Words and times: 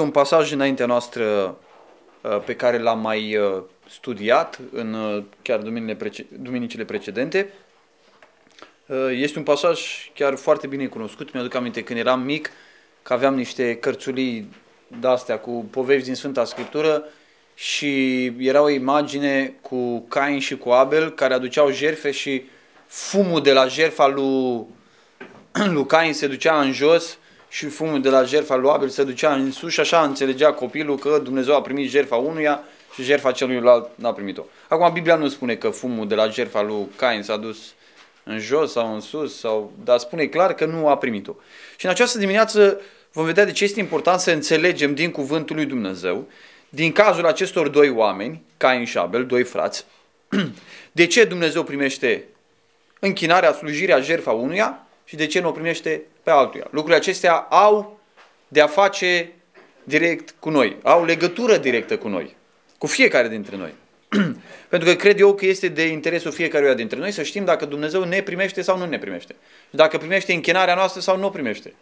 Un 0.00 0.10
pasaj 0.10 0.52
înaintea 0.52 0.86
noastră 0.86 1.56
uh, 2.20 2.42
pe 2.44 2.56
care 2.56 2.78
l-am 2.78 3.00
mai 3.00 3.36
uh, 3.36 3.62
studiat 3.88 4.58
în 4.72 4.94
uh, 4.94 5.22
chiar 5.42 5.58
duminicile 6.28 6.84
precedente. 6.84 7.52
Este 9.10 9.38
un 9.38 9.44
pasaj 9.44 9.80
chiar 10.14 10.36
foarte 10.36 10.66
bine 10.66 10.86
cunoscut. 10.86 11.32
Mi-aduc 11.32 11.54
aminte 11.54 11.82
când 11.82 11.98
eram 11.98 12.20
mic 12.20 12.50
că 13.02 13.12
aveam 13.12 13.34
niște 13.34 13.76
cărțulii 13.76 14.50
de-astea 15.00 15.38
cu 15.38 15.50
povești 15.70 16.04
din 16.04 16.14
Sfânta 16.14 16.44
Scriptură 16.44 17.04
și 17.54 18.24
era 18.38 18.62
o 18.62 18.68
imagine 18.68 19.54
cu 19.60 20.00
Cain 20.00 20.38
și 20.38 20.56
cu 20.56 20.70
Abel 20.70 21.10
care 21.10 21.34
aduceau 21.34 21.70
jerfe 21.70 22.10
și 22.10 22.42
fumul 22.86 23.42
de 23.42 23.52
la 23.52 23.66
jerfa 23.66 24.06
lui, 24.06 24.64
lui 25.74 25.86
Cain 25.86 26.14
se 26.14 26.26
ducea 26.26 26.60
în 26.60 26.72
jos 26.72 27.18
și 27.50 27.66
fumul 27.66 28.00
de 28.00 28.08
la 28.08 28.22
jertfa 28.22 28.56
lui 28.56 28.70
Abel 28.70 28.88
se 28.88 29.04
ducea 29.04 29.34
în 29.34 29.50
sus 29.50 29.72
și 29.72 29.80
așa 29.80 30.02
înțelegea 30.02 30.52
copilul 30.52 30.98
că 30.98 31.20
Dumnezeu 31.22 31.54
a 31.54 31.60
primit 31.60 31.90
jertfa 31.90 32.16
unuia 32.16 32.62
și 32.94 33.02
jertfa 33.02 33.32
celuilalt 33.32 33.88
n-a 33.94 34.12
primit-o. 34.12 34.42
Acum 34.68 34.92
Biblia 34.92 35.14
nu 35.16 35.28
spune 35.28 35.54
că 35.54 35.68
fumul 35.68 36.08
de 36.08 36.14
la 36.14 36.28
jertfa 36.28 36.62
lui 36.62 36.88
Cain 36.96 37.22
s-a 37.22 37.36
dus 37.36 37.58
în 38.24 38.38
jos 38.38 38.72
sau 38.72 38.94
în 38.94 39.00
sus, 39.00 39.38
sau, 39.38 39.72
dar 39.84 39.98
spune 39.98 40.26
clar 40.26 40.54
că 40.54 40.64
nu 40.64 40.88
a 40.88 40.96
primit-o. 40.96 41.34
Și 41.76 41.84
în 41.84 41.90
această 41.90 42.18
dimineață 42.18 42.80
vom 43.12 43.24
vedea 43.24 43.44
de 43.44 43.52
ce 43.52 43.64
este 43.64 43.80
important 43.80 44.20
să 44.20 44.30
înțelegem 44.30 44.94
din 44.94 45.10
cuvântul 45.10 45.56
lui 45.56 45.64
Dumnezeu, 45.64 46.28
din 46.68 46.92
cazul 46.92 47.26
acestor 47.26 47.68
doi 47.68 47.90
oameni, 47.90 48.42
Cain 48.56 48.84
și 48.84 48.98
Abel, 48.98 49.26
doi 49.26 49.42
frați, 49.42 49.84
de 50.92 51.06
ce 51.06 51.24
Dumnezeu 51.24 51.62
primește 51.62 52.24
închinarea, 52.98 53.52
slujirea, 53.52 54.00
jertfa 54.00 54.30
unuia 54.30 54.86
și 55.10 55.16
de 55.16 55.26
ce 55.26 55.40
nu 55.40 55.48
o 55.48 55.52
primește 55.52 56.02
pe 56.22 56.30
altuia. 56.30 56.66
Lucrurile 56.70 56.96
acestea 56.96 57.34
au 57.34 58.00
de 58.48 58.60
a 58.60 58.66
face 58.66 59.32
direct 59.84 60.34
cu 60.38 60.50
noi, 60.50 60.76
au 60.82 61.04
legătură 61.04 61.56
directă 61.56 61.98
cu 61.98 62.08
noi, 62.08 62.36
cu 62.78 62.86
fiecare 62.86 63.28
dintre 63.28 63.56
noi. 63.56 63.74
Pentru 64.68 64.88
că 64.88 64.94
cred 64.94 65.20
eu 65.20 65.34
că 65.34 65.46
este 65.46 65.68
de 65.68 65.82
interesul 65.82 66.30
fiecăruia 66.30 66.74
dintre 66.74 66.98
noi 66.98 67.10
să 67.10 67.22
știm 67.22 67.44
dacă 67.44 67.64
Dumnezeu 67.64 68.04
ne 68.04 68.22
primește 68.22 68.62
sau 68.62 68.78
nu 68.78 68.84
ne 68.84 68.98
primește. 68.98 69.34
Și 69.68 69.76
dacă 69.76 69.98
primește 69.98 70.32
închinarea 70.32 70.74
noastră 70.74 71.00
sau 71.00 71.16
nu 71.18 71.26
o 71.26 71.30
primește. 71.30 71.74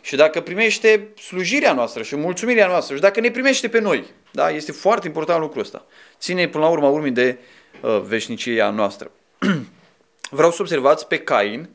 Și 0.00 0.16
dacă 0.16 0.40
primește 0.40 1.08
slujirea 1.16 1.72
noastră 1.72 2.02
și 2.02 2.16
mulțumirea 2.16 2.66
noastră 2.66 2.94
și 2.94 3.00
dacă 3.00 3.20
ne 3.20 3.30
primește 3.30 3.68
pe 3.68 3.80
noi. 3.80 4.04
Da? 4.32 4.50
Este 4.50 4.72
foarte 4.72 5.06
important 5.06 5.40
lucrul 5.40 5.62
ăsta. 5.62 5.86
Ține 6.18 6.48
până 6.48 6.64
la 6.64 6.70
urma 6.70 6.88
urmii 6.88 7.10
de 7.10 7.38
uh, 7.80 8.02
veșnicia 8.06 8.70
noastră. 8.70 9.10
Vreau 10.30 10.50
să 10.50 10.62
observați 10.62 11.06
pe 11.06 11.18
Cain. 11.18 11.68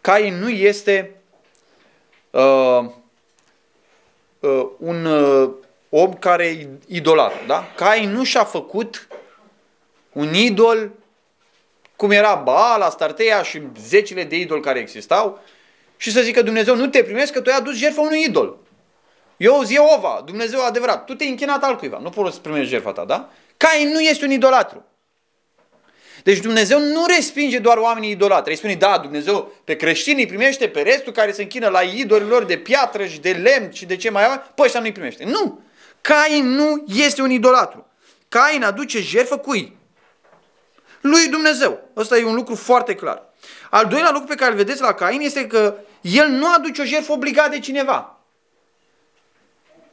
Cain 0.00 0.34
nu 0.34 0.48
este 0.48 1.14
uh, 2.30 2.84
uh, 4.40 4.66
un 4.78 5.04
uh, 5.04 5.50
om 5.88 6.12
care 6.14 6.46
e 6.46 6.68
idolat. 6.86 7.46
Da? 7.46 7.64
Cain 7.76 8.10
nu 8.10 8.24
și-a 8.24 8.44
făcut 8.44 9.08
un 10.12 10.34
idol 10.34 10.90
cum 11.96 12.10
era 12.10 12.34
Baal, 12.34 12.80
Astartea 12.80 13.42
și 13.42 13.62
zecile 13.80 14.24
de 14.24 14.36
idoli 14.36 14.60
care 14.60 14.78
existau 14.78 15.40
și 15.96 16.12
să 16.12 16.20
zică 16.20 16.42
Dumnezeu 16.42 16.76
nu 16.76 16.86
te 16.86 17.02
primesc 17.02 17.32
că 17.32 17.40
tu 17.40 17.50
ai 17.50 17.56
adus 17.56 17.76
jertfa 17.76 18.00
unui 18.00 18.24
idol. 18.24 18.58
Eu 19.36 19.62
zi 19.62 19.78
Ova, 19.78 20.22
Dumnezeu 20.24 20.64
adevărat, 20.64 21.04
tu 21.04 21.14
te-ai 21.14 21.30
închinat 21.30 21.62
altcuiva, 21.62 21.98
nu 21.98 22.10
poți 22.10 22.34
să 22.34 22.40
primești 22.40 22.68
jertfa 22.68 22.92
ta, 22.92 23.04
da? 23.04 23.30
Cain 23.56 23.88
nu 23.88 24.00
este 24.00 24.24
un 24.24 24.30
idolatru. 24.30 24.84
Deci 26.28 26.40
Dumnezeu 26.40 26.80
nu 26.80 27.04
respinge 27.06 27.58
doar 27.58 27.76
oamenii 27.76 28.10
idolatri. 28.10 28.50
Îi 28.50 28.56
spune, 28.56 28.74
da, 28.74 28.98
Dumnezeu 28.98 29.52
pe 29.64 29.76
creștini 29.76 30.20
îi 30.20 30.26
primește, 30.26 30.68
pe 30.68 30.80
restul 30.80 31.12
care 31.12 31.32
se 31.32 31.42
închină 31.42 31.68
la 31.68 31.80
idolilor 31.80 32.44
de 32.44 32.56
piatră 32.56 33.06
și 33.06 33.20
de 33.20 33.30
lemn 33.30 33.72
și 33.72 33.86
de 33.86 33.96
ce 33.96 34.10
mai 34.10 34.24
au, 34.24 34.42
pe 34.54 34.62
ăștia 34.62 34.80
nu 34.80 34.86
îi 34.86 34.92
primește. 34.92 35.24
Nu! 35.24 35.60
Cain 36.00 36.48
nu 36.48 36.84
este 36.94 37.22
un 37.22 37.30
idolatru. 37.30 37.86
Cain 38.28 38.62
aduce 38.62 39.00
jertfă 39.00 39.38
cui? 39.38 39.76
Lui 41.00 41.28
Dumnezeu. 41.28 41.80
Ăsta 41.96 42.18
e 42.18 42.24
un 42.24 42.34
lucru 42.34 42.54
foarte 42.54 42.94
clar. 42.94 43.22
Al 43.70 43.86
doilea 43.86 44.10
lucru 44.10 44.26
pe 44.26 44.34
care 44.34 44.50
îl 44.50 44.56
vedeți 44.56 44.80
la 44.80 44.94
Cain 44.94 45.20
este 45.20 45.46
că 45.46 45.74
el 46.00 46.28
nu 46.28 46.52
aduce 46.52 46.82
o 46.82 46.84
jertfă 46.84 47.12
obligat 47.12 47.50
de 47.50 47.58
cineva. 47.58 48.18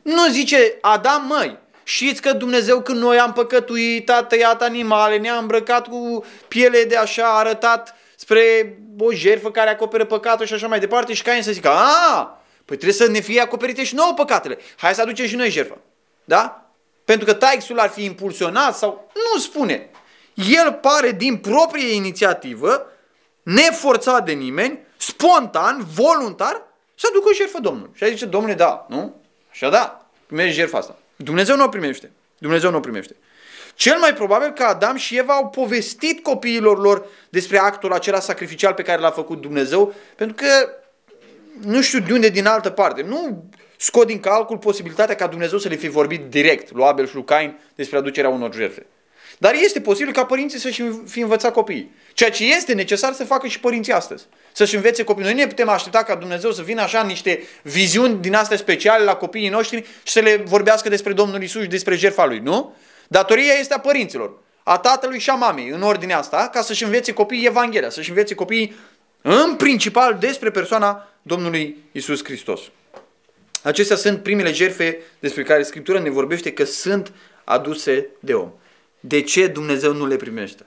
Nu 0.01 0.27
zice, 0.27 0.77
Adam, 0.81 1.25
măi, 1.27 1.57
Știți 1.87 2.21
că 2.21 2.33
Dumnezeu 2.33 2.81
când 2.81 3.01
noi 3.01 3.19
am 3.19 3.33
păcătuit, 3.33 4.09
a 4.09 4.23
tăiat 4.23 4.61
animale, 4.61 5.17
ne-a 5.17 5.35
îmbrăcat 5.35 5.87
cu 5.87 6.25
piele 6.47 6.83
de 6.83 6.95
așa, 6.95 7.23
a 7.23 7.37
arătat 7.37 7.95
spre 8.15 8.77
o 8.99 9.11
jertfă 9.11 9.51
care 9.51 9.69
acoperă 9.69 10.05
păcatul 10.05 10.45
și 10.45 10.53
așa 10.53 10.67
mai 10.67 10.79
departe 10.79 11.13
și 11.13 11.21
Cain 11.21 11.43
să 11.43 11.51
zică, 11.51 11.69
a, 11.69 12.41
păi 12.65 12.77
trebuie 12.77 12.93
să 12.93 13.07
ne 13.07 13.19
fie 13.19 13.41
acoperite 13.41 13.83
și 13.83 13.95
nouă 13.95 14.13
păcatele. 14.15 14.57
Hai 14.77 14.93
să 14.93 15.01
aducem 15.01 15.25
și 15.25 15.35
noi 15.35 15.49
jertfă. 15.49 15.77
Da? 16.23 16.69
Pentru 17.03 17.25
că 17.25 17.33
taixul 17.33 17.79
ar 17.79 17.89
fi 17.89 18.03
impulsionat 18.03 18.77
sau 18.77 19.11
nu 19.13 19.39
spune. 19.39 19.89
El 20.33 20.73
pare 20.73 21.11
din 21.11 21.37
proprie 21.37 21.93
inițiativă, 21.93 22.85
neforțat 23.43 24.25
de 24.25 24.31
nimeni, 24.31 24.79
spontan, 24.97 25.85
voluntar, 25.93 26.61
să 26.95 27.07
aducă 27.09 27.29
o 27.29 27.33
jertfă 27.33 27.59
Domnului. 27.59 27.91
Și 27.95 28.07
zice, 28.07 28.25
domnule, 28.25 28.53
da, 28.53 28.85
nu? 28.89 29.21
Așa 29.51 29.69
da, 29.69 30.05
primești 30.25 30.55
jertfa 30.55 30.77
asta. 30.77 30.95
Dumnezeu 31.15 31.55
nu 31.55 31.63
o 31.63 31.67
primește. 31.67 32.11
Dumnezeu 32.37 32.69
nu 32.71 32.77
o 32.77 32.79
primește. 32.79 33.15
Cel 33.75 33.97
mai 33.97 34.13
probabil 34.13 34.51
că 34.51 34.63
Adam 34.63 34.95
și 34.95 35.17
Eva 35.17 35.33
au 35.33 35.49
povestit 35.49 36.23
copiilor 36.23 36.79
lor 36.79 37.05
despre 37.29 37.57
actul 37.57 37.93
acela 37.93 38.19
sacrificial 38.19 38.73
pe 38.73 38.81
care 38.81 39.01
l-a 39.01 39.11
făcut 39.11 39.41
Dumnezeu, 39.41 39.93
pentru 40.15 40.35
că 40.35 40.69
nu 41.61 41.81
știu 41.81 41.99
de 41.99 42.13
unde 42.13 42.29
din 42.29 42.45
altă 42.45 42.69
parte. 42.69 43.01
Nu 43.01 43.49
scot 43.77 44.07
din 44.07 44.19
calcul 44.19 44.57
posibilitatea 44.57 45.15
ca 45.15 45.27
Dumnezeu 45.27 45.57
să 45.57 45.67
le 45.67 45.75
fi 45.75 45.87
vorbit 45.87 46.21
direct 46.29 46.71
lui 46.71 46.83
Abel 46.83 47.07
și 47.07 47.15
lui 47.15 47.23
Cain 47.23 47.59
despre 47.75 47.97
aducerea 47.97 48.29
unor 48.29 48.53
jertfe. 48.53 48.85
Dar 49.37 49.53
este 49.53 49.81
posibil 49.81 50.13
ca 50.13 50.25
părinții 50.25 50.59
să-și 50.59 50.83
fi 51.07 51.19
învățat 51.19 51.53
copiii. 51.53 51.91
Ceea 52.13 52.29
ce 52.29 52.53
este 52.53 52.73
necesar 52.73 53.13
să 53.13 53.25
facă 53.25 53.47
și 53.47 53.59
părinții 53.59 53.93
astăzi. 53.93 54.25
Să-și 54.51 54.75
învețe 54.75 55.03
copiii. 55.03 55.25
Noi 55.25 55.35
ne 55.35 55.47
putem 55.47 55.69
aștepta 55.69 56.03
ca 56.03 56.15
Dumnezeu 56.15 56.51
să 56.51 56.61
vină 56.61 56.81
așa 56.81 57.03
niște 57.03 57.43
viziuni 57.61 58.21
din 58.21 58.33
astea 58.33 58.57
speciale 58.57 59.03
la 59.03 59.15
copiii 59.15 59.49
noștri 59.49 59.85
și 60.03 60.11
să 60.11 60.19
le 60.19 60.35
vorbească 60.35 60.89
despre 60.89 61.13
Domnul 61.13 61.43
Isus 61.43 61.61
și 61.61 61.67
despre 61.67 61.95
jertfa 61.95 62.25
Lui, 62.25 62.39
nu? 62.39 62.75
Datoria 63.07 63.53
este 63.53 63.73
a 63.73 63.79
părinților, 63.79 64.37
a 64.63 64.77
tatălui 64.77 65.19
și 65.19 65.29
a 65.29 65.33
mamei, 65.33 65.69
în 65.69 65.81
ordinea 65.81 66.17
asta, 66.17 66.49
ca 66.53 66.61
să-și 66.61 66.83
învețe 66.83 67.13
copiii 67.13 67.45
Evanghelia, 67.45 67.89
să-și 67.89 68.09
învețe 68.09 68.35
copiii 68.35 68.75
în 69.21 69.55
principal 69.55 70.17
despre 70.19 70.51
persoana 70.51 71.09
Domnului 71.21 71.83
Isus 71.91 72.23
Hristos. 72.23 72.61
Acestea 73.63 73.95
sunt 73.95 74.23
primele 74.23 74.51
jerfe 74.51 74.97
despre 75.19 75.43
care 75.43 75.63
Scriptura 75.63 75.99
ne 75.99 76.09
vorbește 76.09 76.51
că 76.51 76.63
sunt 76.63 77.11
aduse 77.43 78.07
de 78.19 78.33
om. 78.33 78.51
De 79.07 79.21
ce 79.21 79.47
Dumnezeu 79.47 79.93
nu 79.93 80.07
le 80.07 80.15
primește? 80.15 80.65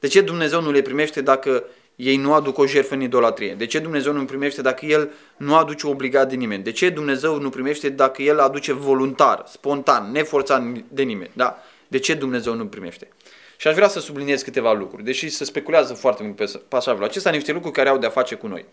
De 0.00 0.06
ce 0.06 0.20
Dumnezeu 0.20 0.60
nu 0.60 0.70
le 0.70 0.82
primește 0.82 1.20
dacă 1.20 1.64
ei 1.96 2.16
nu 2.16 2.32
aduc 2.32 2.58
o 2.58 2.66
jertfă 2.66 2.94
în 2.94 3.00
idolatrie? 3.00 3.54
De 3.54 3.66
ce 3.66 3.78
Dumnezeu 3.78 4.12
nu 4.12 4.24
primește 4.24 4.62
dacă 4.62 4.86
El 4.86 5.10
nu 5.36 5.54
aduce 5.54 5.86
obligat 5.86 6.28
de 6.28 6.34
nimeni? 6.34 6.62
De 6.62 6.72
ce 6.72 6.88
Dumnezeu 6.88 7.40
nu 7.40 7.50
primește 7.50 7.88
dacă 7.88 8.22
El 8.22 8.38
aduce 8.38 8.72
voluntar, 8.72 9.44
spontan, 9.46 10.10
neforțat 10.10 10.62
de 10.88 11.02
nimeni? 11.02 11.30
Da? 11.32 11.62
De 11.88 11.98
ce 11.98 12.14
Dumnezeu 12.14 12.54
nu 12.54 12.66
primește? 12.66 13.08
Și 13.56 13.68
aș 13.68 13.74
vrea 13.74 13.88
să 13.88 14.00
subliniez 14.00 14.42
câteva 14.42 14.72
lucruri, 14.72 15.04
deși 15.04 15.28
se 15.28 15.44
speculează 15.44 15.94
foarte 15.94 16.22
mult 16.22 16.36
pe 16.36 16.60
pasajul 16.68 17.04
acesta, 17.04 17.30
niște 17.30 17.52
lucruri 17.52 17.74
care 17.74 17.88
au 17.88 17.98
de-a 17.98 18.10
face 18.10 18.34
cu 18.34 18.46
noi. 18.46 18.64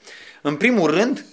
În 0.41 0.55
primul 0.55 0.91
rând, 0.91 1.25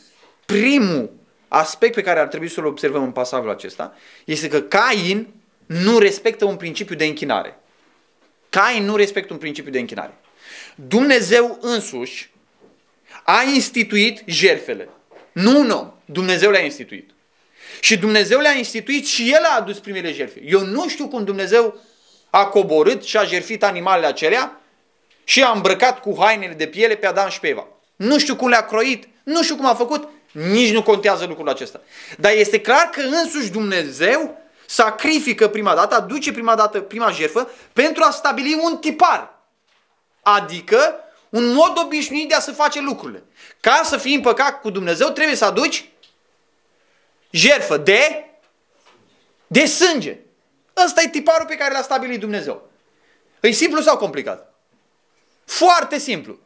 primul 0.47 1.10
aspect 1.48 1.94
pe 1.94 2.03
care 2.03 2.21
ar 2.21 2.27
trebui 2.27 2.48
să-l 2.48 2.66
observăm 2.66 3.03
în 3.03 3.10
pasajul 3.10 3.50
acesta 3.50 3.94
este 4.25 4.48
că 4.48 4.60
Cain 4.60 5.40
nu 5.70 5.98
respectă 5.98 6.44
un 6.44 6.56
principiu 6.56 6.94
de 6.94 7.04
închinare. 7.04 7.58
Cain 8.48 8.84
nu 8.84 8.97
respectă 8.97 9.32
un 9.32 9.38
principiu 9.38 9.70
de 9.70 9.78
închinare. 9.78 10.14
Dumnezeu 10.75 11.58
însuși 11.60 12.31
a 13.25 13.42
instituit 13.54 14.22
jerfele. 14.26 14.88
Nu 15.32 15.59
un 15.59 15.70
om. 15.70 15.92
Dumnezeu 16.04 16.50
le-a 16.50 16.64
instituit. 16.64 17.10
Și 17.80 17.98
Dumnezeu 17.98 18.41
le-a 18.41 18.56
instituit 18.56 19.06
și 19.06 19.32
El 19.32 19.42
a 19.44 19.56
adus 19.56 19.78
primele 19.78 20.12
jerfe. 20.12 20.42
Eu 20.45 20.60
nu 20.60 20.89
știu 20.89 21.09
cum 21.09 21.24
Dumnezeu 21.24 21.80
a 22.30 22.47
coborât 22.47 23.03
și 23.03 23.16
a 23.16 23.24
jerfit 23.24 23.62
animalele 23.62 24.06
acelea 24.06 24.60
și 25.24 25.42
a 25.42 25.50
îmbrăcat 25.50 26.00
cu 26.00 26.16
hainele 26.18 26.53
de 26.53 26.66
piele 26.66 26.95
pe 26.95 27.06
Adam 27.06 27.28
și 27.28 27.41
pe 27.41 27.48
Eva. 27.48 27.66
Nu 27.97 28.18
știu 28.18 28.36
cum 28.36 28.48
le-a 28.48 28.66
croit, 28.66 29.09
nu 29.22 29.42
știu 29.42 29.56
cum 29.56 29.66
a 29.66 29.74
făcut, 29.74 30.09
nici 30.33 30.72
nu 30.72 30.83
contează 30.83 31.24
lucrul 31.24 31.48
acesta. 31.48 31.80
Dar 32.18 32.33
este 32.33 32.60
clar 32.60 32.84
că 32.84 33.00
însuși 33.00 33.50
Dumnezeu 33.50 34.40
sacrifică 34.71 35.49
prima 35.49 35.75
dată, 35.75 35.95
aduce 35.95 36.33
prima 36.33 36.55
dată 36.55 36.81
prima 36.81 37.11
jertfă 37.11 37.51
pentru 37.72 38.03
a 38.05 38.11
stabili 38.11 38.61
un 38.63 38.78
tipar. 38.78 39.39
Adică 40.22 40.95
un 41.28 41.53
mod 41.53 41.78
obișnuit 41.84 42.28
de 42.28 42.34
a 42.34 42.41
se 42.41 42.53
face 42.53 42.81
lucrurile. 42.81 43.22
Ca 43.61 43.81
să 43.84 43.97
fii 43.97 44.15
împăcat 44.15 44.61
cu 44.61 44.71
Dumnezeu 44.71 45.09
trebuie 45.09 45.37
să 45.37 45.45
aduci 45.45 45.89
jertfă 47.31 47.77
de 47.77 48.25
de 49.47 49.67
sânge. 49.67 50.19
Ăsta 50.84 51.03
e 51.03 51.09
tiparul 51.09 51.47
pe 51.47 51.57
care 51.57 51.72
l-a 51.72 51.83
stabilit 51.83 52.21
Dumnezeu. 52.21 52.71
E 53.41 53.51
simplu 53.51 53.81
sau 53.81 53.97
complicat? 53.97 54.55
Foarte 55.45 55.99
simplu. 55.99 56.39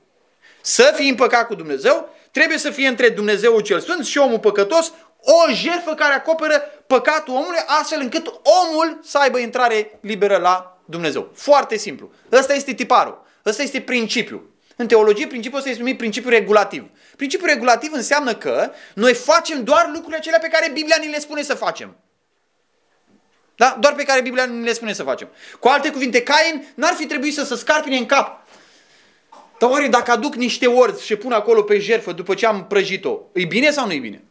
Să 0.61 0.93
fii 0.97 1.09
împăcat 1.09 1.47
cu 1.47 1.55
Dumnezeu, 1.55 2.15
trebuie 2.31 2.59
să 2.59 2.71
fie 2.71 2.89
între 2.89 3.09
Dumnezeu 3.09 3.61
cel 3.61 3.81
Sfânt 3.81 4.07
și 4.07 4.19
omul 4.19 4.39
păcătos 4.39 4.93
o 5.25 5.53
jertfă 5.53 5.95
care 5.95 6.15
acoperă 6.15 6.63
păcatul 6.87 7.35
omului, 7.35 7.59
astfel 7.67 8.01
încât 8.01 8.27
omul 8.27 9.01
să 9.03 9.19
aibă 9.19 9.39
intrare 9.39 9.99
liberă 10.01 10.37
la 10.37 10.79
Dumnezeu. 10.85 11.31
Foarte 11.35 11.77
simplu. 11.77 12.11
Ăsta 12.33 12.55
este 12.55 12.73
tiparul. 12.73 13.25
Ăsta 13.45 13.63
este 13.63 13.81
principiul. 13.81 14.53
În 14.77 14.87
teologie, 14.87 15.27
principiul 15.27 15.59
ăsta 15.59 15.71
este 15.71 15.83
numit 15.83 15.99
principiul 15.99 16.33
regulativ. 16.33 16.85
Principiul 17.17 17.49
regulativ 17.49 17.93
înseamnă 17.93 18.35
că 18.35 18.71
noi 18.95 19.15
facem 19.15 19.65
doar 19.65 19.87
lucrurile 19.87 20.17
acelea 20.17 20.39
pe 20.39 20.49
care 20.49 20.71
Biblia 20.71 20.97
ni 21.01 21.11
le 21.11 21.19
spune 21.19 21.43
să 21.43 21.55
facem. 21.55 21.97
Da? 23.57 23.77
Doar 23.81 23.95
pe 23.95 24.03
care 24.03 24.21
Biblia 24.21 24.45
ni 24.45 24.65
le 24.65 24.73
spune 24.73 24.93
să 24.93 25.03
facem. 25.03 25.29
Cu 25.61 25.69
alte 25.69 25.91
cuvinte, 25.91 26.23
Cain 26.23 26.67
n-ar 26.75 26.93
fi 26.93 27.07
trebuit 27.07 27.35
să 27.35 27.45
se 27.45 27.57
scarpine 27.57 27.97
în 27.97 28.07
cap. 28.07 28.43
Dar 29.59 29.71
oare 29.71 29.87
dacă 29.87 30.11
aduc 30.11 30.35
niște 30.35 30.67
orzi 30.67 31.05
și 31.05 31.17
pun 31.17 31.33
acolo 31.33 31.63
pe 31.63 31.79
jertfă 31.79 32.13
după 32.13 32.35
ce 32.35 32.47
am 32.47 32.67
prăjit-o, 32.67 33.19
e 33.33 33.45
bine 33.45 33.71
sau 33.71 33.87
nu 33.87 33.93
e 33.93 33.99
bine? 33.99 34.25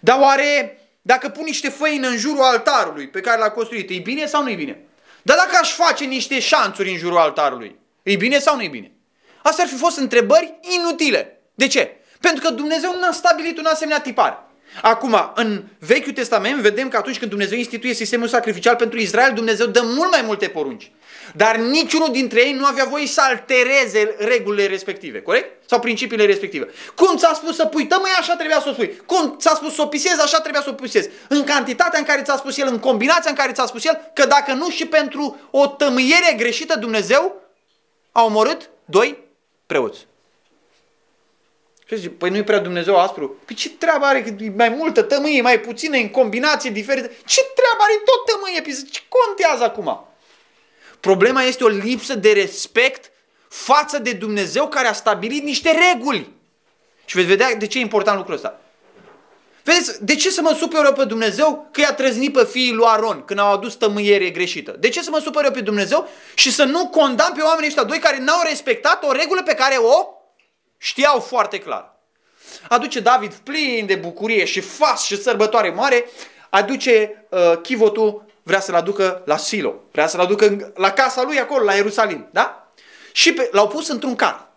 Dar 0.00 0.20
oare 0.20 0.80
dacă 1.02 1.28
pun 1.28 1.44
niște 1.44 1.68
făină 1.68 2.08
în 2.08 2.16
jurul 2.16 2.42
altarului 2.42 3.08
pe 3.08 3.20
care 3.20 3.38
l-a 3.38 3.50
construit, 3.50 3.90
e 3.90 3.98
bine 3.98 4.26
sau 4.26 4.42
nu 4.42 4.50
e 4.50 4.54
bine? 4.54 4.78
Dar 5.22 5.36
dacă 5.36 5.56
aș 5.60 5.72
face 5.72 6.04
niște 6.04 6.40
șanțuri 6.40 6.90
în 6.90 6.96
jurul 6.96 7.18
altarului, 7.18 7.78
e 8.02 8.16
bine 8.16 8.38
sau 8.38 8.56
nu 8.56 8.62
e 8.62 8.68
bine? 8.68 8.90
Astea 9.42 9.64
ar 9.64 9.70
fi 9.70 9.76
fost 9.76 9.96
întrebări 9.98 10.58
inutile. 10.60 11.40
De 11.54 11.66
ce? 11.66 11.96
Pentru 12.20 12.44
că 12.44 12.50
Dumnezeu 12.50 12.94
nu 12.94 13.06
a 13.08 13.12
stabilit 13.12 13.58
un 13.58 13.66
asemenea 13.66 14.00
tipar. 14.00 14.45
Acum, 14.82 15.32
în 15.34 15.62
Vechiul 15.78 16.12
Testament 16.12 16.60
vedem 16.60 16.88
că 16.88 16.96
atunci 16.96 17.18
când 17.18 17.30
Dumnezeu 17.30 17.58
instituie 17.58 17.94
sistemul 17.94 18.28
sacrificial 18.28 18.76
pentru 18.76 18.98
Israel, 18.98 19.32
Dumnezeu 19.34 19.66
dă 19.66 19.82
mult 19.84 20.10
mai 20.10 20.22
multe 20.24 20.48
porunci. 20.48 20.90
Dar 21.34 21.56
niciunul 21.56 22.08
dintre 22.12 22.40
ei 22.40 22.52
nu 22.52 22.64
avea 22.64 22.84
voie 22.84 23.06
să 23.06 23.20
altereze 23.24 24.14
regulile 24.18 24.66
respective, 24.66 25.22
corect? 25.22 25.68
Sau 25.68 25.80
principiile 25.80 26.26
respective. 26.26 26.68
Cum 26.94 27.16
ți-a 27.16 27.32
spus 27.34 27.56
să 27.56 27.64
pui 27.64 27.86
tămâie, 27.86 28.12
așa 28.18 28.34
trebuia 28.34 28.60
să 28.60 28.68
o 28.68 28.72
spui. 28.72 28.96
Cum 29.06 29.36
ți-a 29.38 29.54
spus 29.54 29.74
să 29.74 29.82
o 29.82 29.86
pisezi, 29.86 30.20
așa 30.22 30.40
trebuia 30.40 30.62
să 30.62 30.68
o 30.68 30.72
pisezi. 30.72 31.08
În 31.28 31.44
cantitatea 31.44 31.98
în 31.98 32.04
care 32.04 32.22
ți-a 32.22 32.36
spus 32.36 32.58
el, 32.58 32.68
în 32.68 32.78
combinația 32.78 33.30
în 33.30 33.36
care 33.36 33.52
ți-a 33.52 33.66
spus 33.66 33.84
el, 33.84 34.10
că 34.14 34.26
dacă 34.26 34.52
nu 34.52 34.70
și 34.70 34.86
pentru 34.86 35.40
o 35.50 35.66
tămâiere 35.66 36.34
greșită 36.36 36.78
Dumnezeu 36.78 37.42
a 38.12 38.24
omorât 38.24 38.70
doi 38.84 39.18
preoți. 39.66 40.06
Și 41.88 41.96
zice, 41.96 42.08
păi 42.08 42.30
nu 42.30 42.36
e 42.36 42.44
prea 42.44 42.58
Dumnezeu 42.58 43.00
aspru? 43.00 43.36
Păi 43.44 43.54
ce 43.54 43.70
treabă 43.70 44.04
are 44.04 44.22
că 44.22 44.42
e 44.42 44.52
mai 44.56 44.68
multă 44.68 45.02
tămâie, 45.02 45.40
mai 45.40 45.60
puțină, 45.60 45.96
în 45.96 46.08
combinație 46.08 46.70
diferite? 46.70 47.16
Ce 47.24 47.40
treabă 47.54 47.82
are 47.82 48.02
tot 48.04 48.34
tămâie? 48.34 48.60
Păi 48.60 48.90
ce 48.90 49.00
contează 49.08 49.64
acum? 49.64 50.06
Problema 51.00 51.42
este 51.42 51.64
o 51.64 51.68
lipsă 51.68 52.14
de 52.14 52.32
respect 52.32 53.10
față 53.48 53.98
de 53.98 54.12
Dumnezeu 54.12 54.68
care 54.68 54.86
a 54.86 54.92
stabilit 54.92 55.42
niște 55.42 55.70
reguli. 55.70 56.32
Și 57.04 57.16
veți 57.16 57.28
vedea 57.28 57.54
de 57.54 57.66
ce 57.66 57.78
e 57.78 57.80
important 57.80 58.16
lucrul 58.16 58.34
ăsta. 58.34 58.60
Vedeți, 59.62 60.04
de 60.04 60.14
ce 60.14 60.30
să 60.30 60.40
mă 60.40 60.54
supăr 60.58 60.84
eu 60.84 60.92
pe 60.92 61.04
Dumnezeu 61.04 61.68
că 61.72 61.80
i-a 61.80 61.94
trăznit 61.94 62.32
pe 62.32 62.44
fiii 62.44 62.72
lui 62.72 62.86
Aron 62.88 63.24
când 63.24 63.40
au 63.40 63.52
adus 63.52 63.74
tămâiere 63.74 64.30
greșită? 64.30 64.76
De 64.78 64.88
ce 64.88 65.02
să 65.02 65.10
mă 65.10 65.18
supăr 65.18 65.44
eu 65.44 65.50
pe 65.50 65.60
Dumnezeu 65.60 66.08
și 66.34 66.52
să 66.52 66.64
nu 66.64 66.88
condamn 66.88 67.34
pe 67.34 67.42
oamenii 67.42 67.66
ăștia 67.68 67.84
doi 67.84 67.98
care 67.98 68.18
n-au 68.18 68.40
respectat 68.48 69.04
o 69.04 69.12
regulă 69.12 69.42
pe 69.42 69.54
care 69.54 69.76
o 69.76 70.15
știau 70.86 71.20
foarte 71.20 71.58
clar? 71.58 71.94
Aduce 72.68 73.00
David 73.00 73.34
plin 73.34 73.86
de 73.86 73.94
bucurie 73.94 74.44
și 74.44 74.60
fas 74.60 75.04
și 75.04 75.22
sărbătoare 75.22 75.70
mare, 75.70 76.10
aduce 76.50 77.26
uh, 77.28 77.60
chivotul 77.62 78.24
vrea 78.42 78.60
să-l 78.60 78.74
aducă 78.74 79.22
la 79.24 79.36
Silo, 79.36 79.74
vrea 79.92 80.06
să-l 80.06 80.20
aducă 80.20 80.72
la 80.74 80.90
casa 80.90 81.22
lui 81.22 81.40
acolo, 81.40 81.64
la 81.64 81.74
Ierusalim, 81.74 82.28
da? 82.32 82.72
Și 83.12 83.32
pe, 83.32 83.48
l-au 83.52 83.68
pus 83.68 83.88
într-un 83.88 84.16
car. 84.16 84.48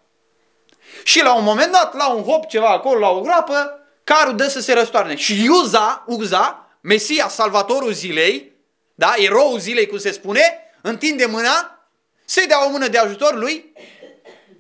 Și 1.04 1.24
la 1.24 1.36
un 1.36 1.44
moment 1.44 1.72
dat, 1.72 1.96
la 1.96 2.10
un 2.10 2.24
hop 2.24 2.46
ceva 2.46 2.70
acolo, 2.70 3.00
la 3.00 3.10
o 3.10 3.22
groapă, 3.22 3.80
carul 4.04 4.36
dă 4.36 4.48
să 4.48 4.60
se 4.60 4.74
răstoarne. 4.74 5.16
Și 5.16 5.44
Iuza, 5.44 6.04
Uza, 6.08 6.70
Mesia, 6.82 7.28
salvatorul 7.28 7.92
zilei, 7.92 8.52
da, 8.96 9.14
eroul 9.18 9.60
zilei, 9.60 9.88
cum 9.88 9.98
se 9.98 10.12
spune, 10.12 10.42
întinde 10.82 11.26
mâna, 11.26 11.88
să-i 12.26 12.48
dea 12.48 12.66
o 12.66 12.70
mână 12.70 12.88
de 12.88 12.98
ajutor 12.98 13.36
lui, 13.36 13.74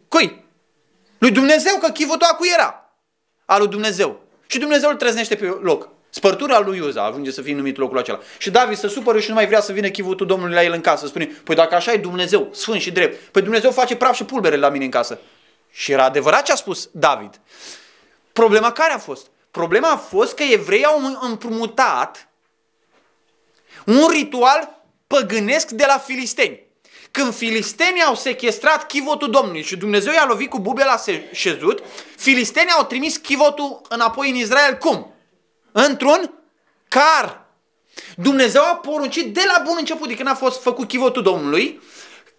cui? 0.07 0.48
Lui 1.19 1.31
Dumnezeu, 1.31 1.75
că 1.75 1.89
chivotul 1.89 2.35
cu 2.37 2.45
era. 2.53 2.93
A 3.45 3.57
lui 3.57 3.67
Dumnezeu. 3.67 4.21
Și 4.47 4.59
Dumnezeu 4.59 4.89
îl 4.89 4.95
treznește 4.95 5.35
pe 5.35 5.45
loc. 5.45 5.89
Spărtura 6.09 6.59
lui 6.59 6.77
Iuza 6.77 7.05
ajunge 7.05 7.31
să 7.31 7.41
fie 7.41 7.55
numit 7.55 7.77
locul 7.77 7.97
acela. 7.97 8.19
Și 8.37 8.49
David 8.49 8.77
se 8.77 8.87
supără 8.87 9.19
și 9.19 9.27
nu 9.27 9.33
mai 9.33 9.47
vrea 9.47 9.61
să 9.61 9.71
vină 9.71 9.89
chivutul 9.89 10.25
Domnului 10.25 10.53
la 10.53 10.63
el 10.63 10.73
în 10.73 10.81
casă. 10.81 11.07
Spune, 11.07 11.25
păi 11.25 11.55
dacă 11.55 11.75
așa 11.75 11.91
e 11.91 11.97
Dumnezeu, 11.97 12.49
sfânt 12.53 12.81
și 12.81 12.91
drept, 12.91 13.31
păi 13.31 13.41
Dumnezeu 13.41 13.71
face 13.71 13.95
praf 13.95 14.15
și 14.15 14.23
pulbere 14.23 14.55
la 14.55 14.69
mine 14.69 14.83
în 14.83 14.91
casă. 14.91 15.19
Și 15.71 15.91
era 15.91 16.03
adevărat 16.03 16.43
ce 16.43 16.51
a 16.51 16.55
spus 16.55 16.89
David. 16.91 17.39
Problema 18.33 18.71
care 18.71 18.93
a 18.93 18.97
fost? 18.97 19.27
Problema 19.51 19.89
a 19.91 19.97
fost 19.97 20.35
că 20.35 20.43
evreii 20.43 20.85
au 20.85 21.01
împrumutat 21.21 22.27
un 23.85 24.07
ritual 24.09 24.81
păgânesc 25.07 25.69
de 25.69 25.83
la 25.87 25.97
filisteni. 25.97 26.67
Când 27.11 27.33
filistenii 27.33 28.03
au 28.03 28.15
sequestrat 28.15 28.87
chivotul 28.87 29.29
Domnului 29.29 29.63
și 29.63 29.77
Dumnezeu 29.77 30.13
i-a 30.13 30.25
lovit 30.25 30.49
cu 30.49 30.59
bube 30.59 30.83
la 30.83 31.01
șezut, 31.31 31.83
filistenii 32.17 32.71
au 32.71 32.83
trimis 32.83 33.17
chivotul 33.17 33.81
înapoi 33.89 34.29
în 34.29 34.35
Israel 34.35 34.77
cum? 34.77 35.13
într-un 35.71 36.33
car. 36.87 37.45
Dumnezeu 38.15 38.61
a 38.61 38.75
poruncit 38.75 39.33
de 39.33 39.41
la 39.45 39.61
bun 39.65 39.75
început, 39.77 40.07
de 40.07 40.15
când 40.15 40.27
a 40.27 40.35
fost 40.35 40.61
făcut 40.61 40.87
chivotul 40.87 41.23
Domnului, 41.23 41.81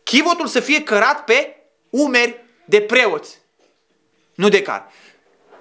chivotul 0.03 0.47
să 0.47 0.61
fie 0.61 0.83
cărat 0.83 1.25
pe 1.25 1.57
umeri 1.91 2.45
de 2.65 2.81
preoți, 2.81 3.39
nu 4.35 4.49
de 4.49 4.63
car. 4.63 4.91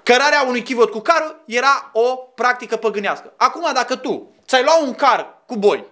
Cărarea 0.04 0.42
unui 0.42 0.64
chivot 0.64 0.92
cu 0.92 1.00
carul 1.00 1.44
era 1.46 1.90
o 1.94 2.16
practică 2.16 2.76
păgânească. 2.76 3.34
Acum, 3.38 3.74
dacă 3.74 3.96
tu 3.96 4.36
ți-ai 4.48 4.64
luat 4.64 4.82
un 4.82 4.94
car 4.94 5.44
cu 5.46 5.56
boi 5.56 5.86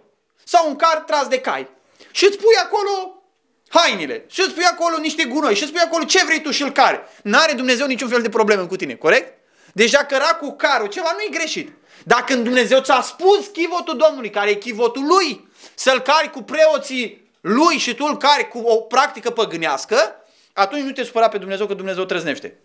sau 0.44 0.68
un 0.68 0.76
car 0.76 0.98
tras 0.98 1.28
de 1.28 1.40
cai 1.40 1.68
și 2.12 2.26
îți 2.26 2.38
pui 2.38 2.56
acolo 2.64 3.24
hainele 3.70 4.26
și 4.28 4.42
îți 4.42 4.54
pui 4.54 4.64
acolo 4.64 4.98
niște 4.98 5.24
gunoi 5.24 5.56
și 5.56 5.64
îți 5.64 5.72
pui 5.72 5.82
acolo 5.82 6.04
ce 6.04 6.26
vrei 6.26 6.42
tu 6.42 6.52
și 6.52 6.62
îl 6.62 6.72
care, 6.72 7.08
n-are 7.24 7.54
Dumnezeu 7.54 7.88
niciun 7.88 8.10
fel 8.10 8.22
de 8.22 8.30
problemă 8.30 8.66
cu 8.66 8.76
tine, 8.76 8.96
corect? 8.96 9.34
Deja 9.74 9.98
căra 9.98 10.26
cu 10.26 10.56
carul, 10.56 10.88
ceva 10.88 11.12
nu 11.12 11.20
e 11.20 11.38
greșit. 11.38 11.72
Dacă 12.04 12.24
când 12.26 12.44
Dumnezeu 12.44 12.80
ți-a 12.80 13.02
spus 13.02 13.48
chivotul 13.48 13.98
Domnului, 13.98 14.30
care 14.30 14.50
e 14.50 14.56
chivotul 14.56 15.06
lui, 15.06 15.48
să-l 15.76 16.00
cari 16.00 16.32
cu 16.32 16.42
preoții 16.42 17.32
lui 17.42 17.78
și 17.78 17.96
tu 17.96 18.06
îl 18.06 18.18
cari 18.18 18.48
cu 18.48 18.58
o 18.58 18.76
practică 18.76 19.30
păgânească, 19.30 20.16
atunci 20.54 20.84
nu 20.84 20.92
te 20.92 21.04
supăra 21.04 21.28
pe 21.28 21.38
Dumnezeu 21.38 21.66
că 21.66 21.74
Dumnezeu 21.74 22.04
trăznește. 22.04 22.60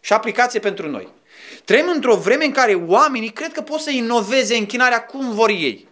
Și 0.00 0.12
aplicație 0.12 0.60
pentru 0.60 0.88
noi. 0.88 1.08
Trăim 1.64 1.88
într-o 1.88 2.16
vreme 2.16 2.44
în 2.44 2.52
care 2.52 2.74
oamenii 2.74 3.30
cred 3.30 3.52
că 3.52 3.60
pot 3.60 3.80
să 3.80 3.90
inoveze 3.90 4.56
închinarea 4.56 5.04
cum 5.04 5.32
vor 5.32 5.48
ei. 5.48 5.87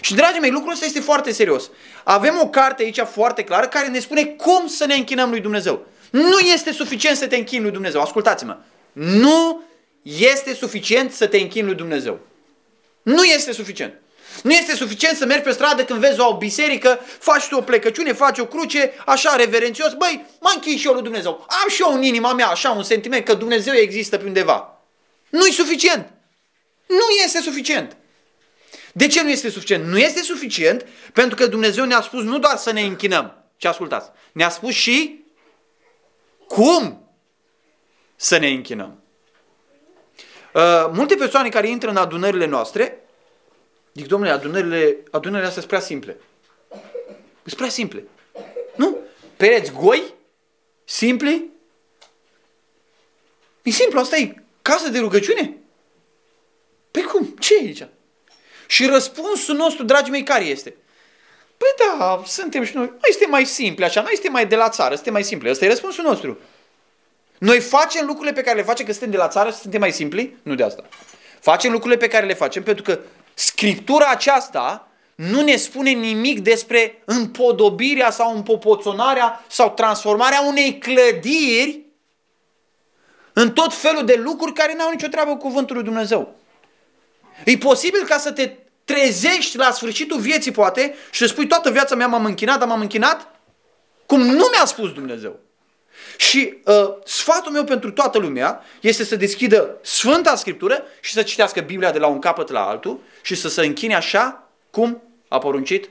Și, 0.00 0.14
dragii 0.14 0.40
mei, 0.40 0.50
lucrul 0.50 0.72
ăsta 0.72 0.84
este 0.84 1.00
foarte 1.00 1.32
serios. 1.32 1.70
Avem 2.04 2.38
o 2.42 2.48
carte 2.48 2.82
aici 2.82 3.00
foarte 3.12 3.44
clară 3.44 3.66
care 3.66 3.86
ne 3.86 3.98
spune 3.98 4.24
cum 4.24 4.66
să 4.66 4.84
ne 4.84 4.94
închinăm 4.94 5.30
lui 5.30 5.40
Dumnezeu. 5.40 5.86
Nu 6.10 6.38
este 6.38 6.72
suficient 6.72 7.16
să 7.16 7.26
te 7.26 7.36
închini 7.36 7.62
lui 7.62 7.70
Dumnezeu. 7.70 8.00
Ascultați-mă. 8.00 8.56
Nu 8.92 9.62
este 10.02 10.54
suficient 10.54 11.12
să 11.12 11.26
te 11.26 11.38
închini 11.38 11.66
lui 11.66 11.74
Dumnezeu. 11.74 12.20
Nu 13.02 13.24
este 13.24 13.52
suficient. 13.52 13.94
Nu 14.42 14.52
este 14.52 14.74
suficient 14.74 15.16
să 15.16 15.26
mergi 15.26 15.42
pe 15.42 15.50
stradă 15.50 15.84
când 15.84 16.00
vezi 16.00 16.20
o 16.20 16.36
biserică, 16.36 17.00
faci 17.18 17.46
tu 17.46 17.56
o 17.56 17.60
plecăciune, 17.60 18.12
faci 18.12 18.38
o 18.38 18.46
cruce, 18.46 18.92
așa 19.06 19.36
reverențios, 19.36 19.92
băi, 19.92 20.24
mă 20.40 20.52
închid 20.54 20.78
și 20.78 20.86
eu 20.86 20.92
lui 20.92 21.02
Dumnezeu. 21.02 21.46
Am 21.62 21.68
și 21.68 21.82
eu 21.82 21.94
în 21.94 22.02
inima 22.02 22.32
mea 22.32 22.48
așa 22.48 22.70
un 22.70 22.82
sentiment 22.82 23.24
că 23.24 23.34
Dumnezeu 23.34 23.74
există 23.74 24.16
pe 24.16 24.26
undeva. 24.26 24.82
Nu 25.28 25.46
e 25.46 25.50
suficient. 25.50 26.10
Nu 26.86 27.22
este 27.24 27.40
suficient. 27.40 27.96
De 28.98 29.06
ce 29.06 29.22
nu 29.22 29.30
este 29.30 29.50
suficient? 29.50 29.84
Nu 29.84 29.98
este 29.98 30.22
suficient 30.22 30.86
pentru 31.12 31.36
că 31.36 31.46
Dumnezeu 31.46 31.84
ne-a 31.84 32.00
spus 32.00 32.22
nu 32.22 32.38
doar 32.38 32.56
să 32.56 32.72
ne 32.72 32.80
închinăm, 32.80 33.44
ci 33.56 33.64
ascultați, 33.64 34.10
ne-a 34.32 34.48
spus 34.48 34.74
și 34.74 35.24
cum 36.46 37.10
să 38.16 38.38
ne 38.38 38.48
închinăm. 38.48 39.02
Uh, 40.54 40.90
multe 40.92 41.14
persoane 41.14 41.48
care 41.48 41.68
intră 41.68 41.90
în 41.90 41.96
adunările 41.96 42.46
noastre, 42.46 43.04
zic, 43.94 44.06
domnule, 44.06 44.32
adunările, 44.32 44.96
adunările 45.10 45.48
astea 45.48 45.62
sunt 45.62 45.66
prea 45.66 45.80
simple. 45.80 46.16
Sunt 47.44 47.56
prea 47.56 47.68
simple. 47.68 48.04
Nu? 48.76 48.96
Pereți 49.36 49.72
goi, 49.72 50.14
simpli. 50.84 51.50
E 53.62 53.70
simplu, 53.70 53.98
asta 53.98 54.16
e 54.16 54.42
casă 54.62 54.88
de 54.88 54.98
rugăciune. 54.98 55.56
Păi 56.90 57.02
cum? 57.02 57.26
Ce 57.26 57.54
e 57.54 57.58
aici? 57.58 57.86
Și 58.70 58.86
răspunsul 58.86 59.56
nostru, 59.56 59.84
dragii 59.84 60.10
mei, 60.10 60.22
care 60.22 60.44
este? 60.44 60.74
Păi 61.56 61.68
da, 61.98 62.22
suntem 62.26 62.64
și 62.64 62.76
noi. 62.76 62.86
Noi 62.86 63.10
suntem 63.10 63.30
mai 63.30 63.44
simpli 63.44 63.84
așa, 63.84 64.00
noi 64.00 64.12
suntem 64.12 64.32
mai 64.32 64.46
de 64.46 64.56
la 64.56 64.68
țară, 64.68 64.94
suntem 64.94 65.12
mai 65.12 65.24
simpli. 65.24 65.50
Ăsta 65.50 65.64
e 65.64 65.68
răspunsul 65.68 66.04
nostru. 66.04 66.38
Noi 67.38 67.60
facem 67.60 68.06
lucrurile 68.06 68.32
pe 68.32 68.42
care 68.42 68.56
le 68.56 68.62
facem 68.62 68.86
că 68.86 68.92
suntem 68.92 69.10
de 69.10 69.16
la 69.16 69.28
țară 69.28 69.50
și 69.50 69.56
suntem 69.56 69.80
mai 69.80 69.92
simpli? 69.92 70.36
Nu 70.42 70.54
de 70.54 70.62
asta. 70.62 70.84
Facem 71.40 71.72
lucrurile 71.72 72.00
pe 72.00 72.08
care 72.08 72.26
le 72.26 72.34
facem 72.34 72.62
pentru 72.62 72.82
că 72.82 72.98
Scriptura 73.34 74.06
aceasta 74.06 74.88
nu 75.14 75.42
ne 75.42 75.56
spune 75.56 75.90
nimic 75.90 76.40
despre 76.40 77.02
împodobirea 77.04 78.10
sau 78.10 78.36
împopoțonarea 78.36 79.44
sau 79.48 79.70
transformarea 79.70 80.40
unei 80.40 80.78
în 83.32 83.52
tot 83.52 83.74
felul 83.74 84.04
de 84.04 84.14
lucruri 84.14 84.52
care 84.52 84.74
n-au 84.74 84.90
nicio 84.90 85.06
treabă 85.06 85.30
cu 85.30 85.36
cuvântul 85.36 85.74
lui 85.74 85.84
Dumnezeu. 85.84 86.37
E 87.44 87.56
posibil 87.56 88.04
ca 88.06 88.18
să 88.18 88.32
te 88.32 88.50
trezești 88.84 89.56
la 89.56 89.70
sfârșitul 89.70 90.20
vieții, 90.20 90.50
poate, 90.50 90.94
și 91.10 91.20
să 91.20 91.26
spui 91.26 91.46
toată 91.46 91.70
viața 91.70 91.94
mea 91.94 92.06
m-am 92.06 92.24
închinat, 92.24 92.58
dar 92.58 92.68
m-am 92.68 92.80
închinat 92.80 93.40
cum 94.06 94.20
nu 94.20 94.48
mi-a 94.52 94.64
spus 94.64 94.92
Dumnezeu. 94.92 95.40
Și 96.16 96.54
uh, 96.64 96.94
sfatul 97.04 97.52
meu 97.52 97.64
pentru 97.64 97.90
toată 97.90 98.18
lumea 98.18 98.64
este 98.80 99.04
să 99.04 99.16
deschidă 99.16 99.78
Sfânta 99.82 100.34
Scriptură 100.34 100.82
și 101.00 101.12
să 101.12 101.22
citească 101.22 101.60
Biblia 101.60 101.92
de 101.92 101.98
la 101.98 102.06
un 102.06 102.18
capăt 102.18 102.50
la 102.50 102.66
altul 102.66 103.00
și 103.22 103.34
să 103.34 103.48
se 103.48 103.64
închine 103.64 103.94
așa 103.94 104.48
cum 104.70 105.02
a 105.28 105.38
poruncit 105.38 105.90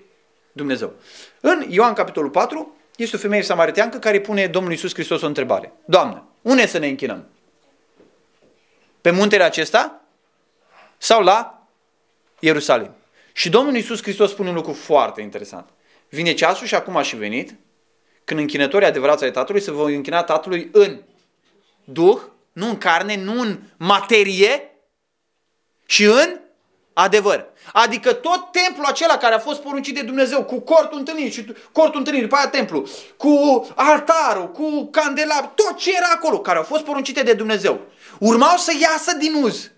Dumnezeu. 0.52 0.94
În 1.40 1.66
Ioan 1.70 1.94
capitolul 1.94 2.30
4 2.30 2.76
este 2.96 3.16
o 3.16 3.20
femeie 3.20 3.42
samariteancă 3.42 3.98
care 3.98 4.22
pune 4.22 4.48
Domnul 4.48 4.72
Iisus 4.72 4.94
Hristos 4.94 5.22
o 5.22 5.28
întrebare. 5.28 5.74
Doamne, 5.86 6.24
unde 6.42 6.68
să 6.68 6.78
ne 6.78 6.88
închinăm? 6.88 7.26
Pe 9.02 9.12
muntele 9.12 9.44
acesta 9.44 10.02
sau 10.98 11.22
la 11.22 11.68
Ierusalim? 12.40 12.96
Și 13.34 13.50
Domnul 13.50 13.76
Iisus 13.76 14.02
Hristos 14.02 14.32
spune 14.32 14.50
un 14.50 14.56
lucru 14.56 14.74
foarte 14.74 15.22
interesant. 15.22 15.70
Vine 16.10 16.34
ceasul 16.34 16.68
și 16.68 16.76
acum 16.76 16.96
a 16.96 17.02
și 17.02 17.16
venit 17.16 17.56
când 18.24 18.40
închinătorii 18.40 18.88
adevărați 18.88 19.24
ai 19.24 19.32
Tatălui 19.32 19.62
se 19.62 19.72
vor 19.72 19.90
închina 19.90 20.24
Tatălui 20.24 20.70
în 20.72 21.02
Duh, 21.84 22.20
nu 22.54 22.68
în 22.68 22.78
carne, 22.78 23.16
nu 23.16 23.42
în 23.42 23.60
materie, 23.78 24.72
și 25.86 26.04
în 26.04 26.40
adevăr. 26.94 27.46
Adică 27.74 28.14
tot 28.14 28.52
templul 28.52 28.86
acela 28.86 29.18
care 29.18 29.36
a 29.36 29.40
fost 29.40 29.62
poruncit 29.62 29.96
de 29.96 30.02
Dumnezeu, 30.02 30.44
cu 30.44 30.60
cortul 30.60 30.98
întâlnirii, 30.98 31.32
și 31.32 31.54
cortul 31.72 31.98
întâlnirii, 31.98 32.28
după 32.28 32.40
aia 32.40 32.50
templu, 32.50 32.88
cu 33.18 33.68
altarul, 33.76 34.52
cu 34.52 34.86
candelab, 34.92 35.56
tot 35.56 35.78
ce 35.78 35.96
era 35.96 36.08
acolo, 36.16 36.40
care 36.40 36.58
au 36.58 36.64
fost 36.64 36.84
poruncite 36.84 37.24
de 37.24 37.34
Dumnezeu, 37.34 37.82
urmau 38.20 38.58
să 38.58 38.72
iasă 38.82 39.16
din 39.18 39.34
uz. 39.34 39.72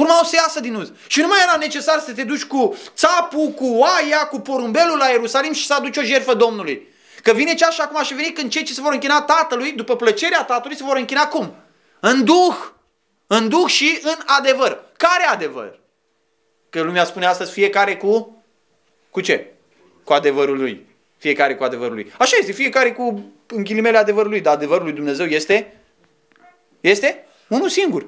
Urmau 0.00 0.22
să 0.22 0.34
iasă 0.34 0.60
din 0.60 0.74
uz. 0.74 0.92
Și 1.06 1.20
nu 1.20 1.26
mai 1.26 1.38
era 1.42 1.56
necesar 1.58 1.98
să 1.98 2.12
te 2.12 2.24
duci 2.24 2.44
cu 2.44 2.76
țapul, 2.94 3.48
cu 3.48 3.66
oaia, 3.66 4.26
cu 4.30 4.38
porumbelul 4.40 4.96
la 4.96 5.06
Ierusalim 5.06 5.52
și 5.52 5.66
să 5.66 5.74
aduci 5.74 5.96
o 5.96 6.02
jertfă 6.02 6.34
Domnului. 6.34 6.88
Că 7.22 7.32
vine 7.32 7.54
cea 7.54 7.70
și 7.70 7.80
acum 7.80 8.02
și 8.02 8.14
veni 8.14 8.32
când 8.32 8.50
cei 8.50 8.62
ce 8.62 8.72
se 8.72 8.80
vor 8.80 8.92
închina 8.92 9.22
Tatălui, 9.22 9.72
după 9.72 9.96
plăcerea 9.96 10.44
Tatălui, 10.44 10.76
se 10.76 10.84
vor 10.84 10.96
închina 10.96 11.26
cum? 11.26 11.54
În 12.00 12.24
Duh. 12.24 12.56
În 13.26 13.48
Duh 13.48 13.66
și 13.66 13.98
în 14.02 14.16
adevăr. 14.26 14.84
Care 14.96 15.24
adevăr? 15.30 15.78
Că 16.70 16.80
lumea 16.80 17.04
spune 17.04 17.26
astăzi 17.26 17.52
fiecare 17.52 17.96
cu... 17.96 18.42
Cu 19.10 19.20
ce? 19.20 19.52
Cu 20.04 20.12
adevărul 20.12 20.58
lui. 20.58 20.86
Fiecare 21.16 21.54
cu 21.54 21.64
adevărul 21.64 21.94
lui. 21.94 22.12
Așa 22.18 22.36
este, 22.38 22.52
fiecare 22.52 22.92
cu 22.92 23.32
în 23.46 23.64
ghilimele 23.64 23.98
adevărul 23.98 24.30
lui. 24.30 24.40
Dar 24.40 24.54
adevărul 24.54 24.84
lui 24.84 24.94
Dumnezeu 24.94 25.26
este... 25.26 25.76
Este? 26.80 27.26
Unul 27.48 27.68
singur. 27.68 28.06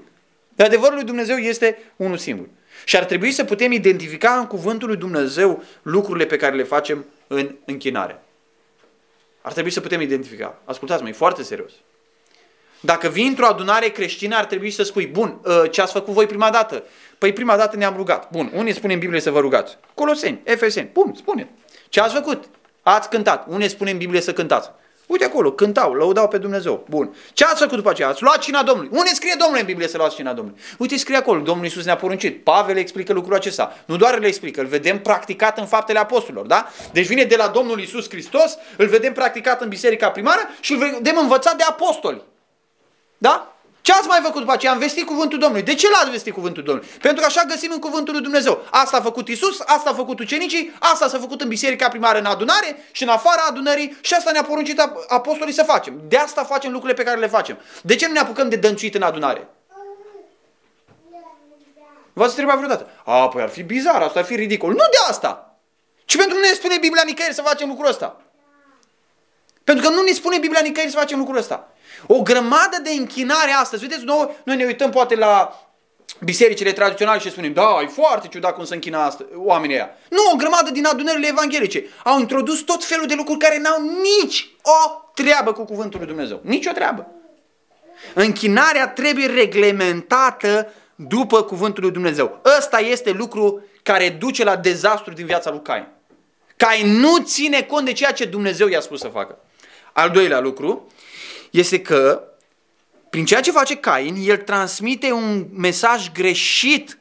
Dar 0.60 0.68
adevărul 0.68 0.94
lui 0.94 1.04
Dumnezeu 1.04 1.36
este 1.36 1.78
unul 1.96 2.16
singur. 2.16 2.46
Și 2.84 2.96
ar 2.96 3.04
trebui 3.04 3.32
să 3.32 3.44
putem 3.44 3.72
identifica 3.72 4.30
în 4.32 4.46
cuvântul 4.46 4.88
lui 4.88 4.96
Dumnezeu 4.96 5.62
lucrurile 5.82 6.26
pe 6.26 6.36
care 6.36 6.56
le 6.56 6.62
facem 6.62 7.04
în 7.26 7.54
închinare. 7.64 8.22
Ar 9.40 9.52
trebui 9.52 9.70
să 9.70 9.80
putem 9.80 10.00
identifica. 10.00 10.58
Ascultați-mă, 10.64 11.08
e 11.08 11.12
foarte 11.12 11.42
serios. 11.42 11.70
Dacă 12.80 13.08
vii 13.08 13.26
într-o 13.26 13.46
adunare 13.46 13.88
creștină, 13.88 14.36
ar 14.36 14.44
trebui 14.44 14.70
să 14.70 14.82
spui, 14.82 15.06
bun, 15.06 15.40
ă, 15.44 15.66
ce 15.66 15.80
ați 15.80 15.92
făcut 15.92 16.14
voi 16.14 16.26
prima 16.26 16.50
dată? 16.50 16.84
Păi 17.18 17.32
prima 17.32 17.56
dată 17.56 17.76
ne-am 17.76 17.96
rugat. 17.96 18.30
Bun, 18.30 18.50
unii 18.54 18.74
spune 18.74 18.92
în 18.92 18.98
Biblie 18.98 19.20
să 19.20 19.30
vă 19.30 19.40
rugați? 19.40 19.78
Coloseni, 19.94 20.40
Efeseni. 20.44 20.90
Bun, 20.92 21.14
spune. 21.16 21.48
Ce 21.88 22.00
ați 22.00 22.14
făcut? 22.14 22.44
Ați 22.82 23.08
cântat. 23.08 23.46
Unii 23.48 23.68
spune 23.68 23.90
în 23.90 23.98
Biblie 23.98 24.20
să 24.20 24.32
cântați. 24.32 24.70
Uite 25.10 25.24
acolo, 25.24 25.52
cântau, 25.52 25.92
lăudau 25.92 26.28
pe 26.28 26.38
Dumnezeu. 26.38 26.84
Bun. 26.88 27.14
Ce 27.32 27.44
ați 27.44 27.60
făcut 27.60 27.76
după 27.76 27.90
aceea? 27.90 28.08
Ați 28.08 28.22
luat 28.22 28.38
cina 28.38 28.62
Domnului. 28.62 28.90
Unde 28.92 29.08
scrie 29.08 29.34
Domnul 29.38 29.58
în 29.58 29.66
Biblie 29.66 29.88
să 29.88 29.96
luați 29.96 30.14
cina 30.14 30.32
Domnului? 30.32 30.60
Uite, 30.78 30.96
scrie 30.96 31.16
acolo, 31.16 31.40
Domnul 31.40 31.64
Iisus 31.64 31.84
ne-a 31.84 31.96
poruncit. 31.96 32.44
Pavel 32.44 32.76
explică 32.76 33.12
lucrul 33.12 33.34
acesta. 33.34 33.76
Nu 33.84 33.96
doar 33.96 34.18
le 34.18 34.26
explică, 34.26 34.60
îl 34.60 34.66
vedem 34.66 35.00
practicat 35.00 35.58
în 35.58 35.66
faptele 35.66 35.98
apostolilor, 35.98 36.46
da? 36.46 36.68
Deci 36.92 37.06
vine 37.06 37.24
de 37.24 37.36
la 37.36 37.48
Domnul 37.48 37.78
Iisus 37.78 38.08
Hristos, 38.08 38.56
îl 38.76 38.86
vedem 38.86 39.12
practicat 39.12 39.60
în 39.60 39.68
biserica 39.68 40.10
primară 40.10 40.40
și 40.60 40.72
îl 40.72 40.78
vedem 40.78 41.18
învățat 41.18 41.56
de 41.56 41.62
apostoli. 41.62 42.22
Da? 43.18 43.56
Ce 43.80 43.92
ați 43.92 44.08
mai 44.08 44.20
făcut 44.22 44.40
după 44.40 44.52
aceea? 44.52 44.72
Am 44.72 44.78
vestit 44.78 45.06
cuvântul 45.06 45.38
Domnului. 45.38 45.64
De 45.64 45.74
ce 45.74 45.88
l-ați 45.90 46.10
vestit 46.10 46.32
cuvântul 46.32 46.62
Domnului? 46.62 46.90
Pentru 47.00 47.20
că 47.20 47.26
așa 47.26 47.42
găsim 47.48 47.70
în 47.72 47.78
cuvântul 47.78 48.12
lui 48.14 48.22
Dumnezeu. 48.22 48.66
Asta 48.70 48.96
a 48.96 49.00
făcut 49.00 49.28
Isus, 49.28 49.60
asta 49.66 49.90
a 49.90 49.94
făcut 49.94 50.18
ucenicii, 50.18 50.72
asta 50.78 51.08
s-a 51.08 51.18
făcut 51.18 51.40
în 51.40 51.48
biserica 51.48 51.88
primară 51.88 52.18
în 52.18 52.24
adunare 52.24 52.88
și 52.92 53.02
în 53.02 53.08
afara 53.08 53.42
adunării 53.48 53.98
și 54.00 54.14
asta 54.14 54.30
ne-a 54.30 54.42
poruncit 54.42 54.82
apostolii 55.08 55.54
să 55.54 55.62
facem. 55.62 56.00
De 56.08 56.16
asta 56.16 56.44
facem 56.44 56.72
lucrurile 56.72 57.02
pe 57.02 57.08
care 57.08 57.20
le 57.20 57.26
facem. 57.26 57.58
De 57.82 57.96
ce 57.96 58.06
nu 58.06 58.12
ne 58.12 58.18
apucăm 58.18 58.48
de 58.48 58.56
dănțuit 58.56 58.94
în 58.94 59.02
adunare? 59.02 59.48
V-ați 62.12 62.28
întrebat 62.28 62.56
vreodată? 62.56 62.90
A, 63.04 63.28
păi 63.28 63.42
ar 63.42 63.48
fi 63.48 63.62
bizar, 63.62 64.02
asta 64.02 64.18
ar 64.18 64.24
fi 64.24 64.34
ridicol. 64.34 64.70
Nu 64.70 64.76
de 64.76 65.10
asta! 65.10 65.58
Ci 66.04 66.16
pentru 66.16 66.34
că 66.34 66.40
nu 66.40 66.48
ne 66.48 66.54
spune 66.54 66.78
Biblia 66.78 67.02
nicăieri 67.04 67.34
să 67.34 67.42
facem 67.42 67.68
lucrul 67.68 67.88
ăsta. 67.88 68.20
Pentru 69.64 69.88
că 69.88 69.94
nu 69.94 70.02
ne 70.02 70.12
spune 70.12 70.38
Biblia 70.38 70.60
nicăieri 70.60 70.92
să 70.92 70.98
facem 70.98 71.18
lucrul 71.18 71.36
ăsta. 71.36 71.69
O 72.06 72.22
grămadă 72.22 72.76
de 72.82 72.90
închinare 72.90 73.50
astăzi. 73.50 73.82
Vedeți, 73.82 74.04
noi, 74.04 74.28
noi 74.44 74.56
ne 74.56 74.64
uităm 74.64 74.90
poate 74.90 75.14
la 75.14 75.60
bisericile 76.24 76.72
tradiționale 76.72 77.18
și 77.18 77.30
spunem, 77.30 77.52
da, 77.52 77.78
e 77.82 77.86
foarte 77.86 78.28
ciudat 78.28 78.54
cum 78.54 78.64
se 78.64 78.74
închină 78.74 78.98
asta, 78.98 79.24
oamenii 79.34 79.74
ăia. 79.74 79.90
Nu, 80.08 80.18
o 80.32 80.36
grămadă 80.36 80.70
din 80.70 80.86
adunările 80.86 81.26
evanghelice 81.26 81.84
au 82.04 82.18
introdus 82.18 82.60
tot 82.60 82.84
felul 82.84 83.06
de 83.06 83.14
lucruri 83.14 83.38
care 83.38 83.58
n-au 83.58 83.82
nici 84.02 84.50
o 84.62 85.00
treabă 85.14 85.52
cu 85.52 85.64
cuvântul 85.64 85.98
lui 85.98 86.08
Dumnezeu. 86.08 86.40
Nici 86.42 86.66
o 86.66 86.72
treabă. 86.72 87.06
Închinarea 88.14 88.88
trebuie 88.88 89.26
reglementată 89.26 90.72
după 90.94 91.42
cuvântul 91.42 91.82
lui 91.82 91.92
Dumnezeu. 91.92 92.40
Ăsta 92.58 92.78
este 92.78 93.10
lucru 93.10 93.64
care 93.82 94.08
duce 94.08 94.44
la 94.44 94.56
dezastru 94.56 95.12
din 95.12 95.26
viața 95.26 95.50
lui 95.50 95.62
Cain. 95.62 95.86
Cain 96.56 96.86
nu 96.86 97.18
ține 97.18 97.62
cont 97.62 97.84
de 97.84 97.92
ceea 97.92 98.12
ce 98.12 98.24
Dumnezeu 98.24 98.68
i-a 98.68 98.80
spus 98.80 99.00
să 99.00 99.08
facă. 99.08 99.38
Al 99.92 100.10
doilea 100.10 100.40
lucru 100.40 100.86
este 101.50 101.82
că 101.82 102.24
prin 103.10 103.24
ceea 103.24 103.40
ce 103.40 103.50
face 103.50 103.76
Cain, 103.76 104.14
el 104.18 104.36
transmite 104.36 105.12
un 105.12 105.46
mesaj 105.52 106.12
greșit 106.12 106.98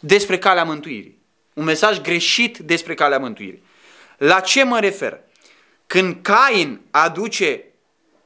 despre 0.00 0.38
calea 0.38 0.64
mântuirii. 0.64 1.18
Un 1.52 1.64
mesaj 1.64 2.00
greșit 2.00 2.58
despre 2.58 2.94
calea 2.94 3.18
mântuirii. 3.18 3.62
La 4.16 4.40
ce 4.40 4.62
mă 4.62 4.80
refer? 4.80 5.20
Când 5.86 6.22
Cain 6.22 6.80
aduce 6.90 7.64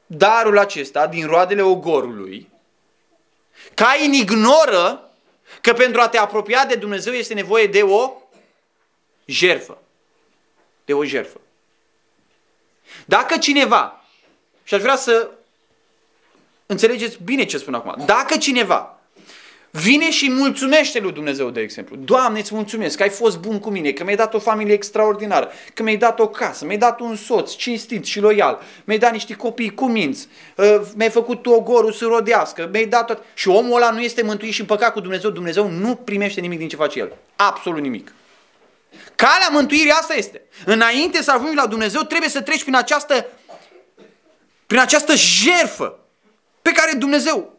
darul 0.07 0.59
acesta 0.59 1.07
din 1.07 1.27
roadele 1.27 1.63
ogorului, 1.63 2.49
Cain 3.75 4.13
ignoră 4.13 5.13
că 5.61 5.73
pentru 5.73 6.01
a 6.01 6.09
te 6.09 6.19
apropia 6.19 6.65
de 6.67 6.75
Dumnezeu 6.75 7.13
este 7.13 7.35
nevoie 7.35 7.67
de 7.67 7.83
o 7.83 8.13
jerfă. 9.25 9.79
De 10.85 10.95
o 10.95 11.05
jerfă. 11.05 11.41
Dacă 13.05 13.39
cineva 13.39 14.04
și 14.65 14.75
aș 14.75 14.81
vrea 14.81 14.97
să 14.97 15.31
înțelegeți 16.67 17.19
bine 17.25 17.45
ce 17.45 17.59
spun 17.59 17.75
acum. 17.75 18.05
Dacă 18.07 18.37
cineva 18.37 18.99
vine 19.71 20.11
și 20.11 20.31
mulțumește 20.31 20.99
lui 20.99 21.13
Dumnezeu, 21.13 21.51
de 21.51 21.61
exemplu, 21.61 21.97
Doamne, 21.97 22.39
îți 22.39 22.55
mulțumesc 22.55 22.97
că 22.97 23.03
ai 23.03 23.09
fost 23.09 23.39
bun 23.39 23.59
cu 23.59 23.71
mine, 23.71 23.91
că 23.91 24.05
mi-ai 24.05 24.17
dat 24.17 24.35
o 24.35 24.39
familie 24.39 24.75
extraordinară, 24.75 25.51
că 25.75 25.83
mi-ai 25.83 25.97
dat 25.97 26.21
o 26.21 26.29
casă, 26.29 26.65
mi-ai 26.65 26.79
dat 26.79 27.01
un 27.01 27.17
soț 27.17 27.55
cinstit 27.55 28.05
și 28.05 28.21
loial, 28.21 28.61
mi-ai 28.85 28.99
dat 28.99 29.13
niște 29.13 29.35
copii 29.35 29.75
cuminți, 29.75 30.29
uh, 30.57 30.81
mi-ai 30.97 31.11
făcut 31.11 31.47
ogorul 31.47 31.93
să 31.93 32.05
rodească, 32.05 32.69
mi-ai 32.73 32.87
dat 32.87 33.07
tot... 33.07 33.23
Și 33.35 33.49
omul 33.49 33.77
ăla 33.77 33.91
nu 33.91 34.01
este 34.01 34.23
mântuit 34.23 34.53
și 34.53 34.61
împăcat 34.61 34.93
cu 34.93 35.01
Dumnezeu, 35.01 35.31
Dumnezeu 35.31 35.69
nu 35.69 35.95
primește 35.95 36.41
nimic 36.41 36.59
din 36.59 36.69
ce 36.69 36.77
face 36.77 36.99
el. 36.99 37.13
Absolut 37.37 37.83
nimic. 37.83 38.13
Calea 39.15 39.49
mântuirii 39.51 39.91
asta 39.91 40.15
este. 40.15 40.43
Înainte 40.65 41.23
să 41.23 41.31
ajungi 41.33 41.57
la 41.57 41.67
Dumnezeu, 41.67 42.03
trebuie 42.03 42.31
să 42.31 42.41
treci 42.41 42.63
prin 42.63 42.77
această 42.77 43.27
prin 44.67 44.79
această 44.79 45.15
jerfă 45.15 45.99
pe 46.63 46.73
care 46.73 46.93
Dumnezeu 46.93 47.59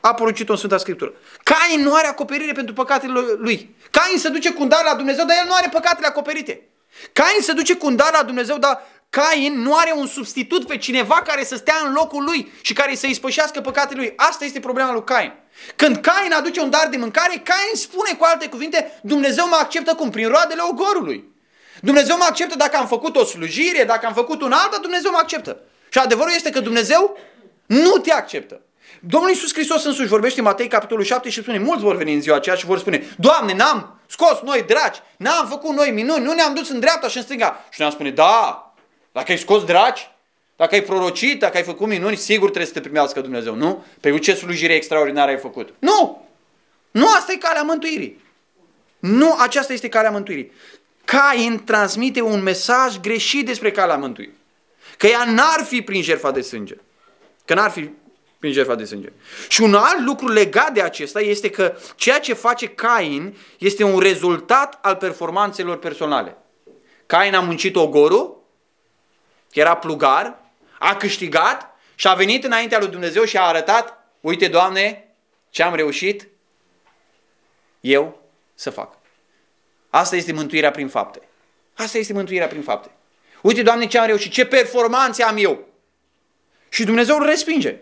a 0.00 0.14
poruncit-o 0.14 0.52
în 0.52 0.58
Sfânta 0.58 0.78
Scriptură. 0.78 1.12
Cain 1.42 1.80
nu 1.82 1.94
are 1.94 2.06
acoperire 2.06 2.52
pentru 2.52 2.74
păcatele 2.74 3.12
lui. 3.38 3.76
Cain 3.90 4.18
se 4.18 4.28
duce 4.28 4.52
cu 4.52 4.62
un 4.62 4.68
dar 4.68 4.84
la 4.84 4.94
Dumnezeu, 4.94 5.24
dar 5.24 5.36
el 5.40 5.46
nu 5.46 5.54
are 5.54 5.68
păcatele 5.72 6.06
acoperite. 6.06 6.68
Cain 7.12 7.40
se 7.40 7.52
duce 7.52 7.76
cu 7.76 7.86
un 7.86 7.96
dar 7.96 8.12
la 8.12 8.22
Dumnezeu, 8.22 8.58
dar 8.58 8.82
Cain 9.10 9.60
nu 9.60 9.74
are 9.74 9.92
un 9.96 10.06
substitut 10.06 10.66
pe 10.66 10.76
cineva 10.76 11.14
care 11.14 11.44
să 11.44 11.56
stea 11.56 11.74
în 11.84 11.92
locul 11.92 12.24
lui 12.24 12.52
și 12.60 12.72
care 12.72 12.94
să 12.94 13.06
ispășească 13.06 13.60
păcatele 13.60 14.00
lui. 14.00 14.12
Asta 14.16 14.44
este 14.44 14.60
problema 14.60 14.92
lui 14.92 15.04
Cain. 15.04 15.32
Când 15.76 15.96
Cain 15.96 16.32
aduce 16.32 16.60
un 16.60 16.70
dar 16.70 16.88
de 16.90 16.96
mâncare, 16.96 17.42
Cain 17.44 17.74
spune 17.74 18.10
cu 18.18 18.24
alte 18.24 18.48
cuvinte, 18.48 19.00
Dumnezeu 19.02 19.48
mă 19.48 19.56
acceptă 19.60 19.94
cum? 19.94 20.10
Prin 20.10 20.28
roadele 20.28 20.60
ogorului. 20.70 21.34
Dumnezeu 21.80 22.16
mă 22.16 22.24
acceptă 22.28 22.56
dacă 22.56 22.76
am 22.76 22.86
făcut 22.86 23.16
o 23.16 23.24
slujire, 23.24 23.84
dacă 23.84 24.06
am 24.06 24.14
făcut 24.14 24.42
un 24.42 24.52
altă, 24.52 24.78
Dumnezeu 24.80 25.10
mă 25.10 25.18
acceptă. 25.20 25.60
Și 25.96 26.02
adevărul 26.02 26.32
este 26.34 26.50
că 26.50 26.60
Dumnezeu 26.60 27.18
nu 27.66 27.90
te 27.90 28.12
acceptă. 28.12 28.60
Domnul 29.00 29.30
Iisus 29.30 29.52
Hristos 29.52 29.84
însuși 29.84 30.08
vorbește 30.08 30.38
în 30.38 30.44
Matei 30.44 30.68
capitolul 30.68 31.04
7 31.04 31.28
și 31.30 31.42
spune, 31.42 31.58
mulți 31.58 31.82
vor 31.82 31.96
veni 31.96 32.14
în 32.14 32.20
ziua 32.20 32.36
aceea 32.36 32.56
și 32.56 32.66
vor 32.66 32.78
spune, 32.78 33.14
Doamne, 33.18 33.54
n-am 33.54 34.00
scos 34.06 34.40
noi 34.40 34.62
draci, 34.66 34.96
n-am 35.16 35.46
făcut 35.48 35.74
noi 35.74 35.90
minuni, 35.90 36.24
nu 36.24 36.32
ne-am 36.32 36.54
dus 36.54 36.68
în 36.68 36.80
dreapta 36.80 37.08
și 37.08 37.16
în 37.16 37.22
stânga. 37.22 37.64
Și 37.70 37.80
ne-am 37.80 37.90
spune, 37.90 38.10
da, 38.10 38.74
dacă 39.12 39.32
ai 39.32 39.38
scos 39.38 39.64
draci, 39.64 40.10
dacă 40.56 40.74
ai 40.74 40.80
prorocit, 40.80 41.38
dacă 41.38 41.56
ai 41.56 41.62
făcut 41.62 41.86
minuni, 41.86 42.16
sigur 42.16 42.46
trebuie 42.46 42.66
să 42.66 42.72
te 42.72 42.80
primească 42.80 43.20
Dumnezeu, 43.20 43.54
nu? 43.54 43.84
Pe 44.00 44.18
ce 44.18 44.34
slujire 44.34 44.74
extraordinară 44.74 45.30
ai 45.30 45.38
făcut? 45.38 45.74
Nu! 45.78 46.28
Nu 46.90 47.06
asta 47.08 47.32
e 47.32 47.36
calea 47.36 47.62
mântuirii. 47.62 48.24
Nu 48.98 49.36
aceasta 49.38 49.72
este 49.72 49.88
calea 49.88 50.10
mântuirii. 50.10 50.52
Cain 51.04 51.64
transmite 51.64 52.20
un 52.20 52.42
mesaj 52.42 53.00
greșit 53.00 53.46
despre 53.46 53.70
calea 53.70 53.96
mântuirii. 53.96 54.44
Că 54.96 55.06
ea 55.06 55.24
n-ar 55.24 55.64
fi 55.64 55.82
prin 55.82 56.02
jertfa 56.02 56.30
de 56.30 56.40
sânge. 56.40 56.74
Că 57.44 57.54
n-ar 57.54 57.70
fi 57.70 57.90
prin 58.38 58.52
jertfa 58.52 58.74
de 58.74 58.84
sânge. 58.84 59.12
Și 59.48 59.62
un 59.62 59.74
alt 59.74 60.00
lucru 60.04 60.28
legat 60.28 60.72
de 60.72 60.82
acesta 60.82 61.20
este 61.20 61.50
că 61.50 61.76
ceea 61.96 62.20
ce 62.20 62.32
face 62.32 62.68
Cain 62.68 63.36
este 63.58 63.84
un 63.84 63.98
rezultat 63.98 64.78
al 64.82 64.96
performanțelor 64.96 65.78
personale. 65.78 66.36
Cain 67.06 67.34
a 67.34 67.40
muncit 67.40 67.76
ogorul, 67.76 68.42
era 69.52 69.76
plugar, 69.76 70.38
a 70.78 70.96
câștigat 70.96 71.76
și 71.94 72.08
a 72.08 72.14
venit 72.14 72.44
înaintea 72.44 72.78
lui 72.78 72.88
Dumnezeu 72.88 73.24
și 73.24 73.36
a 73.36 73.42
arătat, 73.42 74.10
uite 74.20 74.48
Doamne, 74.48 75.14
ce 75.50 75.62
am 75.62 75.74
reușit 75.74 76.28
eu 77.80 78.22
să 78.54 78.70
fac. 78.70 78.98
Asta 79.90 80.16
este 80.16 80.32
mântuirea 80.32 80.70
prin 80.70 80.88
fapte. 80.88 81.20
Asta 81.74 81.98
este 81.98 82.12
mântuirea 82.12 82.46
prin 82.46 82.62
fapte. 82.62 82.90
Uite, 83.46 83.62
Doamne, 83.62 83.86
ce 83.86 83.98
am 83.98 84.06
reușit, 84.06 84.32
ce 84.32 84.44
performanțe 84.44 85.22
am 85.22 85.36
eu. 85.38 85.64
Și 86.68 86.84
Dumnezeu 86.84 87.16
îl 87.16 87.26
respinge. 87.26 87.76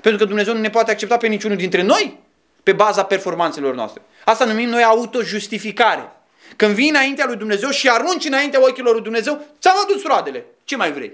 Pentru 0.00 0.20
că 0.20 0.24
Dumnezeu 0.26 0.54
nu 0.54 0.60
ne 0.60 0.70
poate 0.70 0.90
accepta 0.90 1.16
pe 1.16 1.26
niciunul 1.26 1.56
dintre 1.56 1.82
noi 1.82 2.18
pe 2.62 2.72
baza 2.72 3.04
performanțelor 3.04 3.74
noastre. 3.74 4.02
Asta 4.24 4.44
numim 4.44 4.68
noi 4.68 4.82
autojustificare. 4.82 6.12
Când 6.56 6.74
vii 6.74 6.88
înaintea 6.88 7.26
lui 7.26 7.36
Dumnezeu 7.36 7.70
și 7.70 7.88
arunci 7.88 8.24
înaintea 8.24 8.60
ochilor 8.62 8.92
lui 8.92 9.02
Dumnezeu, 9.02 9.46
ți-am 9.60 9.76
adus 9.84 10.02
roadele. 10.02 10.44
Ce 10.64 10.76
mai 10.76 10.92
vrei? 10.92 11.12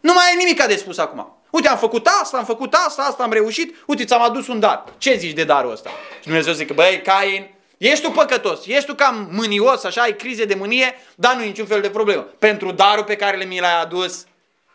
Nu 0.00 0.12
mai 0.12 0.24
ai 0.30 0.36
nimic 0.36 0.66
de 0.66 0.76
spus 0.76 0.98
acum. 0.98 1.38
Uite, 1.50 1.68
am 1.68 1.78
făcut 1.78 2.06
asta, 2.22 2.36
am 2.36 2.44
făcut 2.44 2.74
asta, 2.74 3.02
asta 3.02 3.22
am 3.22 3.32
reușit, 3.32 3.76
uite, 3.86 4.04
ți-am 4.04 4.22
adus 4.22 4.46
un 4.46 4.60
dar. 4.60 4.84
Ce 4.98 5.16
zici 5.16 5.32
de 5.32 5.44
darul 5.44 5.70
ăsta? 5.70 5.90
Și 6.20 6.26
Dumnezeu 6.26 6.52
zice, 6.52 6.72
băi, 6.72 7.02
Cain, 7.04 7.53
ești 7.88 8.04
tu 8.04 8.10
păcătos, 8.10 8.66
ești 8.66 8.86
tu 8.86 8.94
cam 8.94 9.28
mânios, 9.32 9.84
așa, 9.84 10.02
ai 10.02 10.16
crize 10.16 10.44
de 10.44 10.54
mânie, 10.54 10.94
dar 11.14 11.34
nu 11.34 11.42
e 11.42 11.46
niciun 11.46 11.66
fel 11.66 11.80
de 11.80 11.90
problemă. 11.90 12.22
Pentru 12.22 12.72
darul 12.72 13.04
pe 13.04 13.16
care 13.16 13.36
le 13.36 13.44
mi 13.44 13.60
l-ai 13.60 13.80
adus, 13.80 14.26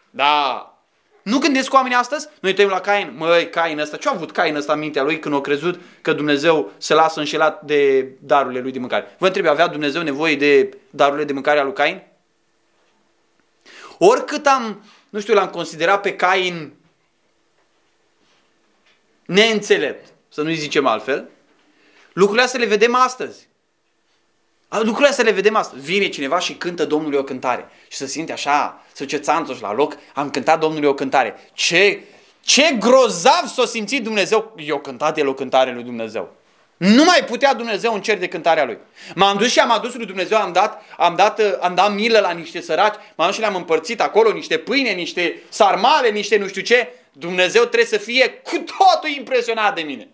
da. 0.09 0.63
Nu 1.23 1.37
gândesc 1.37 1.73
oamenii 1.73 1.97
astăzi? 1.97 2.27
Noi 2.39 2.51
uităm 2.51 2.69
la 2.69 2.79
Cain, 2.79 3.13
măi, 3.17 3.49
Cain 3.49 3.79
ăsta, 3.79 3.97
ce 3.97 4.07
a 4.07 4.11
avut 4.15 4.31
Cain 4.31 4.55
ăsta 4.55 4.73
în 4.73 4.79
mintea 4.79 5.03
lui 5.03 5.19
când 5.19 5.35
a 5.35 5.41
crezut 5.41 5.79
că 6.01 6.13
Dumnezeu 6.13 6.71
se 6.77 6.93
lasă 6.93 7.19
înșelat 7.19 7.61
de 7.61 8.07
darurile 8.19 8.59
lui 8.59 8.71
de 8.71 8.79
mâncare? 8.79 9.15
Vă 9.17 9.27
întreb, 9.27 9.45
avea 9.45 9.67
Dumnezeu 9.67 10.01
nevoie 10.01 10.35
de 10.35 10.77
darurile 10.89 11.25
de 11.25 11.33
mâncare 11.33 11.59
a 11.59 11.63
lui 11.63 11.73
Cain? 11.73 12.03
Oricât 13.97 14.45
am 14.45 14.83
nu 15.09 15.19
știu, 15.19 15.33
l-am 15.33 15.49
considerat 15.49 16.01
pe 16.01 16.15
Cain 16.15 16.73
neînțelept, 19.25 20.13
să 20.29 20.41
nu-i 20.41 20.55
zicem 20.55 20.85
altfel, 20.85 21.29
lucrurile 22.13 22.45
astea 22.45 22.59
le 22.59 22.65
vedem 22.65 22.95
astăzi. 22.95 23.47
Lucrurile 24.69 25.07
astea 25.07 25.23
le 25.23 25.31
vedem 25.31 25.55
astăzi. 25.55 25.81
Vine 25.81 26.07
cineva 26.07 26.39
și 26.39 26.53
cântă 26.53 26.85
Domnului 26.85 27.17
o 27.17 27.23
cântare 27.23 27.69
și 27.87 27.97
se 27.97 28.07
simte 28.07 28.31
așa, 28.31 28.83
să 28.93 29.03
duce 29.03 29.17
țanțoș 29.17 29.59
la 29.59 29.73
loc, 29.73 29.97
am 30.13 30.29
cântat 30.29 30.59
Domnului 30.59 30.87
o 30.87 30.93
cântare. 30.93 31.35
Ce, 31.53 32.03
ce 32.41 32.75
grozav 32.79 33.45
s-o 33.53 33.65
simțit 33.65 34.03
Dumnezeu. 34.03 34.55
Eu 34.57 34.79
cântat 34.79 35.17
el 35.17 35.27
o 35.27 35.33
cântare 35.33 35.73
lui 35.73 35.83
Dumnezeu. 35.83 36.37
Nu 36.77 37.03
mai 37.03 37.23
putea 37.25 37.53
Dumnezeu 37.53 37.93
în 37.93 38.01
cer 38.01 38.17
de 38.17 38.27
cântarea 38.27 38.65
lui. 38.65 38.77
M-am 39.15 39.37
dus 39.37 39.51
și 39.51 39.59
am 39.59 39.71
adus 39.71 39.95
lui 39.95 40.05
Dumnezeu, 40.05 40.37
am 40.37 40.51
dat, 40.51 40.83
am 40.97 41.15
dat, 41.15 41.41
am 41.59 41.75
dat 41.75 41.93
milă 41.93 42.19
la 42.19 42.31
niște 42.31 42.61
săraci, 42.61 42.95
m-am 43.15 43.27
dus 43.27 43.35
și 43.35 43.41
le-am 43.41 43.55
împărțit 43.55 44.01
acolo 44.01 44.31
niște 44.31 44.57
pâine, 44.57 44.91
niște 44.91 45.41
sarmale, 45.49 46.09
niște 46.09 46.37
nu 46.37 46.47
știu 46.47 46.61
ce. 46.61 46.93
Dumnezeu 47.11 47.61
trebuie 47.61 47.85
să 47.85 47.97
fie 47.97 48.29
cu 48.29 48.55
totul 48.55 49.09
impresionat 49.17 49.75
de 49.75 49.81
mine. 49.81 50.07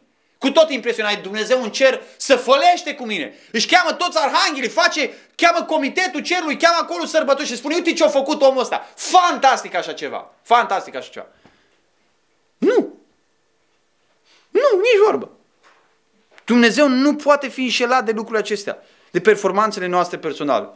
Cu 0.45 0.51
tot 0.51 0.69
impresionat. 0.71 1.21
Dumnezeu 1.21 1.63
în 1.63 1.71
cer 1.71 2.01
să 2.17 2.35
fălește 2.35 2.95
cu 2.95 3.05
mine. 3.05 3.33
Își 3.51 3.67
cheamă 3.67 3.91
toți 3.91 4.17
arhanghelii, 4.17 4.69
face, 4.69 5.13
cheamă 5.35 5.65
comitetul 5.65 6.21
cerului, 6.21 6.57
cheamă 6.57 6.77
acolo 6.81 7.05
sărbători 7.05 7.47
și 7.47 7.55
spune, 7.55 7.75
uite 7.75 7.93
ce 7.93 8.03
a 8.03 8.07
făcut 8.07 8.41
omul 8.41 8.61
ăsta. 8.61 8.87
Fantastic 8.95 9.75
așa 9.75 9.93
ceva. 9.93 10.31
Fantastic 10.41 10.95
așa 10.95 11.09
ceva. 11.11 11.25
Nu. 12.57 12.75
Nu, 14.49 14.77
nici 14.77 15.05
vorbă. 15.05 15.29
Dumnezeu 16.43 16.87
nu 16.87 17.15
poate 17.15 17.47
fi 17.47 17.61
înșelat 17.61 18.05
de 18.05 18.11
lucrurile 18.11 18.39
acestea, 18.39 18.77
de 19.11 19.19
performanțele 19.19 19.87
noastre 19.87 20.17
personale. 20.17 20.69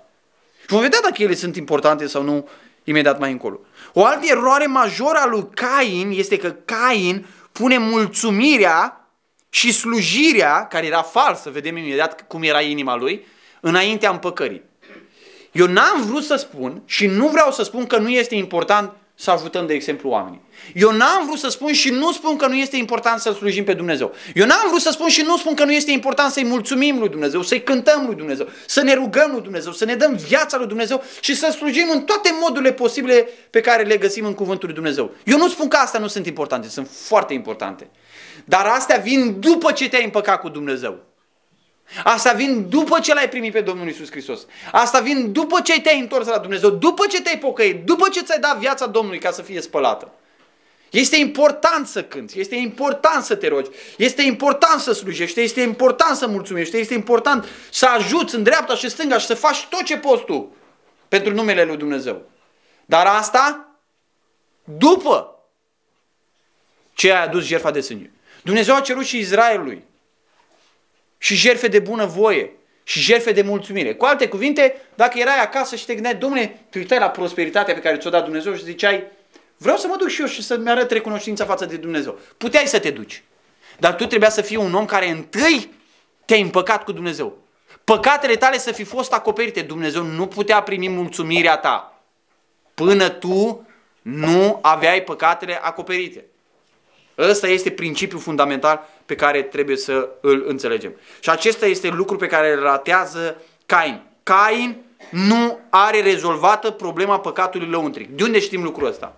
Și 0.60 0.66
vom 0.68 0.82
vedea 0.82 1.00
dacă 1.02 1.24
ele 1.24 1.36
sunt 1.36 1.56
importante 1.56 2.08
sau 2.08 2.22
nu 2.22 2.50
imediat 2.84 3.20
mai 3.20 3.32
încolo. 3.32 3.60
O 3.94 4.06
altă 4.06 4.26
eroare 4.26 4.66
majoră 4.66 5.18
a 5.18 5.26
lui 5.26 5.48
Cain 5.54 6.12
este 6.12 6.38
că 6.38 6.56
Cain 6.66 7.26
pune 7.52 7.78
mulțumirea 7.78 8.99
și 9.50 9.72
slujirea, 9.72 10.68
care 10.68 10.86
era 10.86 11.02
falsă, 11.02 11.50
vedem 11.50 11.78
imediat 11.78 12.28
cum 12.28 12.44
era 12.44 12.62
inima 12.62 12.96
lui, 12.96 13.26
înaintea 13.60 14.10
împăcării. 14.10 14.62
Eu 15.52 15.66
n-am 15.66 16.02
vrut 16.06 16.24
să 16.24 16.36
spun 16.36 16.82
și 16.86 17.08
nu 17.08 17.28
vreau 17.28 17.52
să 17.52 17.64
spun 17.64 17.86
că 17.86 17.98
nu 17.98 18.10
este 18.10 18.36
important 18.36 18.94
să 19.22 19.32
ajutăm, 19.32 19.68
de 19.68 19.74
exemplu, 19.74 20.10
oamenii. 20.10 20.42
Eu 20.74 20.92
n-am 20.92 21.26
vrut 21.26 21.40
să 21.40 21.50
spun 21.50 21.74
și 21.74 21.90
nu 21.90 22.12
spun 22.12 22.36
că 22.36 22.48
nu 22.48 22.56
este 22.56 22.78
important 22.78 23.20
să 23.20 23.32
slujim 23.32 23.64
pe 23.64 23.74
Dumnezeu. 23.74 24.14
Eu 24.34 24.46
n-am 24.46 24.68
vrut 24.68 24.82
să 24.82 24.92
spun 24.92 25.08
și 25.08 25.22
nu 25.22 25.38
spun 25.38 25.54
că 25.54 25.64
nu 25.64 25.72
este 25.72 25.92
important 25.92 26.32
să-i 26.32 26.46
mulțumim 26.46 27.00
lui 27.00 27.10
Dumnezeu, 27.10 27.42
să-i 27.42 27.64
cântăm 27.64 28.06
lui 28.06 28.16
Dumnezeu, 28.16 28.48
să 28.66 28.82
ne 28.82 28.94
rugăm 28.94 29.32
lui 29.32 29.42
Dumnezeu, 29.42 29.72
să 29.72 29.86
ne 29.86 29.96
dăm 29.96 30.16
viața 30.16 30.58
lui 30.58 30.68
Dumnezeu 30.68 31.04
și 31.22 31.36
să 31.36 31.52
slujim 31.52 31.90
în 31.92 32.02
toate 32.02 32.30
modurile 32.42 32.74
posibile 32.74 33.30
pe 33.50 33.62
care 33.62 33.84
le 33.84 33.98
găsim 33.98 34.26
în 34.26 34.34
cuvântul 34.34 34.66
lui 34.68 34.76
Dumnezeu. 34.76 35.12
Eu 35.24 35.38
nu 35.38 35.48
spun 35.48 35.68
că 35.68 35.78
astea 35.78 36.00
nu 36.00 36.08
sunt 36.08 36.26
importante, 36.26 36.68
sunt 36.68 36.88
foarte 36.92 37.34
importante. 37.34 37.90
Dar 38.46 38.66
astea 38.66 38.98
vin 38.98 39.40
după 39.40 39.72
ce 39.72 39.90
te-ai 39.90 40.04
împăcat 40.04 40.40
cu 40.40 40.50
Dumnezeu. 40.50 41.08
Asta 42.04 42.32
vin 42.32 42.70
după 42.70 43.00
ce 43.00 43.14
l-ai 43.14 43.30
primit 43.30 43.52
pe 43.52 43.62
Domnul 43.62 43.88
Isus 43.88 44.12
Hristos. 44.12 44.46
Asta 44.72 45.00
vin 45.00 45.32
după 45.32 45.62
ce 45.62 45.82
te-ai 45.82 46.00
întors 46.00 46.28
la 46.28 46.38
Dumnezeu, 46.38 46.70
după 46.70 47.06
ce 47.06 47.22
te-ai 47.22 47.38
pocăit, 47.38 47.86
după 47.86 48.10
ce 48.10 48.22
ți-ai 48.22 48.40
dat 48.40 48.58
viața 48.58 48.86
Domnului 48.86 49.20
ca 49.20 49.32
să 49.32 49.42
fie 49.42 49.62
spălată. 49.62 50.12
Este 50.90 51.16
important 51.18 51.88
să 51.88 52.04
cânți, 52.04 52.40
este 52.40 52.56
important 52.56 53.24
să 53.24 53.36
te 53.36 53.48
rogi, 53.48 53.70
este 53.98 54.22
important 54.22 54.80
să 54.80 54.92
slujești, 54.92 55.42
este 55.42 55.62
important 55.62 56.18
să 56.18 56.28
mulțumești, 56.28 56.78
este 56.78 56.94
important 56.94 57.46
să 57.72 57.86
ajuți 57.86 58.36
în 58.36 58.44
dreapta 58.44 58.76
și 58.76 58.90
stânga 58.90 59.18
și 59.18 59.26
să 59.26 59.34
faci 59.34 59.68
tot 59.70 59.84
ce 59.84 59.98
poți 59.98 60.24
tu 60.24 60.56
pentru 61.08 61.34
numele 61.34 61.64
Lui 61.64 61.78
Dumnezeu. 61.78 62.22
Dar 62.86 63.06
asta 63.06 63.76
după 64.64 65.40
ce 66.94 67.12
ai 67.12 67.24
adus 67.24 67.46
jertfa 67.46 67.72
de 67.72 67.82
sânge. 67.82 68.10
Dumnezeu 68.42 68.76
a 68.76 68.82
cerut 68.82 69.06
și 69.06 69.18
Israelului 69.18 69.84
și 71.18 71.36
jerfe 71.36 71.68
de 71.68 71.80
bună 71.80 72.06
voie 72.06 72.52
și 72.84 73.00
jerfe 73.00 73.32
de 73.32 73.42
mulțumire. 73.42 73.94
Cu 73.94 74.06
alte 74.06 74.28
cuvinte, 74.28 74.76
dacă 74.96 75.20
erai 75.20 75.42
acasă 75.42 75.76
și 75.76 75.86
te 75.86 75.94
gândeai, 75.94 76.16
domnule, 76.16 76.60
te 76.70 76.78
uitai 76.78 77.00
la 77.00 77.10
prosperitatea 77.10 77.74
pe 77.74 77.80
care 77.80 77.98
ți-o 77.98 78.10
dat 78.10 78.24
Dumnezeu 78.24 78.56
și 78.56 78.64
ziceai, 78.64 79.04
vreau 79.58 79.78
să 79.78 79.88
mă 79.88 79.96
duc 79.96 80.08
și 80.08 80.22
eu 80.22 80.28
și 80.28 80.44
să-mi 80.44 80.70
arăt 80.70 80.92
recunoștința 80.92 81.46
față 81.46 81.66
de 81.66 81.76
Dumnezeu. 81.76 82.20
Puteai 82.38 82.68
să 82.68 82.80
te 82.80 82.90
duci. 82.90 83.24
Dar 83.80 83.96
tu 83.96 84.06
trebuia 84.06 84.30
să 84.30 84.42
fii 84.42 84.56
un 84.56 84.74
om 84.74 84.86
care 84.86 85.10
întâi 85.10 85.70
te-ai 86.26 86.42
împăcat 86.42 86.84
cu 86.84 86.92
Dumnezeu. 86.92 87.38
Păcatele 87.84 88.36
tale 88.36 88.58
să 88.58 88.72
fi 88.72 88.84
fost 88.84 89.14
acoperite. 89.14 89.62
Dumnezeu 89.62 90.04
nu 90.04 90.28
putea 90.28 90.62
primi 90.62 90.90
mulțumirea 90.90 91.58
ta 91.58 92.00
până 92.74 93.10
tu 93.10 93.68
nu 94.02 94.60
aveai 94.62 95.02
păcatele 95.02 95.60
acoperite. 95.62 96.26
Ăsta 97.20 97.48
este 97.48 97.72
principiul 97.72 98.22
fundamental 98.22 98.88
pe 99.06 99.16
care 99.16 99.42
trebuie 99.42 99.78
să 99.78 100.10
îl 100.22 100.44
înțelegem. 100.48 100.94
Și 101.20 101.30
acesta 101.30 101.66
este 101.66 101.88
lucru 101.88 102.18
pe 102.18 102.28
care 102.28 102.54
îl 102.54 102.62
ratează 102.62 103.42
Cain. 103.66 104.02
Cain 104.24 104.78
nu 105.12 105.60
are 105.70 106.02
rezolvată 106.02 106.72
problema 106.72 107.20
păcatului 107.20 107.68
lăuntric. 107.68 108.10
De 108.10 108.24
unde 108.24 108.40
știm 108.40 108.64
lucrul 108.64 108.88
ăsta? 108.88 109.16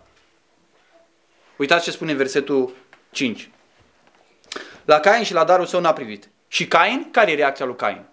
Uitați 1.56 1.84
ce 1.84 1.92
spune 1.92 2.14
versetul 2.14 2.74
5. 3.12 3.50
La 4.86 5.00
Cain 5.00 5.24
și 5.24 5.34
la 5.34 5.44
darul 5.44 5.66
său 5.66 5.80
n-a 5.80 5.94
privit. 5.94 6.30
Și 6.48 6.68
Cain? 6.68 7.08
Care 7.12 7.32
e 7.32 7.36
reacția 7.36 7.66
lui 7.66 7.76
Cain? 7.76 8.04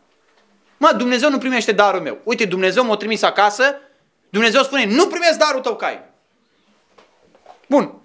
Mă, 0.77 0.93
Dumnezeu 0.97 1.31
nu 1.31 1.39
primește 1.39 1.73
darul 1.73 2.01
meu. 2.01 2.19
Uite, 2.23 2.45
Dumnezeu 2.45 2.85
m-a 2.85 2.97
trimis 2.97 3.23
acasă, 3.23 3.81
Dumnezeu 4.29 4.63
spune, 4.63 4.85
nu 4.85 5.07
primesc 5.07 5.39
darul 5.39 5.61
tău, 5.61 5.77
Cain. 5.77 6.01
Bun. 7.69 8.01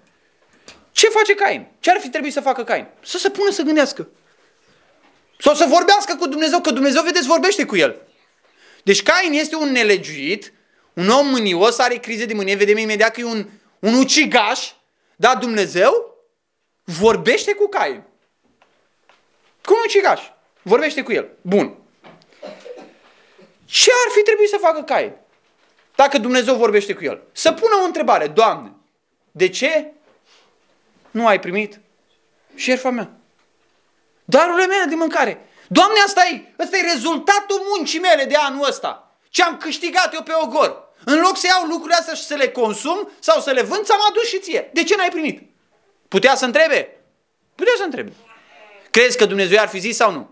Ce 0.94 1.08
face 1.08 1.34
Cain? 1.34 1.66
Ce 1.80 1.90
ar 1.90 2.00
fi 2.00 2.08
trebuit 2.08 2.32
să 2.32 2.40
facă 2.40 2.64
Cain? 2.64 2.86
Să 3.02 3.18
se 3.18 3.30
pună 3.30 3.50
să 3.50 3.62
gândească. 3.62 4.08
Sau 5.38 5.54
să 5.54 5.64
vorbească 5.68 6.16
cu 6.16 6.26
Dumnezeu, 6.26 6.60
că 6.60 6.70
Dumnezeu, 6.70 7.02
vedeți, 7.02 7.26
vorbește 7.26 7.64
cu 7.64 7.76
el. 7.76 8.00
Deci 8.82 9.02
Cain 9.02 9.32
este 9.32 9.56
un 9.56 9.70
nelegiuit, 9.70 10.52
un 10.92 11.08
om 11.08 11.26
mânios, 11.26 11.78
are 11.78 11.94
crize 11.94 12.24
de 12.24 12.34
mânie, 12.34 12.54
vedem 12.54 12.76
imediat 12.76 13.12
că 13.12 13.20
e 13.20 13.24
un, 13.24 13.48
un 13.78 13.94
ucigaș, 13.94 14.70
dar 15.16 15.36
Dumnezeu 15.36 16.16
vorbește 16.84 17.52
cu 17.54 17.68
Cain. 17.68 18.02
Cu 19.64 19.72
un 19.72 19.80
ucigaș. 19.84 20.20
Vorbește 20.62 21.02
cu 21.02 21.12
el. 21.12 21.30
Bun. 21.40 21.76
Ce 23.64 23.90
ar 24.06 24.12
fi 24.12 24.22
trebuit 24.22 24.48
să 24.48 24.56
facă 24.60 24.82
Cain? 24.82 25.12
Dacă 25.94 26.18
Dumnezeu 26.18 26.54
vorbește 26.54 26.94
cu 26.94 27.04
el. 27.04 27.22
Să 27.32 27.52
pună 27.52 27.74
o 27.82 27.84
întrebare. 27.84 28.26
Doamne, 28.26 28.72
de 29.32 29.48
ce 29.48 29.93
nu 31.14 31.26
ai 31.26 31.40
primit 31.40 31.80
șerfa 32.54 32.90
mea. 32.90 33.10
Darurile 34.24 34.66
mele 34.66 34.84
de 34.88 34.94
mâncare. 34.94 35.48
Doamne, 35.68 35.98
asta 36.06 36.26
e, 36.32 36.62
asta 36.62 36.76
e 36.76 36.92
rezultatul 36.92 37.60
muncii 37.74 37.98
mele 37.98 38.24
de 38.24 38.34
anul 38.34 38.68
ăsta. 38.68 39.16
Ce 39.28 39.42
am 39.42 39.56
câștigat 39.56 40.14
eu 40.14 40.22
pe 40.22 40.32
ogor. 40.42 40.92
În 41.04 41.20
loc 41.20 41.36
să 41.36 41.46
iau 41.46 41.66
lucrurile 41.66 41.94
astea 41.94 42.14
și 42.14 42.24
să 42.24 42.34
le 42.34 42.48
consum 42.48 43.10
sau 43.18 43.40
să 43.40 43.50
le 43.50 43.62
vând, 43.62 43.84
ți-am 43.84 43.98
adus 44.08 44.28
și 44.28 44.40
ție. 44.40 44.70
De 44.72 44.82
ce 44.82 44.96
n-ai 44.96 45.08
primit? 45.08 45.50
Putea 46.08 46.34
să 46.34 46.44
întrebe? 46.44 47.00
Putea 47.54 47.72
să 47.76 47.82
întrebe. 47.82 48.12
Crezi 48.90 49.16
că 49.16 49.24
Dumnezeu 49.24 49.60
ar 49.60 49.68
fi 49.68 49.78
zis 49.78 49.96
sau 49.96 50.12
nu? 50.12 50.30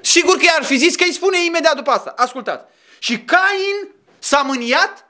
Sigur 0.00 0.36
că 0.36 0.44
i-ar 0.44 0.64
fi 0.64 0.76
zis 0.76 0.96
că 0.96 1.04
îi 1.04 1.12
spune 1.12 1.44
imediat 1.44 1.76
după 1.76 1.90
asta. 1.90 2.14
Ascultați. 2.16 2.64
Și 2.98 3.18
Cain 3.20 3.94
s-a 4.18 4.42
mâniat 4.42 5.08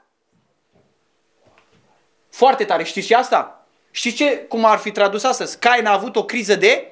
foarte 2.29 2.65
tare. 2.65 2.83
Știți 2.83 3.07
ce 3.07 3.15
asta? 3.15 3.54
Știți 3.95 4.15
ce, 4.15 4.37
cum 4.37 4.65
ar 4.65 4.77
fi 4.77 4.91
tradus 4.91 5.23
astăzi? 5.23 5.59
Cain 5.59 5.85
a 5.85 5.91
avut 5.91 6.15
o 6.15 6.25
criză 6.25 6.55
de, 6.55 6.91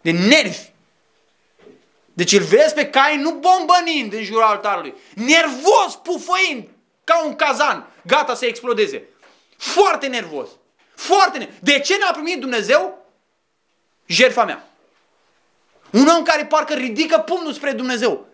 de 0.00 0.10
nervi. 0.10 0.70
Deci 2.12 2.32
îl 2.32 2.42
vezi 2.42 2.74
pe 2.74 2.90
Cain 2.90 3.20
nu 3.20 3.30
bombănind 3.30 4.12
în 4.12 4.22
jurul 4.22 4.42
altarului, 4.42 4.94
nervos, 5.14 5.94
pufăind, 6.02 6.68
ca 7.04 7.24
un 7.24 7.36
cazan, 7.36 7.88
gata 8.06 8.34
să 8.34 8.46
explodeze. 8.46 9.08
Foarte 9.56 10.06
nervos. 10.06 10.48
Foarte 10.94 11.38
nervos. 11.38 11.56
De 11.60 11.78
ce 11.78 11.98
n-a 11.98 12.12
primit 12.12 12.40
Dumnezeu 12.40 13.06
jertfa 14.06 14.44
mea? 14.44 14.68
Un 15.90 16.06
om 16.06 16.22
care 16.22 16.46
parcă 16.46 16.74
ridică 16.74 17.18
pumnul 17.18 17.52
spre 17.52 17.72
Dumnezeu. 17.72 18.26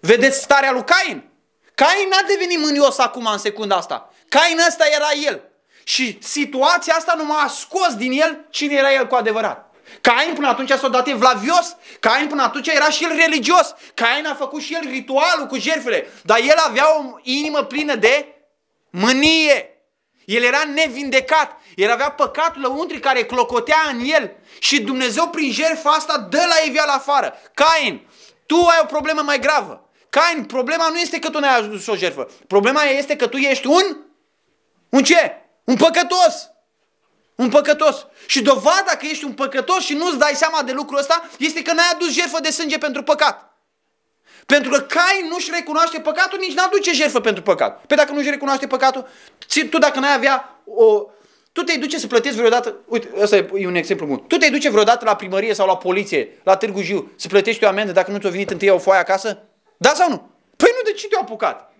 Vedeți 0.00 0.42
starea 0.42 0.72
lui 0.72 0.84
Cain? 0.84 1.30
Cain 1.74 2.08
n-a 2.08 2.26
devenit 2.26 2.58
mânios 2.58 2.98
acum 2.98 3.26
în 3.26 3.38
secunda 3.38 3.76
asta. 3.76 4.14
Cain 4.28 4.58
ăsta 4.68 4.84
era 4.86 5.08
el. 5.26 5.52
Și 5.84 6.18
situația 6.22 6.94
asta 6.96 7.14
nu 7.16 7.24
m-a 7.24 7.46
scos 7.48 7.94
din 7.96 8.12
el 8.12 8.46
cine 8.50 8.74
era 8.74 8.92
el 8.92 9.06
cu 9.06 9.14
adevărat. 9.14 9.74
Cain 10.00 10.34
până 10.34 10.48
atunci 10.48 10.70
s-a 10.70 10.88
dat 10.88 11.08
evlavios, 11.08 11.76
Cain 12.00 12.26
până 12.26 12.42
atunci 12.42 12.68
era 12.68 12.90
și 12.90 13.04
el 13.04 13.16
religios, 13.16 13.74
Cain 13.94 14.26
a 14.26 14.34
făcut 14.34 14.62
și 14.62 14.74
el 14.74 14.88
ritualul 14.90 15.46
cu 15.46 15.58
jertfele, 15.58 16.06
dar 16.22 16.38
el 16.38 16.56
avea 16.66 16.98
o 16.98 17.18
inimă 17.22 17.62
plină 17.62 17.94
de 17.94 18.34
mânie. 18.90 19.68
El 20.24 20.42
era 20.42 20.62
nevindecat, 20.74 21.60
el 21.74 21.90
avea 21.90 22.10
păcatul 22.10 22.60
lăuntri 22.60 23.00
care 23.00 23.24
clocotea 23.24 23.76
în 23.92 24.00
el 24.04 24.32
și 24.58 24.82
Dumnezeu 24.82 25.28
prin 25.28 25.52
jertfa 25.52 25.90
asta 25.90 26.18
dă 26.18 26.44
la 26.48 26.66
iveală 26.66 26.92
afară. 26.92 27.34
Cain, 27.54 28.06
tu 28.46 28.56
ai 28.56 28.78
o 28.82 28.86
problemă 28.86 29.22
mai 29.22 29.38
gravă. 29.38 29.90
Cain, 30.10 30.44
problema 30.44 30.88
nu 30.88 30.98
este 30.98 31.18
că 31.18 31.30
tu 31.30 31.38
n-ai 31.38 31.56
adus 31.56 31.86
o 31.86 31.96
jertfă. 31.96 32.30
Problema 32.46 32.82
este 32.82 33.16
că 33.16 33.26
tu 33.26 33.36
ești 33.36 33.66
un... 33.66 33.96
Un 34.88 35.02
ce? 35.02 35.43
Un 35.64 35.76
păcătos. 35.76 36.50
Un 37.34 37.48
păcătos. 37.48 38.06
Și 38.26 38.42
dovada 38.42 38.96
că 38.98 39.06
ești 39.06 39.24
un 39.24 39.32
păcătos 39.32 39.84
și 39.84 39.94
nu-ți 39.94 40.18
dai 40.18 40.32
seama 40.34 40.62
de 40.62 40.72
lucrul 40.72 40.98
ăsta 40.98 41.28
este 41.38 41.62
că 41.62 41.72
n-ai 41.72 41.90
adus 41.92 42.12
jertfă 42.12 42.40
de 42.40 42.50
sânge 42.50 42.78
pentru 42.78 43.02
păcat. 43.02 43.58
Pentru 44.46 44.70
că 44.70 44.80
Cain 44.80 45.26
nu-și 45.28 45.50
recunoaște 45.52 46.00
păcatul, 46.00 46.38
nici 46.38 46.54
n-aduce 46.54 46.92
jertfă 46.92 47.20
pentru 47.20 47.42
păcat. 47.42 47.84
Pe 47.86 47.94
dacă 47.94 48.12
nu-și 48.12 48.30
recunoaște 48.30 48.66
păcatul, 48.66 49.08
tu 49.70 49.78
dacă 49.78 49.98
n-ai 49.98 50.14
avea 50.14 50.62
o... 50.66 51.02
Tu 51.52 51.62
te 51.62 51.78
duce 51.78 51.98
să 51.98 52.06
plătești 52.06 52.36
vreodată, 52.36 52.76
uite, 52.86 53.10
ăsta 53.20 53.36
e 53.36 53.66
un 53.66 53.74
exemplu 53.74 54.06
bun. 54.06 54.18
Tu 54.26 54.36
te 54.36 54.48
duce 54.48 54.70
vreodată 54.70 55.04
la 55.04 55.16
primărie 55.16 55.54
sau 55.54 55.66
la 55.66 55.76
poliție, 55.76 56.40
la 56.42 56.56
Târgu 56.56 56.82
Jiu, 56.82 57.12
să 57.16 57.28
plătești 57.28 57.64
o 57.64 57.68
amendă 57.68 57.92
dacă 57.92 58.10
nu 58.10 58.18
ți-a 58.18 58.30
venit 58.30 58.50
întâi 58.50 58.68
o 58.68 58.78
foaie 58.78 59.00
acasă? 59.00 59.42
Da 59.76 59.88
sau 59.94 60.08
nu? 60.08 60.30
Păi 60.56 60.70
nu, 60.74 60.90
de 60.90 60.92
ce 60.92 61.08
te-au 61.08 61.22
apucat? 61.22 61.73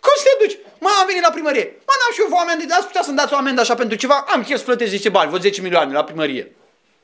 Cum 0.00 0.12
să 0.16 0.22
te 0.22 0.44
duci? 0.44 0.58
Mă, 0.78 0.90
am 1.00 1.06
venit 1.06 1.22
la 1.22 1.30
primărie. 1.30 1.76
Mă, 1.86 1.94
n-am 1.98 2.12
și 2.12 2.20
eu 2.20 2.28
o 2.30 2.38
amendă, 2.38 2.74
ați 2.74 2.86
putea 2.86 3.02
să-mi 3.02 3.16
dați 3.16 3.32
o 3.32 3.36
amendă 3.36 3.60
așa 3.60 3.74
pentru 3.74 3.96
ceva? 3.96 4.24
Am 4.28 4.42
chef 4.42 4.58
să 4.58 4.64
plătesc 4.64 4.90
10 4.90 5.08
bani, 5.08 5.30
vă 5.30 5.38
10 5.38 5.60
milioane 5.60 5.92
la 5.92 6.04
primărie. 6.04 6.54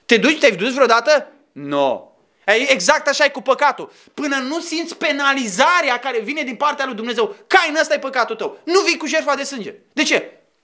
Te 0.07 0.17
duci, 0.17 0.39
te-ai 0.39 0.57
dus 0.57 0.75
vreodată? 0.75 1.33
Nu. 1.53 1.77
No. 1.77 2.11
Exact 2.55 3.09
așa 3.09 3.25
e 3.25 3.29
cu 3.29 3.41
păcatul. 3.41 3.93
Până 4.15 4.37
nu 4.37 4.61
simți 4.61 4.97
penalizarea 4.97 5.99
care 5.99 6.19
vine 6.19 6.43
din 6.43 6.57
partea 6.57 6.85
lui 6.85 6.95
Dumnezeu, 6.95 7.37
Cain, 7.47 7.77
ăsta 7.81 7.95
e 7.95 7.99
păcatul 7.99 8.37
tău. 8.37 8.59
Nu 8.65 8.81
vii 8.81 8.97
cu 8.97 9.07
jertfa 9.07 9.35
de 9.35 9.43
sânge. 9.43 9.75
De 9.93 10.03
ce? 10.03 10.19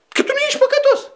Că 0.09 0.23
tu 0.23 0.33
nu 0.33 0.39
ești 0.47 0.59
păcătos. 0.59 1.11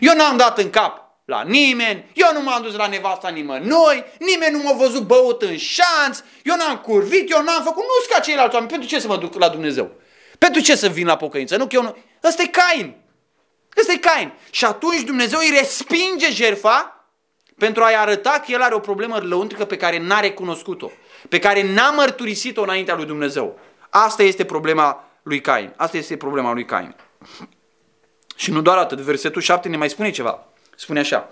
Eu 0.00 0.14
n-am 0.14 0.36
dat 0.36 0.58
în 0.58 0.70
cap 0.70 1.04
la 1.24 1.42
nimeni, 1.42 2.10
eu 2.14 2.28
nu 2.32 2.42
m-am 2.42 2.62
dus 2.62 2.74
la 2.76 2.86
nevasta 2.86 3.28
nimănui, 3.28 4.04
nimeni 4.18 4.56
nu 4.56 4.62
m-a 4.62 4.72
văzut 4.72 5.02
băut 5.02 5.42
în 5.42 5.56
șanț, 5.56 6.18
eu 6.42 6.56
n-am 6.56 6.78
curvit, 6.78 7.30
eu 7.30 7.42
n-am 7.42 7.62
făcut, 7.62 7.82
nu 7.82 8.14
ca 8.14 8.20
ceilalți 8.20 8.54
oameni, 8.54 8.70
pentru 8.72 8.88
ce 8.88 9.00
să 9.00 9.06
mă 9.06 9.16
duc 9.16 9.34
la 9.38 9.48
Dumnezeu? 9.48 9.90
Pentru 10.44 10.62
ce 10.62 10.76
să 10.76 10.88
vin 10.88 11.06
la 11.06 11.16
pocăință? 11.16 11.56
Nu 11.56 11.66
că 11.66 11.74
eu 11.74 11.82
nu... 11.82 11.96
Ăsta 12.24 12.42
e 12.42 12.46
Cain. 12.46 12.96
Ăsta 13.80 13.92
e 13.92 13.96
Cain. 13.96 14.32
Și 14.50 14.64
atunci 14.64 15.00
Dumnezeu 15.00 15.38
îi 15.38 15.56
respinge 15.58 16.30
jerfa 16.30 17.06
pentru 17.58 17.82
a-i 17.82 17.96
arăta 17.96 18.42
că 18.46 18.52
el 18.52 18.62
are 18.62 18.74
o 18.74 18.78
problemă 18.78 19.18
lăuntrică 19.22 19.64
pe 19.64 19.76
care 19.76 19.98
n-a 19.98 20.20
recunoscut-o, 20.20 20.90
pe 21.28 21.38
care 21.38 21.72
n-a 21.72 21.90
mărturisit-o 21.90 22.62
înaintea 22.62 22.94
lui 22.94 23.04
Dumnezeu. 23.04 23.58
Asta 23.90 24.22
este 24.22 24.44
problema 24.44 25.08
lui 25.22 25.40
Cain. 25.40 25.72
Asta 25.76 25.96
este 25.96 26.16
problema 26.16 26.52
lui 26.52 26.64
Cain. 26.64 26.94
Și 28.36 28.50
nu 28.50 28.60
doar 28.60 28.78
atât, 28.78 28.98
versetul 28.98 29.40
7 29.40 29.68
ne 29.68 29.76
mai 29.76 29.90
spune 29.90 30.10
ceva. 30.10 30.46
Spune 30.76 31.00
așa. 31.00 31.30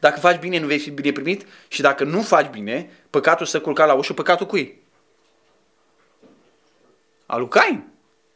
Dacă 0.00 0.20
faci 0.20 0.38
bine, 0.38 0.58
nu 0.58 0.66
vei 0.66 0.78
fi 0.78 0.90
bine 0.90 1.12
primit 1.12 1.46
și 1.68 1.80
dacă 1.80 2.04
nu 2.04 2.22
faci 2.22 2.50
bine, 2.50 2.90
păcatul 3.10 3.46
să 3.46 3.60
culca 3.60 3.84
la 3.84 3.92
ușă, 3.92 4.12
păcatul 4.12 4.46
cui? 4.46 4.86
A 7.30 7.36
lui 7.36 7.48
Cain. 7.48 7.84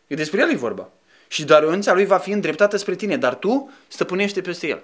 E 0.06 0.14
despre 0.14 0.40
el 0.40 0.50
e 0.50 0.54
vorba. 0.54 0.88
Și 1.28 1.44
daruința 1.44 1.92
lui 1.92 2.06
va 2.06 2.18
fi 2.18 2.30
îndreptată 2.30 2.76
spre 2.76 2.94
tine, 2.94 3.16
dar 3.16 3.34
tu 3.34 3.70
stăpânește 3.88 4.40
peste 4.40 4.66
el. 4.66 4.82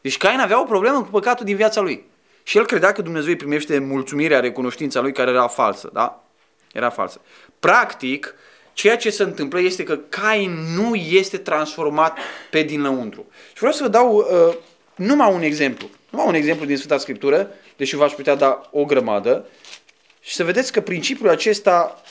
Deci 0.00 0.16
Cain 0.16 0.38
avea 0.38 0.60
o 0.60 0.64
problemă 0.64 1.02
cu 1.02 1.08
păcatul 1.08 1.44
din 1.44 1.56
viața 1.56 1.80
lui. 1.80 2.04
Și 2.42 2.56
el 2.56 2.66
credea 2.66 2.92
că 2.92 3.02
Dumnezeu 3.02 3.28
îi 3.28 3.36
primește 3.36 3.78
mulțumirea, 3.78 4.40
recunoștința 4.40 5.00
lui 5.00 5.12
care 5.12 5.30
era 5.30 5.46
falsă, 5.46 5.90
da? 5.92 6.24
Era 6.72 6.90
falsă. 6.90 7.20
Practic, 7.60 8.34
ceea 8.72 8.96
ce 8.96 9.10
se 9.10 9.22
întâmplă 9.22 9.60
este 9.60 9.82
că 9.82 9.96
Cain 9.96 10.50
nu 10.74 10.94
este 10.94 11.36
transformat 11.36 12.18
pe 12.50 12.62
dinăuntru. 12.62 13.26
Și 13.46 13.58
vreau 13.58 13.72
să 13.72 13.82
vă 13.82 13.88
dau 13.88 14.16
uh, 14.16 14.56
numai 14.94 15.32
un 15.34 15.42
exemplu. 15.42 15.88
Numai 16.10 16.26
un 16.26 16.34
exemplu 16.34 16.66
din 16.66 16.76
Sfânta 16.76 16.98
Scriptură, 16.98 17.50
deși 17.76 17.96
v-aș 17.96 18.12
putea 18.12 18.34
da 18.34 18.68
o 18.70 18.84
grămadă, 18.84 19.46
și 20.20 20.34
să 20.34 20.44
vedeți 20.44 20.72
că 20.72 20.80
principiul 20.80 21.28
acesta 21.28 22.02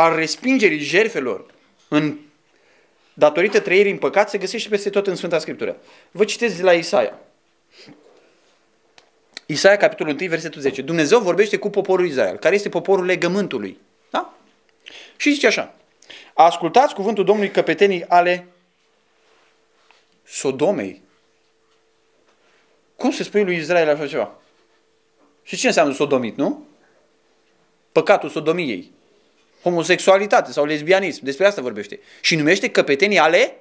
al 0.00 0.16
respingerii 0.16 0.78
jerfelor 0.78 1.44
în 1.88 2.18
datorită 3.14 3.60
trăirii 3.60 3.92
în 3.92 3.98
păcat 3.98 4.30
se 4.30 4.38
găsește 4.38 4.68
peste 4.68 4.90
tot 4.90 5.06
în 5.06 5.16
Sfânta 5.16 5.38
Scriptură. 5.38 5.76
Vă 6.10 6.24
citesc 6.24 6.56
de 6.56 6.62
la 6.62 6.72
Isaia. 6.72 7.18
Isaia, 9.46 9.76
capitolul 9.76 10.16
1, 10.20 10.28
versetul 10.28 10.60
10. 10.60 10.82
Dumnezeu 10.82 11.20
vorbește 11.20 11.56
cu 11.56 11.70
poporul 11.70 12.06
Israel, 12.06 12.36
care 12.36 12.54
este 12.54 12.68
poporul 12.68 13.04
legământului. 13.04 13.78
Da? 14.10 14.34
Și 15.16 15.32
zice 15.32 15.46
așa. 15.46 15.74
Ascultați 16.34 16.94
cuvântul 16.94 17.24
Domnului 17.24 17.50
căpetenii 17.50 18.04
ale 18.08 18.46
Sodomei. 20.24 21.02
Cum 22.96 23.10
se 23.10 23.22
spune 23.22 23.42
lui 23.42 23.56
Israel 23.56 23.88
așa 23.88 24.06
ceva? 24.06 24.34
Și 25.42 25.56
ce 25.56 25.66
înseamnă 25.66 25.94
sodomit, 25.94 26.36
nu? 26.36 26.66
Păcatul 27.92 28.28
sodomiei 28.28 28.90
homosexualitate 29.62 30.52
sau 30.52 30.64
lesbianism. 30.64 31.24
Despre 31.24 31.46
asta 31.46 31.62
vorbește. 31.62 32.00
Și 32.20 32.36
numește 32.36 32.70
căpetenii 32.70 33.18
ale 33.18 33.54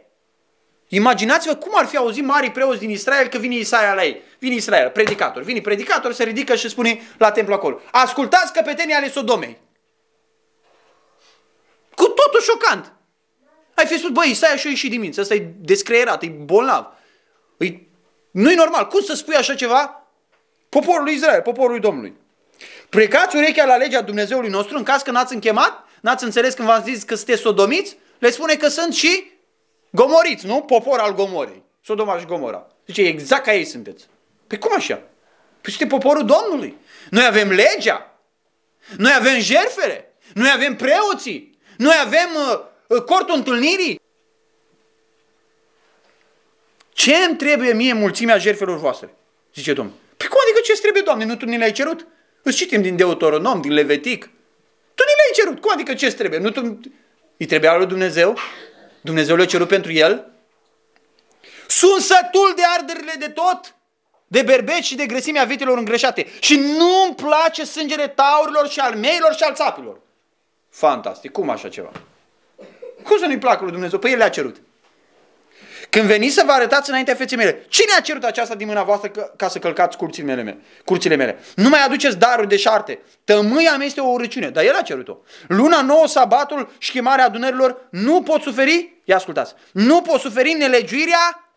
Imaginați-vă 0.92 1.56
cum 1.56 1.72
ar 1.76 1.86
fi 1.86 1.98
auzit 1.98 2.24
mari 2.24 2.52
preoți 2.52 2.80
din 2.80 2.90
Israel 2.90 3.28
că 3.28 3.38
vine 3.38 3.56
Isaia 3.56 3.94
la 3.94 4.04
ei. 4.04 4.22
Vine 4.40 4.56
Israel, 4.56 4.90
predicator. 4.90 5.42
Vine 5.42 5.62
predicator, 5.62 6.14
se 6.14 6.24
ridică 6.24 6.56
și 6.56 6.70
spune 6.70 7.02
la 7.18 7.32
templu 7.32 7.54
acolo. 7.54 7.82
Ascultați 7.92 8.54
căpetenii 8.54 8.94
ale 8.94 9.10
Sodomei. 9.10 9.58
Cu 11.96 12.04
totul 12.04 12.42
șocant. 12.42 12.94
Ai 13.74 13.86
fi 13.86 13.98
spus, 13.98 14.10
băi, 14.10 14.30
Isaia 14.30 14.56
și-o 14.56 14.70
ieșit 14.70 14.90
din 14.90 15.00
mință. 15.00 15.22
Ăsta 15.22 15.34
e 15.34 15.52
descreierat, 15.58 16.24
e 16.24 16.28
bolnav. 16.28 16.88
E... 17.58 17.74
Nu-i 18.32 18.56
normal. 18.56 18.88
Cum 18.88 19.02
să 19.02 19.14
spui 19.14 19.36
așa 19.36 19.56
ceva 19.56 20.08
poporului 20.70 21.14
Israel, 21.14 21.42
poporului 21.42 21.80
Domnului? 21.80 22.14
Precați 22.90 23.36
urechea 23.36 23.66
la 23.66 23.76
legea 23.76 24.02
Dumnezeului 24.02 24.50
nostru 24.50 24.78
în 24.78 24.84
caz 24.84 25.02
că 25.02 25.12
n-ați 25.12 25.34
închemat 25.34 25.88
N-ați 26.02 26.24
înțeles 26.24 26.54
când 26.54 26.68
v-am 26.68 26.84
zis 26.84 27.04
că 27.04 27.16
sunteți 27.16 27.42
sodomiți? 27.42 27.98
Le 28.20 28.30
spune 28.30 28.56
că 28.56 28.68
sunt 28.68 28.94
și 28.94 29.32
gomoriți, 29.90 30.46
nu? 30.46 30.62
Popor 30.62 31.00
al 31.00 31.14
Gomorei. 31.14 31.64
Sodoma 31.84 32.20
și 32.20 32.26
Gomora. 32.26 32.68
Zice, 32.86 33.02
exact 33.02 33.44
ca 33.44 33.54
ei 33.54 33.66
sunteți. 33.66 34.08
Păi 34.48 34.58
cum 34.58 34.72
așa? 34.76 34.96
Păi 35.62 35.72
suntem 35.72 35.88
poporul 35.88 36.26
Domnului. 36.26 36.78
Noi 37.10 37.26
avem 37.26 37.50
legea. 37.50 38.20
Noi 38.98 39.12
avem 39.18 39.40
jerfere. 39.40 40.16
Noi 40.34 40.52
avem 40.54 40.76
preoții. 40.76 41.58
Noi 41.78 41.96
avem 42.02 42.30
uh, 42.36 42.60
uh, 42.88 43.02
cortul 43.02 43.36
întâlnirii. 43.36 44.02
Ce 46.94 47.16
îmi 47.16 47.38
trebuie 47.38 47.74
mie 47.74 47.94
mulțimea 47.94 48.38
jerfelor 48.38 48.78
voastre? 48.78 49.16
Zice 49.54 49.74
Domnul. 49.74 49.96
Păi 50.18 50.28
cum 50.28 50.38
adică 50.44 50.60
ce 50.64 50.82
trebuie, 50.82 51.02
Doamne? 51.02 51.26
Nu 51.26 51.36
tu 51.36 51.46
ne 51.46 51.58
le-ai 51.58 51.72
cerut? 51.72 52.08
Îți 52.44 52.58
citim 52.58 52.82
din 52.82 52.96
Deuteronom, 52.96 53.62
din 53.62 53.74
Levitic. 53.74 54.30
Tu 55.00 55.06
nu 55.06 55.14
le-ai 55.16 55.34
cerut. 55.34 55.62
Cum 55.62 55.72
adică 55.74 55.94
ce 55.94 56.14
trebuie? 56.14 56.40
Nu 56.40 56.50
tu... 56.50 56.80
Îi 57.38 57.46
trebuia 57.46 57.76
lui 57.76 57.86
Dumnezeu? 57.86 58.38
Dumnezeu 59.02 59.36
le-a 59.36 59.46
cerut 59.46 59.68
pentru 59.68 59.92
el? 59.92 60.32
Sunt 61.68 62.02
sătul 62.02 62.54
de 62.56 62.62
arderile 62.78 63.14
de 63.20 63.28
tot. 63.30 63.76
de 64.32 64.42
berbeci 64.42 64.86
și 64.86 64.96
de 64.96 65.06
grăsimea 65.06 65.44
vitelor 65.44 65.78
îngrășate. 65.78 66.28
Și 66.40 66.56
nu-mi 66.56 67.16
place 67.16 67.64
sângele 67.66 68.08
taurilor 68.08 68.70
și 68.70 68.80
al 68.80 68.96
meilor 68.96 69.36
și 69.36 69.44
al 69.44 69.54
țapilor. 69.54 70.00
Fantastic. 70.70 71.32
Cum 71.32 71.50
așa 71.50 71.70
ceva? 71.70 71.92
Cum 73.04 73.18
să 73.18 73.26
nu-i 73.26 73.38
placă 73.38 73.64
lui 73.64 73.72
Dumnezeu? 73.72 74.00
Păi 74.00 74.12
El 74.12 74.18
le-a 74.18 74.30
cerut. 74.30 74.62
Când 75.90 76.06
veniți 76.06 76.34
să 76.34 76.44
vă 76.46 76.52
arătați 76.52 76.90
înaintea 76.90 77.16
feței 77.16 77.38
mele, 77.38 77.66
cine 77.70 77.92
a 77.98 78.02
cerut 78.02 78.24
aceasta 78.24 78.56
din 78.56 78.68
mâna 78.68 78.84
voastră 78.84 79.10
ca, 79.10 79.34
ca 79.36 79.48
să 79.48 79.60
călcați 79.60 79.98
curțile 79.98 80.34
mele, 80.34 80.60
curțile 80.86 81.16
mele? 81.16 81.40
Nu 81.56 81.70
mai 81.70 81.84
aduceți 81.84 82.18
daruri 82.18 82.48
de 82.48 82.58
șarte. 82.58 83.00
Tămâia 83.24 83.76
mea 83.78 83.86
este 83.86 84.02
o 84.02 84.08
urăciune, 84.08 84.50
dar 84.50 84.64
el 84.64 84.76
a 84.76 84.82
cerut-o. 84.82 85.18
Luna 85.48 85.82
nouă, 85.82 86.08
sabatul 86.08 86.72
și 86.78 86.90
șchemarea 86.90 87.26
adunărilor, 87.26 87.88
nu 87.92 88.22
pot 88.22 88.42
suferi, 88.42 89.02
ia 89.04 89.16
ascultați, 89.16 89.54
nu 89.72 90.02
pot 90.02 90.20
suferi 90.20 90.54
nelegiuirea 90.54 91.54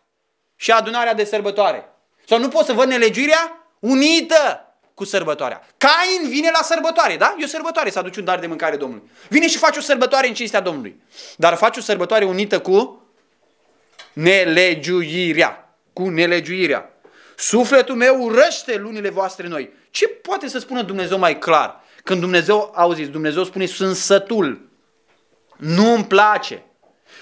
și 0.55 0.71
adunarea 0.71 1.13
de 1.13 1.23
sărbătoare. 1.23 1.85
Sau 2.27 2.39
nu 2.39 2.47
pot 2.47 2.65
să 2.65 2.73
văd 2.73 2.87
nelegiuirea 2.87 3.67
unită 3.79 4.67
cu 4.93 5.05
sărbătoarea. 5.05 5.67
Cain 5.77 6.29
vine 6.29 6.49
la 6.53 6.61
sărbătoare, 6.63 7.15
da? 7.17 7.35
E 7.39 7.43
o 7.43 7.47
sărbătoare 7.47 7.89
să 7.89 7.99
aduci 7.99 8.17
un 8.17 8.23
dar 8.23 8.39
de 8.39 8.47
mâncare 8.47 8.75
Domnului. 8.75 9.09
Vine 9.29 9.47
și 9.47 9.57
face 9.57 9.79
o 9.79 9.81
sărbătoare 9.81 10.27
în 10.27 10.33
cinstea 10.33 10.59
Domnului. 10.59 11.01
Dar 11.37 11.55
face 11.55 11.79
o 11.79 11.81
sărbătoare 11.81 12.25
unită 12.25 12.59
cu 12.59 13.02
nelegiuirea. 14.13 15.77
Cu 15.93 16.09
nelegiuirea. 16.09 16.93
Sufletul 17.35 17.95
meu 17.95 18.21
urăște 18.21 18.77
lunile 18.77 19.09
voastre 19.09 19.47
noi. 19.47 19.73
Ce 19.89 20.07
poate 20.07 20.47
să 20.47 20.59
spună 20.59 20.81
Dumnezeu 20.81 21.17
mai 21.17 21.39
clar? 21.39 21.83
Când 22.03 22.19
Dumnezeu, 22.19 22.71
auziți, 22.75 23.09
Dumnezeu 23.09 23.43
spune, 23.43 23.65
sunt 23.65 23.95
sătul. 23.95 24.69
Nu-mi 25.57 26.05
place. 26.05 26.63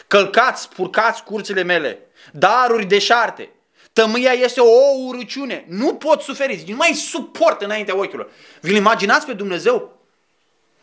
Călcați, 0.07 0.69
purcați 0.69 1.23
curțile 1.23 1.63
mele. 1.63 1.99
Daruri 2.31 2.85
deșarte. 2.85 3.49
Tămâia 3.93 4.31
este 4.31 4.59
o 4.59 5.05
urăciune. 5.05 5.65
Nu 5.67 5.95
pot 5.95 6.21
suferi. 6.21 6.63
Nu 6.67 6.75
mai 6.75 6.93
suport 6.93 7.61
înaintea 7.61 7.97
ochilor. 7.97 8.29
Vi-l 8.61 8.75
imaginați 8.75 9.25
pe 9.25 9.33
Dumnezeu? 9.33 10.00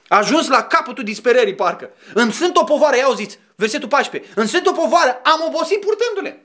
A 0.09 0.16
ajuns 0.16 0.49
la 0.49 0.62
capătul 0.62 1.05
disperării, 1.05 1.55
parcă. 1.55 1.90
Îmi 2.14 2.33
sunt 2.33 2.57
o 2.57 2.64
povară, 2.64 2.97
ia 2.97 3.05
auziți, 3.05 3.38
versetul 3.55 3.88
14. 3.88 4.31
Îmi 4.35 4.49
sunt 4.49 4.66
o 4.66 4.73
povară, 4.73 5.21
am 5.23 5.44
obosit 5.47 5.81
purtându-le. 5.81 6.42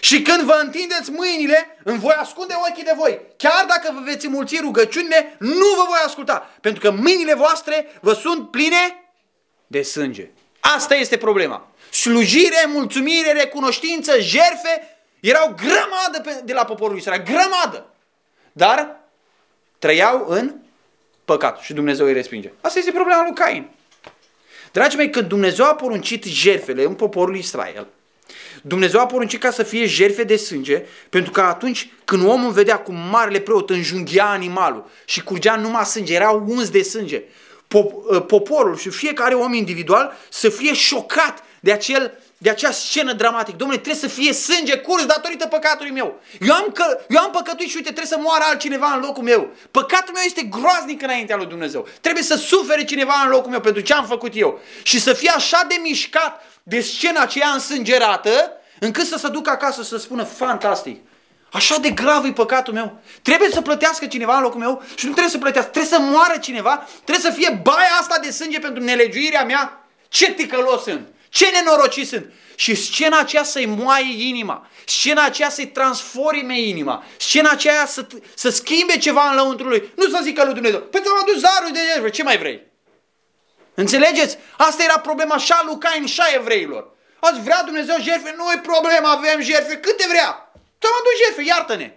Și 0.00 0.22
când 0.22 0.40
vă 0.40 0.60
întindeți 0.62 1.10
mâinile, 1.10 1.78
îmi 1.84 1.98
voi 1.98 2.14
ascunde 2.14 2.54
ochii 2.68 2.84
de 2.84 2.94
voi. 2.96 3.20
Chiar 3.36 3.64
dacă 3.68 3.92
vă 3.94 4.00
veți 4.04 4.28
mulți 4.28 4.58
rugăciunile, 4.60 5.36
nu 5.38 5.66
vă 5.76 5.84
voi 5.88 5.98
asculta. 6.04 6.50
Pentru 6.60 6.80
că 6.80 6.90
mâinile 6.90 7.34
voastre 7.34 7.98
vă 8.00 8.12
sunt 8.12 8.50
pline 8.50 9.10
de 9.66 9.82
sânge. 9.82 10.30
Asta 10.60 10.94
este 10.94 11.16
problema. 11.16 11.68
Slujire, 11.90 12.64
mulțumire, 12.66 13.32
recunoștință, 13.32 14.20
jerfe, 14.20 14.98
erau 15.20 15.54
grămadă 15.56 16.42
de 16.44 16.52
la 16.52 16.64
poporul 16.64 16.96
Israel, 16.96 17.22
grămadă. 17.22 17.86
Dar 18.52 19.00
trăiau 19.78 20.24
în 20.28 20.54
păcat 21.26 21.60
și 21.60 21.72
Dumnezeu 21.72 22.06
îi 22.06 22.12
respinge. 22.12 22.52
Asta 22.60 22.78
este 22.78 22.90
problema 22.90 23.22
lui 23.22 23.34
Cain. 23.34 23.68
Dragii 24.72 24.98
mei, 24.98 25.10
când 25.10 25.28
Dumnezeu 25.28 25.64
a 25.64 25.74
poruncit 25.74 26.24
jerfele 26.24 26.84
în 26.84 26.94
poporul 26.94 27.36
Israel, 27.36 27.86
Dumnezeu 28.62 29.00
a 29.00 29.06
poruncit 29.06 29.40
ca 29.40 29.50
să 29.50 29.62
fie 29.62 29.86
jerfe 29.86 30.22
de 30.22 30.36
sânge, 30.36 30.82
pentru 31.10 31.32
că 31.32 31.40
atunci 31.40 31.90
când 32.04 32.26
omul 32.26 32.50
vedea 32.50 32.78
cum 32.78 32.94
marele 33.10 33.40
preot 33.40 33.70
înjunghia 33.70 34.26
animalul 34.26 34.90
și 35.04 35.22
curgea 35.22 35.56
numai 35.56 35.84
sânge, 35.84 36.14
era 36.14 36.30
uns 36.30 36.70
de 36.70 36.82
sânge, 36.82 37.22
poporul 38.26 38.76
și 38.76 38.88
fiecare 38.88 39.34
om 39.34 39.52
individual 39.52 40.16
să 40.28 40.48
fie 40.48 40.74
șocat 40.74 41.44
de 41.60 41.72
acel 41.72 42.18
de 42.38 42.50
acea 42.50 42.70
scenă 42.70 43.12
dramatică. 43.12 43.56
Domnule, 43.56 43.80
trebuie 43.80 44.10
să 44.10 44.16
fie 44.16 44.32
sânge 44.32 44.78
curs 44.78 45.04
datorită 45.04 45.46
păcatului 45.46 45.92
meu. 45.92 46.20
Eu 46.40 46.54
am, 46.54 46.70
că, 46.74 47.00
eu 47.08 47.20
am 47.20 47.30
păcătuit 47.30 47.68
și 47.68 47.76
uite, 47.76 47.92
trebuie 47.92 48.18
să 48.18 48.18
moară 48.22 48.44
altcineva 48.46 48.92
în 48.94 49.00
locul 49.00 49.22
meu. 49.22 49.50
Păcatul 49.70 50.14
meu 50.14 50.22
este 50.26 50.42
groaznic 50.42 51.02
înaintea 51.02 51.36
lui 51.36 51.46
Dumnezeu. 51.46 51.88
Trebuie 52.00 52.22
să 52.22 52.34
sufere 52.34 52.84
cineva 52.84 53.14
în 53.24 53.30
locul 53.30 53.50
meu 53.50 53.60
pentru 53.60 53.82
ce 53.82 53.92
am 53.94 54.06
făcut 54.06 54.32
eu. 54.34 54.60
Și 54.82 55.00
să 55.00 55.12
fie 55.12 55.32
așa 55.36 55.64
de 55.68 55.74
mișcat 55.82 56.44
de 56.62 56.80
scena 56.80 57.20
aceea 57.20 57.48
însângerată, 57.48 58.52
încât 58.78 59.06
să 59.06 59.18
se 59.18 59.28
ducă 59.28 59.50
acasă 59.50 59.82
să 59.82 59.96
spună, 59.96 60.22
fantastic, 60.22 61.00
Așa 61.52 61.78
de 61.78 61.90
grav 61.90 62.24
e 62.24 62.32
păcatul 62.32 62.72
meu. 62.72 63.00
Trebuie 63.22 63.50
să 63.50 63.60
plătească 63.60 64.06
cineva 64.06 64.36
în 64.36 64.42
locul 64.42 64.60
meu 64.60 64.82
și 64.94 65.06
nu 65.06 65.10
trebuie 65.10 65.32
să 65.32 65.38
plătească. 65.38 65.70
Trebuie 65.70 65.98
să 65.98 66.00
moară 66.00 66.38
cineva. 66.38 66.86
Trebuie 67.04 67.32
să 67.32 67.38
fie 67.38 67.60
baia 67.62 67.96
asta 68.00 68.18
de 68.22 68.30
sânge 68.30 68.58
pentru 68.58 68.82
nelegiuirea 68.82 69.44
mea. 69.44 69.86
Ce 70.08 70.32
ticălos 70.32 70.82
sunt. 70.82 71.08
Ce 71.36 71.50
nenorociți 71.50 72.08
sunt! 72.08 72.32
Și 72.54 72.74
scena 72.74 73.18
aceea 73.18 73.42
să-i 73.42 73.66
moaie 73.66 74.28
inima, 74.28 74.68
scena 74.86 75.24
aceea 75.24 75.48
să-i 75.48 75.66
transforme 75.66 76.60
inima, 76.60 77.04
scena 77.16 77.50
aceea 77.50 77.86
să, 77.86 78.06
să 78.34 78.50
schimbe 78.50 78.98
ceva 78.98 79.28
în 79.28 79.34
lăuntru 79.34 79.68
lui. 79.68 79.92
Nu 79.96 80.08
să 80.08 80.20
zică 80.22 80.44
lui 80.44 80.54
Dumnezeu, 80.54 80.80
pe 80.80 81.00
ți-am 81.00 81.18
adus 81.22 81.38
zarul 81.38 81.72
de 81.72 81.78
jertfă, 81.86 82.08
ce 82.08 82.22
mai 82.22 82.38
vrei? 82.38 82.62
Înțelegeți? 83.74 84.38
Asta 84.56 84.82
era 84.82 84.98
problema 84.98 85.36
și 85.36 85.52
a 85.52 85.62
lui 85.64 85.78
Cain 85.78 86.06
și 86.06 86.20
a 86.20 86.34
evreilor. 86.34 86.90
Ați 87.20 87.40
vrea 87.40 87.62
Dumnezeu 87.62 87.96
jertfe? 88.00 88.34
Nu 88.36 88.52
e 88.54 88.58
problemă, 88.58 89.08
avem 89.08 89.40
jertfe, 89.40 89.76
câte 89.76 90.04
vrea. 90.08 90.52
Ți-am 90.80 90.92
adus 91.00 91.14
jertfe, 91.24 91.42
iartă-ne. 91.42 91.92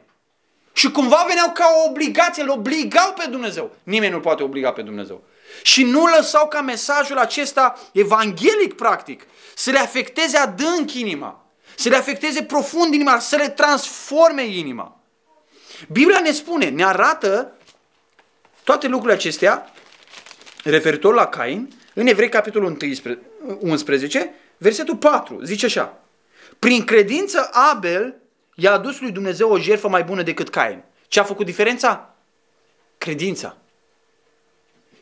Și 0.73 0.91
cumva 0.91 1.25
veneau 1.27 1.51
ca 1.51 1.65
o 1.77 1.89
obligație, 1.89 2.43
îl 2.43 2.49
obligau 2.49 3.13
pe 3.13 3.29
Dumnezeu. 3.29 3.75
Nimeni 3.83 4.13
nu 4.13 4.19
poate 4.19 4.43
obliga 4.43 4.71
pe 4.71 4.81
Dumnezeu. 4.81 5.23
Și 5.61 5.83
nu 5.83 6.05
lăsau 6.05 6.47
ca 6.47 6.61
mesajul 6.61 7.17
acesta 7.17 7.79
evanghelic, 7.91 8.73
practic, 8.75 9.27
să 9.55 9.71
le 9.71 9.79
afecteze 9.79 10.37
adânc 10.37 10.93
inima, 10.93 11.45
să 11.75 11.89
le 11.89 11.95
afecteze 11.95 12.43
profund 12.43 12.93
inima, 12.93 13.19
să 13.19 13.35
le 13.35 13.49
transforme 13.49 14.45
inima. 14.45 14.99
Biblia 15.91 16.19
ne 16.19 16.31
spune, 16.31 16.69
ne 16.69 16.85
arată 16.85 17.53
toate 18.63 18.87
lucrurile 18.87 19.17
acestea 19.17 19.73
referitor 20.63 21.13
la 21.13 21.27
Cain, 21.27 21.69
în 21.93 22.07
Evrei 22.07 22.29
capitolul 22.29 22.77
11, 23.59 24.33
versetul 24.57 24.95
4, 24.95 25.39
zice 25.43 25.65
așa. 25.65 25.99
Prin 26.59 26.83
credință 26.83 27.49
Abel 27.51 28.15
i-a 28.55 28.71
adus 28.71 28.99
lui 28.99 29.11
Dumnezeu 29.11 29.51
o 29.51 29.59
jertfă 29.59 29.87
mai 29.89 30.03
bună 30.03 30.21
decât 30.21 30.49
Cain. 30.49 30.83
Ce 31.07 31.19
a 31.19 31.23
făcut 31.23 31.45
diferența? 31.45 32.15
Credința. 32.97 33.57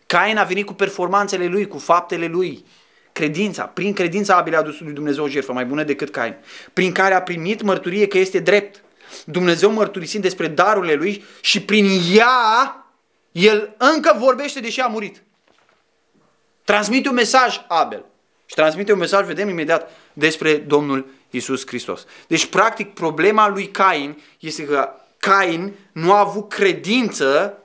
Cain 0.07 0.37
a 0.37 0.43
venit 0.43 0.65
cu 0.65 0.73
performanțele 0.73 1.45
lui, 1.47 1.67
cu 1.67 1.77
faptele 1.77 2.27
lui. 2.27 2.65
Credința. 3.11 3.63
Prin 3.63 3.93
credința 3.93 4.35
Abel 4.35 4.55
a 4.55 4.57
adus 4.57 4.79
lui 4.79 4.93
Dumnezeu 4.93 5.23
o 5.23 5.27
jertfă 5.27 5.53
mai 5.53 5.65
bună 5.65 5.83
decât 5.83 6.09
Cain. 6.09 6.35
Prin 6.73 6.91
care 6.91 7.13
a 7.13 7.21
primit 7.21 7.61
mărturie 7.61 8.07
că 8.07 8.17
este 8.17 8.39
drept. 8.39 8.83
Dumnezeu 9.25 9.71
mărturisind 9.71 10.23
despre 10.23 10.47
darurile 10.47 10.93
lui 10.93 11.23
și 11.41 11.61
prin 11.61 11.87
ea 12.13 12.85
el 13.31 13.75
încă 13.77 14.15
vorbește 14.19 14.59
deși 14.59 14.79
a 14.79 14.87
murit. 14.87 15.23
Transmite 16.63 17.09
un 17.09 17.15
mesaj 17.15 17.65
Abel. 17.67 18.05
Și 18.45 18.55
transmite 18.55 18.91
un 18.91 18.97
mesaj, 18.97 19.25
vedem 19.25 19.49
imediat, 19.49 19.91
despre 20.13 20.55
Domnul 20.55 21.09
Isus 21.29 21.67
Hristos. 21.67 22.05
Deci, 22.27 22.45
practic, 22.45 22.93
problema 22.93 23.47
lui 23.47 23.67
Cain 23.67 24.21
este 24.39 24.65
că 24.65 24.89
Cain 25.17 25.73
nu 25.91 26.13
a 26.13 26.19
avut 26.19 26.49
credință, 26.49 27.57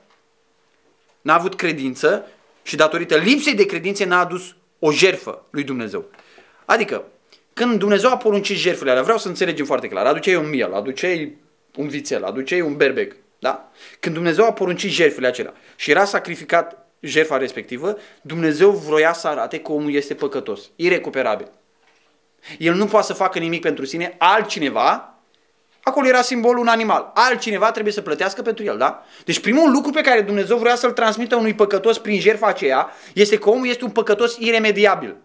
n-a 1.21 1.33
avut 1.33 1.55
credință 1.55 2.27
și 2.63 2.75
datorită 2.75 3.15
lipsei 3.15 3.55
de 3.55 3.65
credințe 3.65 4.05
n-a 4.05 4.19
adus 4.19 4.55
o 4.79 4.91
jerfă 4.91 5.45
lui 5.49 5.63
Dumnezeu. 5.63 6.05
Adică, 6.65 7.03
când 7.53 7.79
Dumnezeu 7.79 8.09
a 8.09 8.17
poruncit 8.17 8.57
jertfele 8.57 8.89
alea, 8.89 9.03
vreau 9.03 9.17
să 9.17 9.27
înțelegem 9.27 9.65
foarte 9.65 9.87
clar, 9.87 10.05
aduceai 10.05 10.35
un 10.35 10.49
miel, 10.49 10.73
aduceai 10.73 11.37
un 11.75 11.87
vițel, 11.87 12.23
aduceai 12.23 12.61
un 12.61 12.75
berbec, 12.75 13.15
da? 13.39 13.71
Când 13.99 14.15
Dumnezeu 14.15 14.45
a 14.45 14.53
poruncit 14.53 14.91
jertfele 14.91 15.27
acelea 15.27 15.53
și 15.75 15.91
era 15.91 16.05
sacrificat 16.05 16.87
jertfa 16.99 17.37
respectivă, 17.37 17.97
Dumnezeu 18.21 18.71
vroia 18.71 19.13
să 19.13 19.27
arate 19.27 19.59
că 19.59 19.71
omul 19.71 19.93
este 19.93 20.13
păcătos, 20.13 20.69
irecuperabil. 20.75 21.51
El 22.57 22.73
nu 22.73 22.85
poate 22.85 23.05
să 23.05 23.13
facă 23.13 23.39
nimic 23.39 23.61
pentru 23.61 23.85
sine, 23.85 24.15
altcineva 24.17 25.12
Acolo 25.83 26.07
era 26.07 26.21
simbolul 26.21 26.61
un 26.61 26.67
animal. 26.67 27.11
Altcineva 27.13 27.71
trebuie 27.71 27.93
să 27.93 28.01
plătească 28.01 28.41
pentru 28.41 28.63
el, 28.63 28.77
da? 28.77 29.03
Deci 29.25 29.39
primul 29.39 29.71
lucru 29.71 29.91
pe 29.91 30.01
care 30.01 30.21
Dumnezeu 30.21 30.57
vrea 30.57 30.75
să-l 30.75 30.91
transmită 30.91 31.35
unui 31.35 31.53
păcătos 31.53 31.97
prin 31.97 32.19
jertfa 32.19 32.47
aceea 32.47 32.91
este 33.13 33.37
că 33.37 33.49
omul 33.49 33.67
este 33.67 33.83
un 33.83 33.89
păcătos 33.89 34.35
iremediabil. 34.39 35.15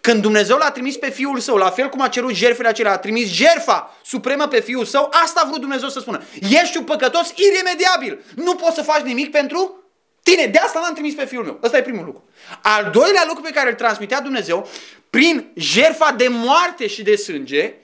Când 0.00 0.22
Dumnezeu 0.22 0.56
l-a 0.56 0.70
trimis 0.70 0.96
pe 0.96 1.10
Fiul 1.10 1.38
Său, 1.38 1.56
la 1.56 1.70
fel 1.70 1.88
cum 1.88 2.00
a 2.00 2.08
cerut 2.08 2.34
jertfele 2.34 2.68
acelea, 2.68 2.92
a 2.92 2.98
trimis 2.98 3.32
jertfa 3.32 3.96
supremă 4.04 4.46
pe 4.46 4.60
Fiul 4.60 4.84
Său, 4.84 5.10
asta 5.24 5.40
a 5.44 5.46
vrut 5.48 5.60
Dumnezeu 5.60 5.88
să 5.88 6.00
spună. 6.00 6.22
Ești 6.62 6.76
un 6.76 6.84
păcătos 6.84 7.32
iremediabil. 7.34 8.24
Nu 8.34 8.54
poți 8.54 8.74
să 8.74 8.82
faci 8.82 9.00
nimic 9.00 9.30
pentru 9.30 9.84
tine. 10.22 10.46
De 10.46 10.58
asta 10.58 10.80
l-am 10.80 10.92
trimis 10.92 11.14
pe 11.14 11.24
Fiul 11.24 11.44
meu. 11.44 11.58
Ăsta 11.62 11.76
e 11.76 11.82
primul 11.82 12.04
lucru. 12.04 12.24
Al 12.62 12.90
doilea 12.92 13.24
lucru 13.26 13.42
pe 13.42 13.50
care 13.50 13.68
îl 13.68 13.74
transmitea 13.74 14.20
Dumnezeu, 14.20 14.68
prin 15.10 15.50
jertfa 15.54 16.14
de 16.16 16.28
moarte 16.30 16.86
și 16.86 17.02
de 17.02 17.16
sânge, 17.16 17.74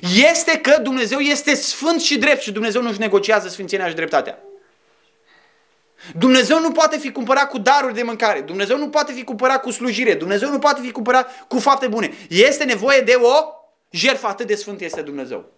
este 0.00 0.58
că 0.58 0.78
Dumnezeu 0.82 1.18
este 1.18 1.54
sfânt 1.54 2.00
și 2.00 2.18
drept 2.18 2.42
și 2.42 2.52
Dumnezeu 2.52 2.82
nu-și 2.82 2.98
negociază 2.98 3.48
sfințenia 3.48 3.88
și 3.88 3.94
dreptatea. 3.94 4.38
Dumnezeu 6.14 6.60
nu 6.60 6.72
poate 6.72 6.98
fi 6.98 7.12
cumpărat 7.12 7.48
cu 7.48 7.58
daruri 7.58 7.94
de 7.94 8.02
mâncare. 8.02 8.40
Dumnezeu 8.40 8.78
nu 8.78 8.88
poate 8.88 9.12
fi 9.12 9.24
cumpărat 9.24 9.62
cu 9.62 9.70
slujire. 9.70 10.14
Dumnezeu 10.14 10.50
nu 10.50 10.58
poate 10.58 10.80
fi 10.80 10.90
cumpărat 10.90 11.46
cu 11.48 11.58
fapte 11.58 11.86
bune. 11.86 12.12
Este 12.28 12.64
nevoie 12.64 13.00
de 13.00 13.14
o 13.14 13.32
jertfă. 13.90 14.26
Atât 14.26 14.46
de 14.46 14.54
sfânt 14.54 14.80
este 14.80 15.02
Dumnezeu. 15.02 15.50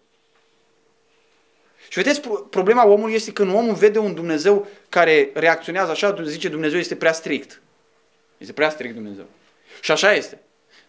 Și 1.88 2.01
vedeți, 2.01 2.20
problema 2.51 2.87
omului 2.87 3.14
este 3.14 3.33
când 3.33 3.55
omul 3.55 3.75
vede 3.75 3.99
un 3.99 4.14
Dumnezeu 4.14 4.68
care 4.88 5.31
reacționează 5.35 5.90
așa, 5.90 6.16
zice 6.25 6.49
Dumnezeu 6.49 6.79
este 6.79 6.97
prea 6.97 7.12
strict. 7.12 7.62
Este 8.38 8.53
prea 8.53 8.70
strict 8.70 8.94
Dumnezeu. 8.94 9.27
Și 9.81 9.90
așa 9.90 10.12
este. 10.12 10.40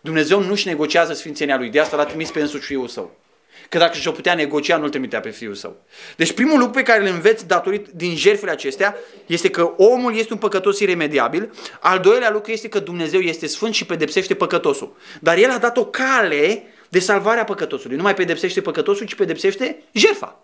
Dumnezeu 0.02 0.40
nu-și 0.40 0.68
negociază 0.68 1.14
sfințenia 1.14 1.58
lui, 1.58 1.70
de 1.70 1.80
asta 1.80 1.96
l-a 1.96 2.06
trimis 2.06 2.32
pe 2.32 2.40
însuși 2.40 2.66
Fiul 2.66 2.88
Său. 2.88 3.16
Că 3.70 3.78
dacă 3.78 3.98
și-o 3.98 4.12
putea 4.12 4.34
negocia, 4.34 4.78
nu-l 4.78 4.90
trimitea 4.90 5.20
pe 5.20 5.30
Fiul 5.30 5.54
Său. 5.54 5.76
Deci 6.16 6.32
primul 6.32 6.58
lucru 6.58 6.74
pe 6.74 6.84
care 6.84 7.02
îl 7.02 7.14
înveți 7.14 7.48
datorit 7.48 7.88
din 7.88 8.16
jertfele 8.16 8.52
acestea 8.52 8.96
este 9.26 9.50
că 9.50 9.74
omul 9.78 10.18
este 10.18 10.34
un 10.34 10.40
păcătos 10.40 10.80
iremediabil. 10.80 11.54
Al 11.80 12.00
doilea 12.00 12.32
lucru 12.32 12.52
este 12.52 12.70
că 12.70 12.80
Dumnezeu 12.80 13.20
este 13.20 13.48
sfânt 13.48 13.74
și 13.74 13.86
pedepsește 13.86 14.36
păcătosul. 14.36 14.98
Dar 15.22 15.38
El 15.38 15.52
a 15.52 15.58
dat 15.58 15.78
o 15.78 15.86
cale 15.86 16.64
de 16.90 17.00
salvare 17.00 17.40
a 17.40 17.44
păcătosului. 17.44 17.96
Nu 17.96 18.04
mai 18.04 18.14
pedepsește 18.14 18.62
păcătosul, 18.62 19.06
ci 19.06 19.16
pedepsește 19.16 19.84
jertfa. 19.92 20.40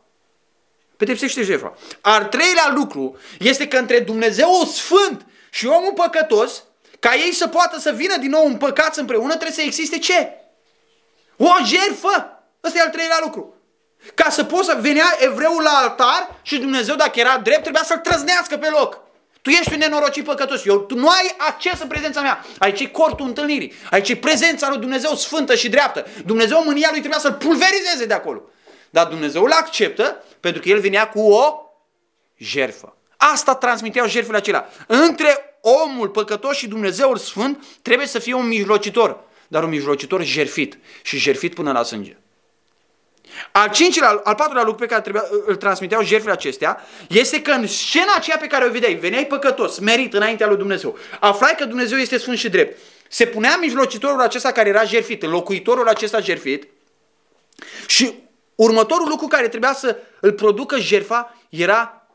Pedepsește 0.97 1.41
jertfa. 1.41 1.77
Al 2.01 2.23
treilea 2.23 2.71
lucru 2.75 3.17
este 3.39 3.67
că 3.67 3.77
între 3.77 3.99
Dumnezeu 3.99 4.49
sfânt 4.73 5.25
și 5.49 5.65
omul 5.65 5.93
păcătos, 5.95 6.63
ca 6.99 7.15
ei 7.15 7.33
să 7.33 7.47
poată 7.47 7.79
să 7.79 7.91
vină 7.91 8.17
din 8.17 8.29
nou 8.29 8.45
împăcați 8.45 8.99
împreună, 8.99 9.29
trebuie 9.29 9.51
să 9.51 9.61
existe 9.61 9.97
ce? 9.97 10.29
O 11.37 11.49
jertfă! 11.65 12.40
Ăsta 12.63 12.77
e 12.77 12.81
al 12.81 12.89
treilea 12.89 13.19
lucru. 13.23 13.55
Ca 14.15 14.29
să 14.29 14.43
poți 14.43 14.67
să 14.67 14.77
venea 14.81 15.15
evreul 15.19 15.61
la 15.61 15.69
altar 15.69 16.39
și 16.41 16.57
Dumnezeu, 16.57 16.95
dacă 16.95 17.19
era 17.19 17.37
drept, 17.37 17.61
trebuia 17.61 17.83
să-l 17.83 17.97
trăznească 17.97 18.57
pe 18.57 18.69
loc. 18.69 18.99
Tu 19.41 19.49
ești 19.49 19.73
un 19.73 19.77
nenorocit 19.77 20.23
păcătos. 20.23 20.65
Eu, 20.65 20.79
tu 20.79 20.95
nu 20.95 21.09
ai 21.09 21.35
acces 21.37 21.79
în 21.79 21.87
prezența 21.87 22.21
mea. 22.21 22.45
Aici 22.57 22.79
e 22.79 22.87
cortul 22.87 23.25
întâlnirii. 23.25 23.73
Aici 23.89 24.09
e 24.09 24.15
prezența 24.15 24.69
lui 24.69 24.77
Dumnezeu 24.77 25.15
sfântă 25.15 25.55
și 25.55 25.69
dreaptă. 25.69 26.07
Dumnezeu 26.25 26.63
mânia 26.63 26.87
lui 26.91 26.99
trebuia 26.99 27.19
să-l 27.19 27.33
pulverizeze 27.33 28.05
de 28.05 28.13
acolo. 28.13 28.41
Dar 28.89 29.07
Dumnezeu 29.07 29.43
îl 29.43 29.51
acceptă 29.51 30.23
pentru 30.39 30.61
că 30.61 30.69
el 30.69 30.79
venea 30.79 31.09
cu 31.09 31.19
o 31.19 31.55
jerfă. 32.37 32.95
Asta 33.17 33.55
transmiteau 33.55 34.07
jertfele 34.07 34.37
acelea. 34.37 34.69
Între 34.87 35.57
omul 35.61 36.09
păcătos 36.09 36.57
și 36.57 36.67
Dumnezeul 36.67 37.17
sfânt 37.17 37.63
trebuie 37.81 38.07
să 38.07 38.19
fie 38.19 38.33
un 38.33 38.47
mijlocitor. 38.47 39.23
Dar 39.47 39.63
un 39.63 39.69
mijlocitor 39.69 40.23
jerfit. 40.23 40.77
Și 41.01 41.17
jerfit 41.17 41.53
până 41.53 41.71
la 41.71 41.83
sânge. 41.83 42.17
Al 43.51 43.69
cincilea, 43.69 44.21
al 44.23 44.35
patrulea 44.35 44.63
lucru 44.63 44.79
pe 44.79 44.85
care 44.85 45.01
trebuia, 45.01 45.23
îl 45.45 45.55
transmiteau 45.55 46.03
jertfele 46.03 46.33
acestea 46.33 46.81
este 47.09 47.41
că 47.41 47.51
în 47.51 47.67
scena 47.67 48.13
aceea 48.15 48.37
pe 48.37 48.47
care 48.47 48.65
o 48.65 48.71
vedeai, 48.71 48.93
veneai 48.93 49.25
păcătos, 49.25 49.79
merit 49.79 50.13
înaintea 50.13 50.47
lui 50.47 50.57
Dumnezeu, 50.57 50.97
aflai 51.19 51.55
că 51.57 51.65
Dumnezeu 51.65 51.97
este 51.97 52.17
sfânt 52.17 52.37
și 52.37 52.49
drept. 52.49 52.79
Se 53.07 53.25
punea 53.25 53.57
mijlocitorul 53.57 54.21
acesta 54.21 54.51
care 54.51 54.69
era 54.69 54.83
jertfit, 54.83 55.23
înlocuitorul 55.23 55.87
acesta 55.87 56.19
jertfit 56.19 56.67
și 57.87 58.13
următorul 58.55 59.07
lucru 59.07 59.27
care 59.27 59.47
trebuia 59.47 59.73
să 59.73 59.97
îl 60.19 60.31
producă 60.31 60.77
jertfa 60.79 61.37
era 61.49 62.07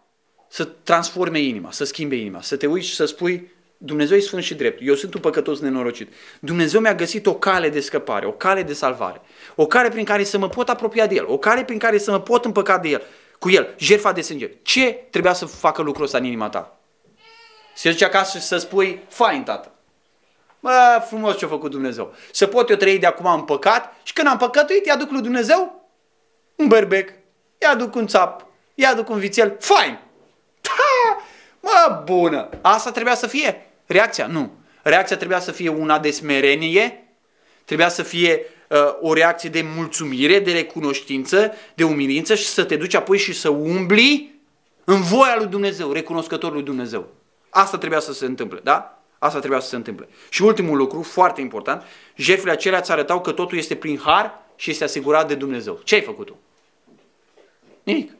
să 0.49 0.65
transforme 0.65 1.39
inima, 1.41 1.71
să 1.71 1.85
schimbe 1.85 2.17
inima, 2.17 2.43
să 2.43 2.57
te 2.57 2.67
uiți 2.67 2.89
și 2.89 2.95
să 2.95 3.05
spui 3.05 3.51
Dumnezeu 3.79 4.17
e 4.17 4.21
sfânt 4.21 4.43
și 4.43 4.55
drept. 4.55 4.81
Eu 4.83 4.95
sunt 4.95 5.15
un 5.15 5.21
păcătos 5.21 5.61
nenorocit. 5.61 6.13
Dumnezeu 6.41 6.81
mi-a 6.81 6.95
găsit 6.95 7.27
o 7.27 7.35
cale 7.35 7.69
de 7.69 7.81
scăpare, 7.81 8.27
o 8.27 8.33
cale 8.33 8.63
de 8.63 8.73
salvare, 8.73 9.21
o 9.55 9.67
cale 9.67 9.89
prin 9.89 10.05
care 10.05 10.25
să 10.25 10.39
mă 10.39 10.49
pot 10.49 10.69
apropia 10.69 11.07
de 11.07 11.15
El, 11.15 11.25
o 11.29 11.39
cale 11.39 11.65
prin 11.65 11.79
care 11.79 11.99
să 11.99 12.11
mă 12.11 12.21
pot 12.21 12.45
împăca 12.45 12.79
de 12.79 12.89
El, 12.89 13.03
cu 13.39 13.51
El, 13.51 13.75
jertfa 13.79 14.13
de 14.13 14.21
sânge. 14.21 14.51
Ce 14.63 15.07
trebuia 15.11 15.33
să 15.33 15.45
facă 15.47 15.83
lucrul 15.83 16.05
ăsta 16.05 16.19
în 16.19 16.25
inima 16.25 16.49
ta? 16.49 16.79
Se 17.75 17.91
duce 17.91 18.05
acasă 18.05 18.39
și 18.39 18.45
să 18.45 18.57
spui, 18.57 19.03
fain, 19.09 19.43
tată. 19.43 19.71
Bă, 20.61 21.05
frumos 21.07 21.37
ce-a 21.37 21.49
făcut 21.49 21.71
Dumnezeu. 21.71 22.15
Să 22.33 22.47
pot 22.47 22.69
eu 22.69 22.77
trăi 22.77 22.99
de 22.99 23.07
acum 23.07 23.33
în 23.33 23.43
păcat 23.43 23.95
și 24.03 24.13
când 24.13 24.29
am 24.29 24.37
păcătuit, 24.37 24.87
i-aduc 24.87 25.11
lui 25.11 25.23
Dumnezeu 25.23 25.91
un 26.55 26.69
berbec, 26.69 27.13
i-aduc 27.59 27.95
un 27.95 28.07
țap, 28.07 28.47
i-aduc 28.75 29.09
un 29.09 29.19
vițel, 29.19 29.57
fain. 29.61 29.99
Ta! 30.61 30.73
Mă, 31.61 32.03
bună! 32.05 32.49
Asta 32.61 32.91
trebuia 32.91 33.15
să 33.15 33.27
fie 33.27 33.66
reacția? 33.87 34.27
Nu. 34.27 34.53
Reacția 34.83 35.17
trebuia 35.17 35.41
să 35.41 35.53
fie 35.53 35.69
una 35.69 35.99
de 35.99 36.11
smerenie, 36.11 37.09
trebuia 37.65 37.89
să 37.89 38.03
fie 38.03 38.41
uh, 38.69 38.79
o 39.01 39.13
reacție 39.13 39.49
de 39.49 39.63
mulțumire, 39.77 40.39
de 40.39 40.53
recunoștință, 40.53 41.55
de 41.75 41.85
umilință 41.85 42.35
și 42.35 42.47
să 42.47 42.65
te 42.65 42.77
duci 42.77 42.95
apoi 42.95 43.19
și 43.19 43.33
să 43.33 43.49
umbli 43.49 44.35
în 44.85 45.01
voia 45.01 45.37
lui 45.37 45.47
Dumnezeu, 45.47 45.93
recunoscător 45.93 46.53
lui 46.53 46.63
Dumnezeu. 46.63 47.09
Asta 47.51 47.79
trebuia 47.79 48.01
să 48.01 48.13
se 48.13 48.25
întâmple, 48.25 48.61
da? 48.63 49.03
Asta 49.19 49.39
trebuia 49.39 49.61
să 49.61 49.69
se 49.69 49.77
întâmple. 49.77 50.09
Și 50.29 50.43
ultimul 50.43 50.77
lucru, 50.77 51.03
foarte 51.03 51.41
important, 51.41 51.83
jertfele 52.17 52.53
acelea 52.53 52.79
îți 52.79 52.91
arătau 52.91 53.21
că 53.21 53.33
totul 53.33 53.59
este 53.59 53.75
prin 53.75 53.99
har 53.99 54.39
și 54.57 54.71
este 54.71 54.85
asigurat 54.85 55.29
de 55.29 55.35
Dumnezeu. 55.35 55.81
Ce 55.85 55.95
ai 55.95 56.01
făcut 56.01 56.27
tu? 56.27 56.39
Nimic. 57.83 58.13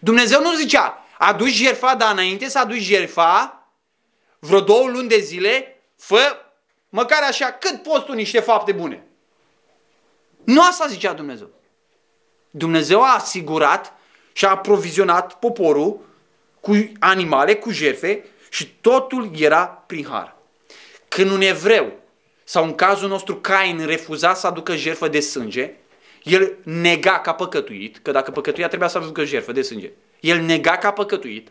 Dumnezeu 0.00 0.40
nu 0.40 0.54
zicea, 0.54 1.06
aduci 1.18 1.52
jertfa, 1.52 1.94
dar 1.94 2.12
înainte 2.12 2.48
să 2.48 2.58
aduci 2.58 2.80
jertfa, 2.80 3.61
vreo 4.44 4.60
două 4.60 4.88
luni 4.88 5.08
de 5.08 5.18
zile, 5.18 5.82
fă 5.96 6.36
măcar 6.88 7.22
așa, 7.22 7.52
cât 7.52 7.82
poți 7.82 8.04
tu 8.04 8.12
niște 8.12 8.40
fapte 8.40 8.72
bune. 8.72 9.06
Nu 10.44 10.62
asta 10.62 10.86
zicea 10.86 11.12
Dumnezeu. 11.12 11.50
Dumnezeu 12.50 13.02
a 13.02 13.14
asigurat 13.14 13.92
și 14.32 14.44
a 14.44 14.50
aprovizionat 14.50 15.38
poporul 15.38 16.00
cu 16.60 16.92
animale, 16.98 17.54
cu 17.54 17.70
jerfe 17.70 18.24
și 18.50 18.68
totul 18.80 19.30
era 19.38 19.66
prin 19.66 20.06
har. 20.06 20.36
Când 21.08 21.30
un 21.30 21.40
evreu 21.40 21.92
sau 22.44 22.64
în 22.64 22.74
cazul 22.74 23.08
nostru 23.08 23.36
Cain 23.36 23.86
refuza 23.86 24.34
să 24.34 24.46
aducă 24.46 24.76
jertfă 24.76 25.08
de 25.08 25.20
sânge, 25.20 25.74
el 26.22 26.56
nega 26.62 27.20
ca 27.20 27.34
păcătuit, 27.34 27.98
că 28.02 28.10
dacă 28.10 28.30
păcătuia 28.30 28.68
trebuia 28.68 28.88
să 28.88 28.98
aducă 28.98 29.24
jertfă 29.24 29.52
de 29.52 29.62
sânge. 29.62 29.90
El 30.20 30.40
nega 30.40 30.76
ca 30.76 30.90
păcătuit, 30.90 31.48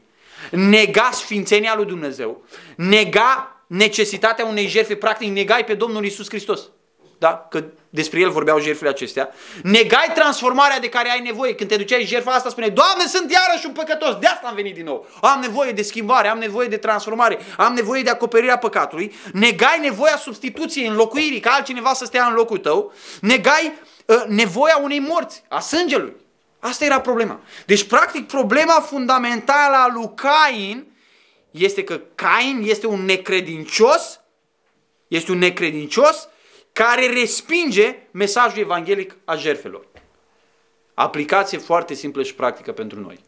nega 0.52 1.10
sfințenia 1.14 1.76
lui 1.76 1.86
Dumnezeu, 1.86 2.44
nega 2.76 3.64
necesitatea 3.68 4.46
unei 4.46 4.68
jertfe, 4.68 4.96
practic 4.96 5.30
negai 5.30 5.64
pe 5.64 5.74
Domnul 5.74 6.06
Isus 6.06 6.28
Hristos. 6.30 6.70
Da? 7.18 7.48
Că 7.50 7.64
despre 7.90 8.20
el 8.20 8.30
vorbeau 8.30 8.60
jertfele 8.60 8.90
acestea. 8.90 9.30
Negai 9.64 10.12
transformarea 10.14 10.80
de 10.80 10.90
care 10.90 11.12
ai 11.12 11.20
nevoie. 11.20 11.56
Când 11.56 11.70
te 11.70 11.76
duceai 11.76 12.06
jertfa 12.06 12.32
asta, 12.32 12.50
spune, 12.50 12.68
Doamne, 12.68 13.06
sunt 13.06 13.32
iarăși 13.32 13.66
un 13.66 13.72
păcătos, 13.72 14.16
de 14.16 14.28
asta 14.28 14.48
am 14.48 14.56
venit 14.56 14.74
din 14.74 14.84
nou. 14.84 15.08
Am 15.22 15.40
nevoie 15.42 15.72
de 15.72 15.82
schimbare, 15.82 16.28
am 16.28 16.38
nevoie 16.38 16.68
de 16.68 16.78
transformare, 16.78 17.40
am 17.58 17.74
nevoie 17.74 18.02
de 18.02 18.10
acoperirea 18.10 18.58
păcatului. 18.58 19.14
Negai 19.34 19.80
nevoia 19.82 20.18
substituției, 20.18 20.88
înlocuirii, 20.88 21.40
ca 21.40 21.52
altcineva 21.52 21.94
să 21.94 22.06
stea 22.06 22.26
în 22.26 22.34
locul 22.34 22.58
tău. 22.58 22.94
Negai 23.22 23.74
uh, 24.06 24.24
nevoia 24.28 24.80
unei 24.82 25.00
morți, 25.00 25.44
a 25.48 25.60
sângelui. 25.60 26.14
Asta 26.62 26.86
era 26.86 27.02
problema. 27.02 27.40
Deci, 27.66 27.84
practic, 27.84 28.28
problema 28.28 28.74
fundamentală 28.74 29.76
a 29.76 29.92
lui 29.94 30.12
Cain 30.16 30.92
este 31.52 31.84
că 31.84 32.02
Cain 32.16 32.64
este 32.66 32.88
un 32.88 33.06
necredincios, 33.06 34.20
este 35.08 35.32
un 35.32 35.38
necredincios 35.38 36.28
care 36.72 37.08
respinge 37.08 38.08
mesajul 38.12 38.60
evanghelic 38.60 39.18
a 39.26 39.36
jerfelor. 39.36 39.88
Aplicație 40.94 41.58
foarte 41.58 41.94
simplă 41.94 42.24
și 42.24 42.36
practică 42.36 42.72
pentru 42.72 43.00
noi. 43.00 43.20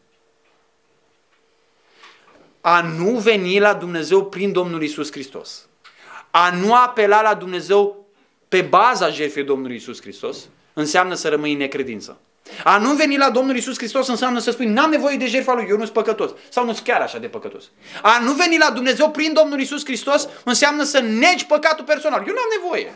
A 2.60 2.80
nu 2.80 3.18
veni 3.18 3.58
la 3.58 3.74
Dumnezeu 3.74 4.24
prin 4.26 4.52
Domnul 4.52 4.82
Isus 4.82 5.10
Hristos. 5.10 5.68
A 6.30 6.50
nu 6.50 6.74
apela 6.74 7.22
la 7.22 7.34
Dumnezeu 7.34 8.06
pe 8.48 8.60
baza 8.60 9.08
jertfei 9.08 9.44
Domnului 9.44 9.76
Isus 9.76 10.00
Hristos 10.00 10.48
înseamnă 10.72 11.14
să 11.14 11.28
rămâi 11.28 11.52
în 11.52 11.58
necredință. 11.58 12.20
A 12.64 12.78
nu 12.78 12.92
veni 12.92 13.16
la 13.16 13.30
Domnul 13.30 13.56
Isus 13.56 13.76
Hristos 13.76 14.08
înseamnă 14.08 14.38
să 14.38 14.50
spui, 14.50 14.66
n-am 14.66 14.90
nevoie 14.90 15.16
de 15.16 15.26
jertfa 15.26 15.54
lui, 15.54 15.66
eu 15.68 15.76
nu 15.76 15.82
sunt 15.82 15.94
păcătos. 15.94 16.30
Sau 16.48 16.64
nu 16.64 16.72
sunt 16.72 16.86
chiar 16.86 17.00
așa 17.00 17.18
de 17.18 17.28
păcătos. 17.28 17.64
A 18.02 18.18
nu 18.22 18.32
veni 18.32 18.58
la 18.58 18.70
Dumnezeu 18.70 19.10
prin 19.10 19.32
Domnul 19.32 19.60
Isus 19.60 19.84
Hristos 19.84 20.28
înseamnă 20.44 20.82
să 20.82 21.00
negi 21.00 21.46
păcatul 21.46 21.84
personal. 21.84 22.24
Eu 22.26 22.34
n-am 22.34 22.60
nevoie. 22.60 22.94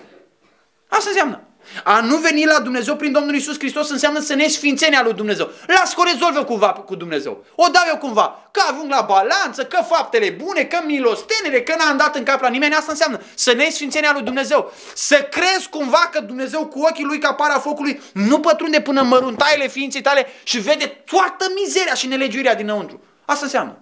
Asta 0.89 1.09
înseamnă. 1.09 1.48
A 1.85 2.01
nu 2.01 2.17
veni 2.17 2.45
la 2.45 2.61
Dumnezeu 2.61 2.97
prin 2.97 3.13
Domnul 3.13 3.35
Isus 3.35 3.59
Hristos 3.59 3.91
înseamnă 3.91 4.21
să 4.21 4.35
ne 4.35 4.47
sfințenia 4.47 5.03
lui 5.03 5.13
Dumnezeu. 5.13 5.51
Las 5.67 5.95
că 5.95 6.01
o 6.01 6.05
rezolv 6.05 6.37
eu 6.37 6.45
cumva 6.45 6.73
cu 6.73 6.95
Dumnezeu. 6.95 7.45
O 7.55 7.67
dau 7.73 7.83
eu 7.89 7.97
cumva. 7.97 8.49
Că 8.51 8.61
ajung 8.71 8.91
la 8.91 9.01
balanță, 9.01 9.65
că 9.65 9.85
faptele 9.89 10.31
bune, 10.31 10.65
că 10.65 10.79
milostenele, 10.87 11.63
că 11.63 11.75
n-am 11.79 11.97
dat 11.97 12.17
în 12.17 12.23
cap 12.23 12.41
la 12.41 12.49
nimeni. 12.49 12.75
Asta 12.75 12.93
înseamnă 12.93 13.21
să 13.35 13.53
ne 13.53 13.69
sfințenia 13.71 14.13
lui 14.13 14.23
Dumnezeu. 14.23 14.73
Să 14.95 15.17
crezi 15.31 15.69
cumva 15.69 16.09
că 16.13 16.21
Dumnezeu 16.21 16.67
cu 16.67 16.81
ochii 16.81 17.05
lui 17.05 17.19
ca 17.19 17.33
para 17.33 17.59
focului 17.59 18.01
nu 18.13 18.41
pătrunde 18.41 18.81
până 18.81 19.01
în 19.01 19.09
măruntaiele 19.09 19.69
ființei 19.69 20.01
tale 20.01 20.27
și 20.43 20.59
vede 20.59 20.87
toată 20.87 21.45
mizeria 21.65 21.95
și 21.95 22.07
nelegiuirea 22.07 22.55
dinăuntru. 22.55 23.01
Asta 23.25 23.45
înseamnă. 23.45 23.79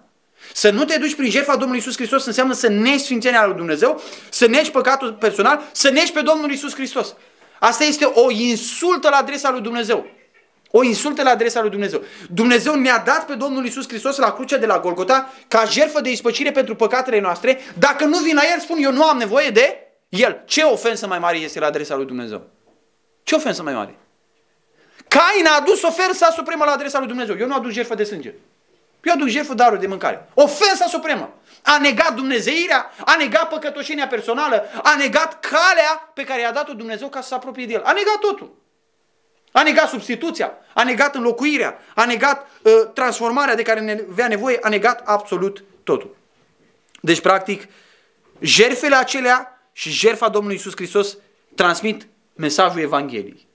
Să 0.53 0.69
nu 0.69 0.85
te 0.85 0.97
duci 0.97 1.15
prin 1.15 1.29
jertfa 1.29 1.55
Domnului 1.55 1.79
Isus 1.79 1.95
Hristos 1.95 2.25
înseamnă 2.25 2.53
să 2.53 2.67
negi 2.67 3.03
sfințenia 3.03 3.45
lui 3.45 3.55
Dumnezeu, 3.55 4.01
să 4.29 4.47
negi 4.47 4.71
păcatul 4.71 5.13
personal, 5.13 5.61
să 5.71 5.89
negi 5.89 6.11
pe 6.11 6.21
Domnul 6.21 6.51
Isus 6.51 6.73
Hristos. 6.73 7.15
Asta 7.59 7.83
este 7.83 8.05
o 8.05 8.31
insultă 8.31 9.09
la 9.09 9.17
adresa 9.17 9.51
lui 9.51 9.61
Dumnezeu. 9.61 10.05
O 10.71 10.83
insultă 10.83 11.23
la 11.23 11.29
adresa 11.29 11.61
lui 11.61 11.69
Dumnezeu. 11.69 12.01
Dumnezeu 12.29 12.75
ne-a 12.75 12.97
dat 12.97 13.25
pe 13.25 13.33
Domnul 13.33 13.65
Isus 13.65 13.87
Hristos 13.87 14.17
la 14.17 14.31
crucea 14.31 14.57
de 14.57 14.65
la 14.65 14.79
Golgota 14.79 15.33
ca 15.47 15.65
jertfă 15.65 16.01
de 16.01 16.09
ispăcire 16.09 16.51
pentru 16.51 16.75
păcatele 16.75 17.19
noastre. 17.19 17.59
Dacă 17.77 18.05
nu 18.05 18.17
vin 18.17 18.35
la 18.35 18.41
El, 18.53 18.59
spun 18.59 18.77
eu 18.79 18.91
nu 18.91 19.03
am 19.03 19.17
nevoie 19.17 19.49
de 19.49 19.77
El. 20.09 20.43
Ce 20.45 20.63
ofensă 20.63 21.07
mai 21.07 21.19
mare 21.19 21.37
este 21.37 21.59
la 21.59 21.65
adresa 21.65 21.95
lui 21.95 22.05
Dumnezeu? 22.05 22.49
Ce 23.23 23.35
ofensă 23.35 23.63
mai 23.63 23.73
mare? 23.73 23.97
Cain 25.07 25.45
a 25.45 25.55
adus 25.59 25.83
ofensa 25.83 26.29
supremă 26.35 26.63
la 26.65 26.71
adresa 26.71 26.97
lui 26.97 27.07
Dumnezeu. 27.07 27.35
Eu 27.39 27.47
nu 27.47 27.55
aduc 27.55 27.71
jertfă 27.71 27.95
de 27.95 28.03
sânge. 28.03 28.33
Eu 29.07 29.13
aduc 29.13 29.27
jertfă 29.27 29.53
daruri 29.53 29.79
de 29.79 29.87
mâncare. 29.87 30.29
Ofensa 30.33 30.85
supremă. 30.85 31.33
A 31.63 31.77
negat 31.81 32.15
Dumnezeirea, 32.15 32.91
a 33.05 33.15
negat 33.17 33.49
păcătoșenia 33.49 34.07
personală, 34.07 34.63
a 34.83 34.95
negat 34.97 35.39
calea 35.39 36.11
pe 36.13 36.23
care 36.23 36.41
i-a 36.41 36.51
dat-o 36.51 36.73
Dumnezeu 36.73 37.09
ca 37.09 37.21
să 37.21 37.27
se 37.27 37.33
apropie 37.33 37.65
de 37.65 37.73
el. 37.73 37.81
A 37.83 37.91
negat 37.91 38.19
totul. 38.19 38.55
A 39.51 39.63
negat 39.63 39.89
substituția, 39.89 40.53
a 40.73 40.83
negat 40.83 41.15
înlocuirea, 41.15 41.79
a 41.95 42.05
negat 42.05 42.47
uh, 42.61 42.71
transformarea 42.93 43.55
de 43.55 43.61
care 43.61 43.79
ne 43.79 44.03
avea 44.09 44.27
nevoie, 44.27 44.59
a 44.61 44.69
negat 44.69 45.01
absolut 45.05 45.63
totul. 45.83 46.15
Deci, 47.01 47.21
practic, 47.21 47.67
jerfele 48.39 48.95
acelea 48.95 49.61
și 49.71 49.89
jerfa 49.89 50.29
Domnului 50.29 50.57
Isus 50.57 50.75
Hristos 50.75 51.17
transmit 51.55 52.07
mesajul 52.33 52.81
Evangheliei. 52.81 53.47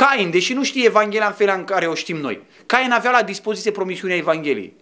Cain, 0.00 0.30
deși 0.30 0.52
nu 0.52 0.64
știe 0.64 0.84
Evanghelia 0.84 1.26
în 1.26 1.32
felul 1.32 1.54
în 1.56 1.64
care 1.64 1.86
o 1.86 1.94
știm 1.94 2.16
noi, 2.16 2.42
Cain 2.66 2.90
avea 2.90 3.10
la 3.10 3.22
dispoziție 3.22 3.70
promisiunea 3.70 4.16
Evangheliei. 4.16 4.76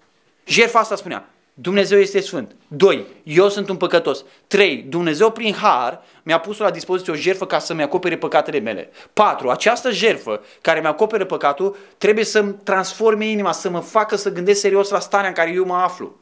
Jerfa 0.45 0.79
asta 0.79 0.97
spunea, 0.97 1.29
Dumnezeu 1.55 1.99
este 1.99 2.21
sfânt. 2.21 2.57
2. 2.69 3.07
Eu 3.23 3.49
sunt 3.49 3.69
un 3.69 3.77
păcătos. 3.77 4.25
3. 4.47 4.85
Dumnezeu 4.89 5.31
prin 5.31 5.55
har 5.55 6.03
mi-a 6.23 6.41
pus 6.41 6.59
la 6.59 6.71
dispoziție 6.71 7.13
o 7.13 7.17
jerfă 7.17 7.47
ca 7.47 7.59
să-mi 7.59 7.83
acopere 7.83 8.17
păcatele 8.17 8.59
mele. 8.59 8.91
4. 9.13 9.49
Această 9.49 9.91
jerfă 9.91 10.41
care 10.61 10.81
mi-acoperă 10.81 11.25
păcatul 11.25 11.77
trebuie 11.99 12.25
să-mi 12.25 12.55
transforme 12.63 13.27
inima, 13.27 13.53
să 13.53 13.71
mă 13.71 13.81
facă 13.81 14.17
să 14.17 14.33
gândesc 14.33 14.61
serios 14.61 14.91
la 14.91 15.01
starea 15.01 15.29
în 15.29 15.35
care 15.35 15.51
eu 15.51 15.65
mă 15.65 15.77
aflu. 15.77 16.17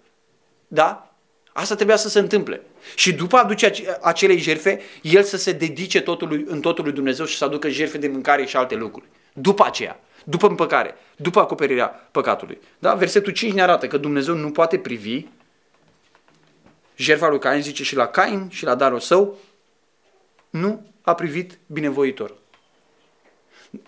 Da? 0.68 1.15
Asta 1.57 1.74
trebuia 1.74 1.96
să 1.96 2.09
se 2.09 2.18
întâmple. 2.18 2.62
Și 2.94 3.12
după 3.12 3.36
aduce 3.36 3.72
acelei 4.00 4.38
jerfe, 4.38 4.80
el 5.02 5.22
să 5.22 5.36
se 5.36 5.52
dedice 5.52 6.00
totul, 6.00 6.44
în 6.46 6.61
totul 6.61 6.84
lui 6.84 6.92
Dumnezeu 6.92 7.24
și 7.24 7.36
să 7.36 7.44
aducă 7.44 7.68
jerfe 7.68 7.98
de 7.98 8.09
mâncare 8.09 8.44
și 8.44 8.57
alte 8.57 8.74
lucruri. 8.74 9.07
După 9.32 9.64
aceea, 9.64 10.00
după 10.24 10.46
împăcare, 10.46 10.94
după 11.16 11.40
acoperirea 11.40 11.86
păcatului. 11.86 12.59
Da? 12.78 12.94
Versetul 12.94 13.32
5 13.32 13.52
ne 13.52 13.62
arată 13.62 13.86
că 13.86 13.96
Dumnezeu 13.96 14.34
nu 14.34 14.50
poate 14.50 14.78
privi 14.78 15.24
jertfa 16.96 17.28
lui 17.28 17.38
Cain, 17.38 17.62
zice 17.62 17.82
și 17.82 17.96
la 17.96 18.07
Cain 18.07 18.48
și 18.48 18.64
la 18.64 18.74
darul 18.74 19.00
său, 19.00 19.38
nu 20.50 20.86
a 21.02 21.14
privit 21.14 21.59
binevoitor. 21.66 22.34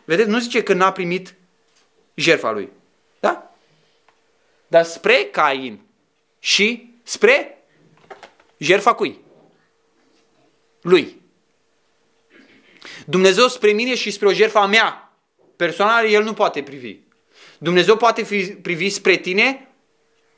Vedeți, 0.05 0.29
nu 0.29 0.39
zice 0.39 0.62
că 0.62 0.73
n-a 0.73 0.93
primit 0.93 1.35
jertfa 2.14 2.51
lui. 2.51 2.69
Da? 3.21 3.55
Dar 4.66 4.85
spre 4.85 5.29
Cain 5.33 5.81
și 6.39 6.95
spre 7.03 7.53
Jertfa 8.59 8.95
cui? 8.95 9.21
Lui. 10.81 11.21
Dumnezeu 13.07 13.49
spre 13.49 13.73
mine 13.73 13.95
și 13.95 14.11
spre 14.11 14.27
o 14.27 14.33
jertfa 14.33 14.67
mea. 14.67 15.13
Personal, 15.57 16.07
El 16.07 16.23
nu 16.23 16.33
poate 16.33 16.63
privi. 16.63 16.99
Dumnezeu 17.59 17.97
poate 17.97 18.23
fi, 18.23 18.47
privi 18.47 18.91
spre 18.91 19.17
tine 19.17 19.69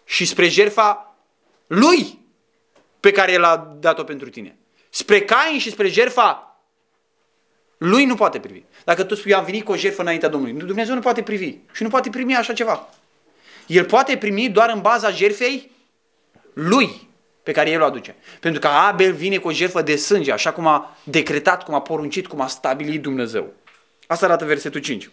și 0.05 0.25
spre 0.25 0.49
jertfa 0.49 1.17
Lui 1.67 2.19
pe 3.01 3.11
care 3.11 3.33
El 3.33 3.45
a 3.45 3.57
dat-o 3.57 4.05
pentru 4.05 4.31
tine. 4.31 4.59
Spre 4.91 5.21
Cain 5.21 5.59
și 5.59 5.71
spre 5.71 5.89
jertfa 5.89 6.45
lui 7.81 8.05
nu 8.05 8.15
poate 8.15 8.41
privi. 8.41 8.63
Dacă 8.85 9.05
tu 9.05 9.15
spui, 9.15 9.35
am 9.35 9.45
venit 9.45 9.65
cu 9.65 9.73
o 9.73 9.77
jertfă 9.77 10.01
înaintea 10.01 10.29
Domnului, 10.29 10.67
Dumnezeu 10.67 10.95
nu 10.95 11.01
poate 11.01 11.23
privi 11.23 11.57
și 11.73 11.83
nu 11.83 11.89
poate 11.89 12.11
primi 12.11 12.37
așa 12.37 12.53
ceva. 12.53 12.89
El 13.67 13.85
poate 13.85 14.17
primi 14.17 14.49
doar 14.49 14.71
în 14.71 14.81
baza 14.81 15.11
jertfei 15.11 15.71
lui 16.53 17.09
pe 17.43 17.53
care 17.53 17.71
el 17.71 17.81
o 17.81 17.85
aduce. 17.85 18.17
Pentru 18.41 18.61
că 18.61 18.67
Abel 18.67 19.13
vine 19.13 19.39
cu 19.39 19.49
o 19.49 19.53
jertfă 19.53 19.83
de 19.83 19.97
sânge, 19.97 20.33
așa 20.33 20.53
cum 20.53 20.67
a 20.67 20.97
decretat, 21.05 21.65
cum 21.65 21.75
a 21.75 21.81
poruncit, 21.81 22.27
cum 22.27 22.41
a 22.41 22.47
stabilit 22.47 23.03
Dumnezeu. 23.03 23.53
Asta 24.07 24.27
arată 24.27 24.45
versetul 24.45 24.81
5. 24.81 25.11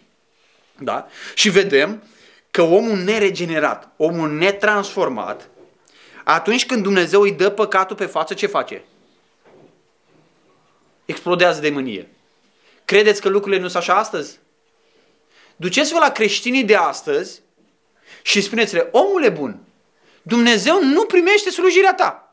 Da? 0.78 1.06
Și 1.34 1.48
vedem 1.48 2.02
că 2.50 2.62
omul 2.62 2.96
neregenerat, 2.96 3.92
omul 3.96 4.30
netransformat, 4.30 5.48
atunci 6.24 6.66
când 6.66 6.82
Dumnezeu 6.82 7.20
îi 7.20 7.32
dă 7.32 7.50
păcatul 7.50 7.96
pe 7.96 8.06
față, 8.06 8.34
ce 8.34 8.46
face? 8.46 8.82
Explodează 11.04 11.60
de 11.60 11.70
mânie. 11.70 12.08
Credeți 12.84 13.20
că 13.20 13.28
lucrurile 13.28 13.60
nu 13.60 13.68
sunt 13.68 13.82
așa 13.82 13.94
astăzi? 13.94 14.38
Duceți-vă 15.56 15.98
la 15.98 16.10
creștinii 16.10 16.64
de 16.64 16.74
astăzi 16.74 17.40
și 18.22 18.40
spuneți-le, 18.40 18.88
omule 18.90 19.28
bun, 19.28 19.60
Dumnezeu 20.22 20.84
nu 20.84 21.04
primește 21.04 21.50
slujirea 21.50 21.94
ta. 21.94 22.32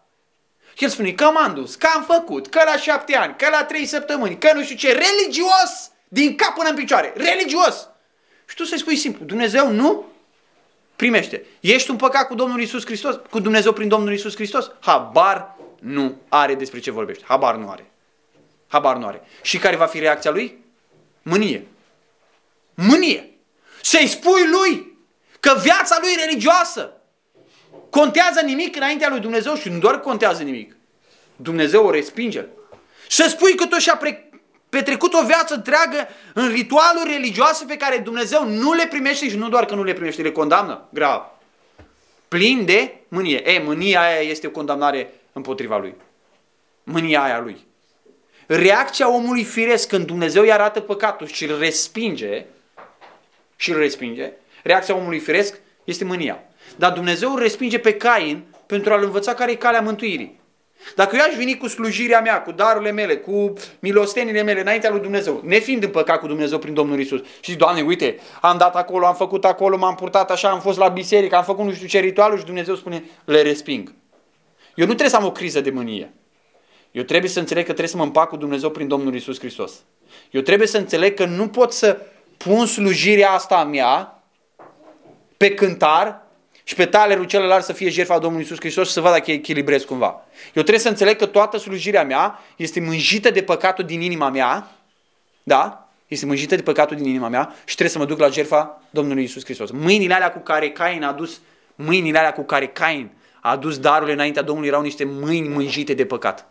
El 0.78 0.90
spune 0.90 1.12
că 1.12 1.26
m-am 1.26 1.54
dus, 1.54 1.76
că 1.76 1.88
am 1.96 2.04
făcut, 2.04 2.48
că 2.48 2.62
la 2.66 2.78
șapte 2.78 3.16
ani, 3.16 3.36
că 3.38 3.50
la 3.50 3.64
trei 3.64 3.86
săptămâni, 3.86 4.38
că 4.38 4.54
nu 4.54 4.64
știu 4.64 4.76
ce, 4.76 4.92
religios, 4.92 5.92
din 6.08 6.36
cap 6.36 6.54
până 6.54 6.70
în 6.70 6.76
picioare, 6.76 7.14
religios. 7.16 7.88
Și 8.46 8.56
tu 8.56 8.64
să-i 8.64 8.80
spui 8.80 8.96
simplu, 8.96 9.26
Dumnezeu 9.26 9.72
nu 9.72 10.06
primește. 10.96 11.46
Ești 11.60 11.90
un 11.90 11.96
păcat 11.96 12.28
cu 12.28 12.36
Domnul 12.36 12.62
Isus 12.62 12.86
Hristos, 12.86 13.16
cu 13.30 13.40
Dumnezeu 13.40 13.74
prin 13.74 13.88
Domnul 13.88 14.14
Isus 14.14 14.36
Hristos? 14.36 14.72
Habar 14.80 15.56
nu 15.80 16.22
are 16.30 16.56
despre 16.56 16.80
ce 16.80 16.92
vorbești. 16.92 17.24
Habar 17.26 17.56
nu 17.56 17.70
are. 17.70 17.92
Habar 18.68 18.96
nu 18.96 19.06
are. 19.06 19.22
Și 19.42 19.58
care 19.58 19.76
va 19.76 19.86
fi 19.86 20.00
reacția 20.00 20.32
lui? 20.32 20.64
Mânie. 21.22 21.68
Mânie. 22.74 23.30
Să-i 23.82 24.08
spui 24.08 24.48
lui 24.48 24.98
că 25.40 25.60
viața 25.62 25.98
lui 26.02 26.16
religioasă 26.26 26.95
contează 28.00 28.42
nimic 28.42 28.76
înaintea 28.76 29.10
lui 29.10 29.20
Dumnezeu 29.20 29.56
și 29.56 29.70
nu 29.70 29.78
doar 29.78 30.00
contează 30.00 30.44
nimic. 30.44 30.76
Dumnezeu 31.36 31.86
o 31.86 31.92
respinge. 31.92 32.46
Să 33.10 33.26
spui 33.30 33.56
că 33.56 33.66
tu 33.66 33.78
și-a 33.78 34.00
petrecut 34.70 35.14
o 35.14 35.26
viață 35.26 35.54
întreagă 35.54 36.08
în 36.34 36.50
ritualuri 36.52 37.12
religioase 37.12 37.66
pe 37.66 37.78
care 37.78 37.98
Dumnezeu 37.98 38.48
nu 38.48 38.74
le 38.74 38.88
primește 38.88 39.30
și 39.30 39.38
nu 39.38 39.50
doar 39.50 39.66
că 39.66 39.76
nu 39.76 39.84
le 39.84 39.94
primește, 39.94 40.22
le 40.22 40.32
condamnă 40.32 40.88
grav. 40.90 41.22
Plin 42.28 42.66
de 42.66 42.96
mânie. 43.08 43.50
E, 43.50 43.60
mânia 43.60 44.02
aia 44.02 44.20
este 44.20 44.48
o 44.48 44.50
condamnare 44.50 45.14
împotriva 45.34 45.78
lui. 45.78 45.96
Mânia 46.84 47.24
aia 47.24 47.40
lui. 47.40 47.66
Reacția 48.46 49.10
omului 49.10 49.44
firesc 49.44 49.88
când 49.88 50.06
Dumnezeu 50.06 50.42
îi 50.42 50.52
arată 50.52 50.80
păcatul 50.80 51.28
și 51.28 51.46
îl 51.46 51.60
respinge, 51.60 52.46
și 53.56 53.72
îl 53.72 53.78
respinge, 53.78 54.32
reacția 54.64 54.96
omului 54.96 55.20
firesc 55.20 55.60
este 55.84 56.04
mânia. 56.04 56.44
Dar 56.76 56.92
Dumnezeu 56.92 57.34
îl 57.34 57.40
respinge 57.40 57.80
pe 57.80 57.94
Cain 57.94 58.44
pentru 58.66 58.94
a-l 58.94 59.04
învăța 59.04 59.34
care 59.34 59.52
e 59.52 59.56
calea 59.56 59.82
mântuirii. 59.82 60.44
Dacă 60.96 61.16
eu 61.16 61.22
aș 61.30 61.36
veni 61.36 61.58
cu 61.58 61.68
slujirea 61.68 62.22
mea, 62.22 62.42
cu 62.42 62.52
darurile 62.52 62.92
mele, 62.92 63.18
cu 63.18 63.54
milostenile 63.80 64.42
mele 64.42 64.60
înaintea 64.60 64.90
lui 64.90 65.00
Dumnezeu, 65.00 65.42
nefiind 65.44 65.84
în 65.84 65.90
păcat 65.90 66.20
cu 66.20 66.28
Dumnezeu 66.28 66.60
prin 66.60 66.74
Domnul 66.74 67.00
Isus, 67.00 67.20
și 67.20 67.52
zic, 67.52 67.58
Doamne, 67.58 67.82
uite, 67.82 68.20
am 68.42 68.58
dat 68.58 68.76
acolo, 68.76 69.06
am 69.06 69.16
făcut 69.16 69.46
acolo, 69.46 69.78
m-am 69.78 69.96
purtat 69.96 70.32
așa, 70.32 70.50
am 70.50 70.60
fost 70.60 70.78
la 70.78 70.88
biserică, 70.88 71.36
am 71.36 71.44
făcut 71.44 71.66
nu 71.66 71.74
știu 71.74 71.88
ce 71.88 72.00
ritualuri 72.00 72.40
și 72.40 72.46
Dumnezeu 72.46 72.76
spune, 72.76 73.04
le 73.26 73.42
resping. 73.42 73.94
Eu 74.76 74.86
nu 74.86 74.94
trebuie 74.94 75.10
să 75.10 75.16
am 75.16 75.26
o 75.26 75.32
criză 75.32 75.62
de 75.62 75.70
mânie. 75.70 76.14
Eu 76.92 77.04
trebuie 77.04 77.30
să 77.30 77.40
înțeleg 77.40 77.66
că 77.66 77.72
trebuie 77.72 77.92
să 77.92 77.98
mă 77.98 78.04
împac 78.04 78.30
cu 78.30 78.36
Dumnezeu 78.36 78.70
prin 78.70 78.88
Domnul 78.88 79.16
Isus 79.16 79.40
Hristos. 79.40 79.74
Eu 80.32 80.42
trebuie 80.42 80.68
să 80.68 80.78
înțeleg 80.78 81.14
că 81.14 81.26
nu 81.26 81.48
pot 81.48 81.74
să 81.74 82.02
pun 82.38 82.66
slujirea 82.66 83.32
asta 83.32 83.56
a 83.56 83.64
mea 83.64 84.24
pe 85.38 85.54
cântar 85.54 86.25
și 86.68 86.76
pe 86.76 86.86
talerul 86.86 87.24
celălalt 87.24 87.64
să 87.64 87.74
fie 87.74 87.90
jertfa 87.90 88.20
Domnului 88.20 88.46
Isus 88.46 88.60
Hristos 88.60 88.88
și 88.88 88.94
să 88.94 89.02
văd 89.02 89.12
dacă 89.12 89.32
echilibrez 89.32 89.84
cumva. 89.84 90.08
Eu 90.54 90.62
trebuie 90.62 90.80
să 90.80 90.90
înțeleg 90.90 91.18
că 91.18 91.26
toată 91.26 91.58
slujirea 91.58 92.04
mea 92.04 92.40
este 92.56 92.80
mânjită 92.80 93.30
de 93.30 93.44
păcatul 93.44 93.86
din 93.86 94.02
inima 94.02 94.30
mea, 94.30 94.72
da? 95.44 95.90
Este 96.08 96.26
mânjită 96.26 96.56
de 96.56 96.62
păcatul 96.62 96.96
din 96.96 97.06
inima 97.06 97.28
mea 97.28 97.56
și 97.58 97.76
trebuie 97.76 97.90
să 97.90 97.98
mă 97.98 98.06
duc 98.06 98.20
la 98.20 98.30
jertfa 98.30 98.82
Domnului 98.90 99.24
Isus 99.24 99.44
Hristos. 99.44 99.72
Mâinile 99.72 100.14
alea 100.14 100.32
cu 100.32 100.40
care 100.40 100.70
Cain 100.70 101.04
a 101.04 101.08
adus, 101.08 101.40
mâinile 101.76 102.18
alea 102.18 102.34
cu 102.34 102.44
care 102.44 102.68
Cain 102.68 103.12
a 103.42 103.52
adus 103.52 103.78
darurile 103.78 104.14
înaintea 104.14 104.42
Domnului 104.42 104.70
erau 104.70 104.82
niște 104.82 105.04
mâini 105.04 105.48
mânjite 105.48 105.94
de 105.94 106.06
păcat. 106.06 106.48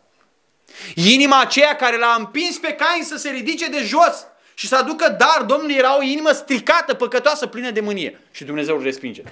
Inima 0.94 1.40
aceea 1.40 1.76
care 1.76 1.98
l-a 1.98 2.16
împins 2.18 2.58
pe 2.58 2.72
Cain 2.72 3.02
să 3.02 3.16
se 3.16 3.30
ridice 3.30 3.68
de 3.68 3.78
jos 3.84 4.26
și 4.54 4.68
să 4.68 4.76
aducă 4.76 5.16
dar 5.18 5.44
Domnului 5.46 5.74
era 5.74 5.98
o 5.98 6.02
inimă 6.02 6.30
stricată, 6.30 6.94
păcătoasă, 6.94 7.46
plină 7.46 7.70
de 7.70 7.80
mânie. 7.80 8.20
Și 8.30 8.44
Dumnezeu 8.44 8.76
îl 8.76 8.82
respinge. 8.82 9.22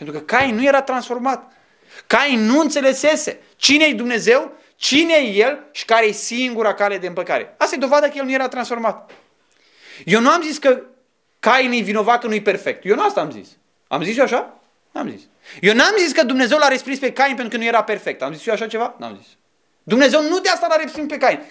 Pentru 0.00 0.18
că 0.18 0.24
Cain 0.36 0.54
nu 0.54 0.64
era 0.64 0.82
transformat. 0.82 1.52
Cain 2.06 2.40
nu 2.40 2.60
înțelesese 2.60 3.40
cine 3.56 3.84
e 3.84 3.94
Dumnezeu, 3.94 4.52
cine 4.76 5.14
e 5.14 5.34
El 5.34 5.64
și 5.72 5.84
care 5.84 6.06
e 6.06 6.12
singura 6.12 6.74
cale 6.74 6.98
de 6.98 7.06
împăcare. 7.06 7.54
Asta 7.58 7.74
e 7.74 7.78
dovada 7.78 8.08
că 8.08 8.12
El 8.16 8.24
nu 8.24 8.32
era 8.32 8.48
transformat. 8.48 9.10
Eu 10.04 10.20
nu 10.20 10.30
am 10.30 10.42
zis 10.42 10.58
că 10.58 10.82
Cain 11.40 11.72
e 11.72 11.80
vinovat 11.80 12.20
că 12.20 12.26
nu 12.26 12.34
e 12.34 12.40
perfect. 12.40 12.84
Eu 12.84 12.94
nu 12.94 13.02
asta 13.02 13.20
am 13.20 13.30
zis. 13.30 13.48
Am 13.88 14.02
zis 14.02 14.16
eu 14.16 14.24
așa? 14.24 14.60
N-am 14.90 15.08
zis. 15.10 15.20
Eu 15.60 15.74
n-am 15.74 15.94
zis 15.98 16.12
că 16.12 16.24
Dumnezeu 16.24 16.58
l-a 16.58 16.68
respins 16.68 16.98
pe 16.98 17.12
Cain 17.12 17.34
pentru 17.34 17.52
că 17.52 17.62
nu 17.62 17.68
era 17.68 17.82
perfect. 17.82 18.22
Am 18.22 18.32
zis 18.32 18.46
eu 18.46 18.52
așa 18.52 18.66
ceva? 18.66 18.94
N-am 18.98 19.16
zis. 19.22 19.28
Dumnezeu 19.82 20.22
nu 20.22 20.38
de 20.38 20.48
asta 20.48 20.66
l-a 20.66 20.76
respins 20.76 21.08
pe 21.08 21.18
Cain. 21.18 21.42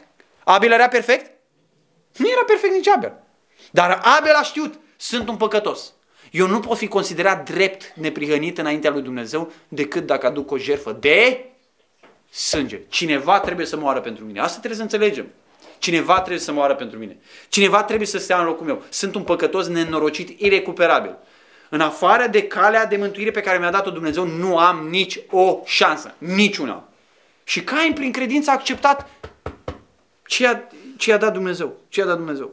Abel 0.44 0.72
era 0.72 0.88
perfect? 0.88 1.32
Nu 2.18 2.30
era 2.30 2.44
perfect 2.44 2.74
nici 2.74 2.88
Abel. 2.88 3.14
Dar 3.72 4.00
Abel 4.18 4.34
a 4.34 4.44
știut, 4.44 4.80
sunt 4.98 5.28
un 5.28 5.38
păcătos. 5.38 5.94
Eu 6.32 6.48
nu 6.48 6.60
pot 6.60 6.78
fi 6.78 6.88
considerat 6.88 7.50
drept 7.50 7.94
neprihănit 7.96 8.58
înaintea 8.58 8.92
lui 8.92 9.02
Dumnezeu 9.02 9.52
decât 9.68 10.06
dacă 10.06 10.26
aduc 10.26 10.52
o 10.52 10.58
jertfă 10.58 10.98
de 11.00 11.46
sânge. 12.30 12.80
Cineva 12.90 13.40
trebuie 13.40 13.66
să 13.66 13.78
moară 13.78 14.02
pentru 14.02 14.26
mine. 14.26 14.40
Asta 14.40 14.58
trebuie 14.58 14.78
să 14.78 14.82
înțelegem. 14.82 15.28
Cineva 15.80 16.20
trebuie 16.20 16.40
să 16.40 16.52
moară 16.52 16.76
pentru 16.76 16.98
mine. 16.98 17.18
Cineva 17.50 17.84
trebuie 17.84 18.08
să 18.08 18.18
stea 18.18 18.40
în 18.40 18.46
locul 18.46 18.66
meu. 18.66 18.84
Sunt 18.90 19.16
un 19.16 19.24
păcătos 19.24 19.68
nenorocit, 19.68 20.40
irecuperabil. 20.40 21.18
În 21.70 21.82
afară 21.82 22.28
de 22.28 22.44
calea 22.48 22.86
de 22.86 22.98
mântuire 22.98 23.32
pe 23.32 23.42
care 23.42 23.58
mi-a 23.58 23.72
dat-o 23.72 23.92
Dumnezeu, 23.92 24.26
nu 24.26 24.58
am 24.58 24.88
nici 24.88 25.20
o 25.30 25.60
șansă. 25.66 26.14
Niciuna. 26.18 26.90
Și 27.44 27.64
Cain, 27.64 27.94
prin 27.94 28.12
credință, 28.12 28.50
a 28.50 28.54
acceptat 28.54 29.10
ce 30.26 30.44
i-a, 30.44 30.68
ce 30.98 31.10
i-a 31.10 31.18
dat 31.18 31.34
Dumnezeu. 31.34 31.80
Ce 31.90 32.00
i-a 32.00 32.06
dat 32.06 32.18
Dumnezeu. 32.18 32.52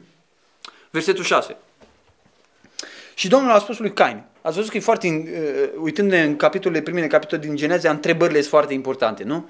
Versetul 0.90 1.24
6. 1.24 1.56
Și 3.18 3.28
Domnul 3.28 3.50
a 3.50 3.58
spus 3.58 3.78
lui 3.78 3.92
Cain, 3.92 4.24
ați 4.42 4.54
văzut 4.54 4.70
că 4.70 4.76
e 4.76 4.80
foarte, 4.80 5.08
uh, 5.08 5.80
uitându-ne 5.82 6.22
în 6.22 6.36
capitolele, 6.36 6.82
primele 6.82 7.06
capitole 7.06 7.40
din 7.40 7.56
Geneza, 7.56 7.90
întrebările 7.90 8.38
sunt 8.38 8.50
foarte 8.50 8.74
importante, 8.74 9.24
nu? 9.24 9.48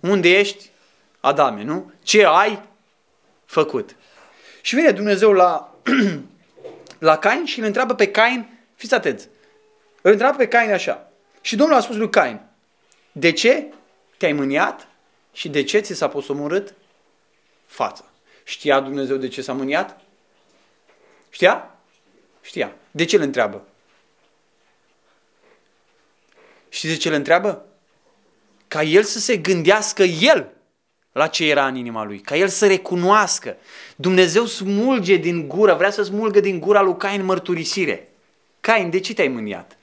Unde 0.00 0.38
ești? 0.38 0.70
Adame, 1.20 1.62
nu? 1.62 1.92
Ce 2.02 2.24
ai 2.24 2.62
făcut? 3.44 3.96
Și 4.60 4.74
vine 4.74 4.90
Dumnezeu 4.90 5.32
la, 5.32 5.74
la 7.08 7.16
Cain 7.18 7.44
și 7.44 7.58
îl 7.58 7.64
întreabă 7.64 7.94
pe 7.94 8.10
Cain, 8.10 8.58
fiți 8.74 8.94
atenți, 8.94 9.28
îl 10.00 10.10
întreabă 10.10 10.36
pe 10.36 10.48
Cain 10.48 10.72
așa. 10.72 11.12
Și 11.40 11.56
Domnul 11.56 11.76
a 11.76 11.80
spus 11.80 11.96
lui 11.96 12.10
Cain, 12.10 12.40
de 13.12 13.32
ce 13.32 13.66
te-ai 14.16 14.32
mâniat 14.32 14.88
și 15.32 15.48
de 15.48 15.62
ce 15.62 15.78
ți 15.78 15.94
s-a 15.94 16.08
posomorât 16.08 16.74
fața? 17.66 18.04
Știa 18.44 18.80
Dumnezeu 18.80 19.16
de 19.16 19.28
ce 19.28 19.42
s-a 19.42 19.52
mâniat? 19.52 20.00
Știa? 21.30 21.74
Știa. 22.40 22.74
De 22.90 23.04
ce 23.04 23.16
îl 23.16 23.22
întreabă? 23.22 23.64
Știți 26.68 26.92
de 26.92 26.98
ce 26.98 27.08
îl 27.08 27.14
întreabă? 27.14 27.64
Ca 28.68 28.82
el 28.82 29.02
să 29.02 29.18
se 29.18 29.36
gândească 29.36 30.02
el 30.02 30.52
la 31.12 31.26
ce 31.26 31.48
era 31.48 31.66
în 31.66 31.74
inima 31.74 32.04
lui, 32.04 32.18
ca 32.18 32.36
el 32.36 32.48
să 32.48 32.66
recunoască. 32.66 33.56
Dumnezeu 33.96 34.44
smulge 34.44 35.16
din 35.16 35.48
gură, 35.48 35.74
vrea 35.74 35.90
să 35.90 36.02
smulgă 36.02 36.40
din 36.40 36.60
gura 36.60 36.80
lui 36.80 36.96
Cain 36.96 37.24
mărturisire. 37.24 38.08
Cain, 38.60 38.90
de 38.90 39.00
ce 39.00 39.14
te-ai 39.14 39.28
mâniat? 39.28 39.78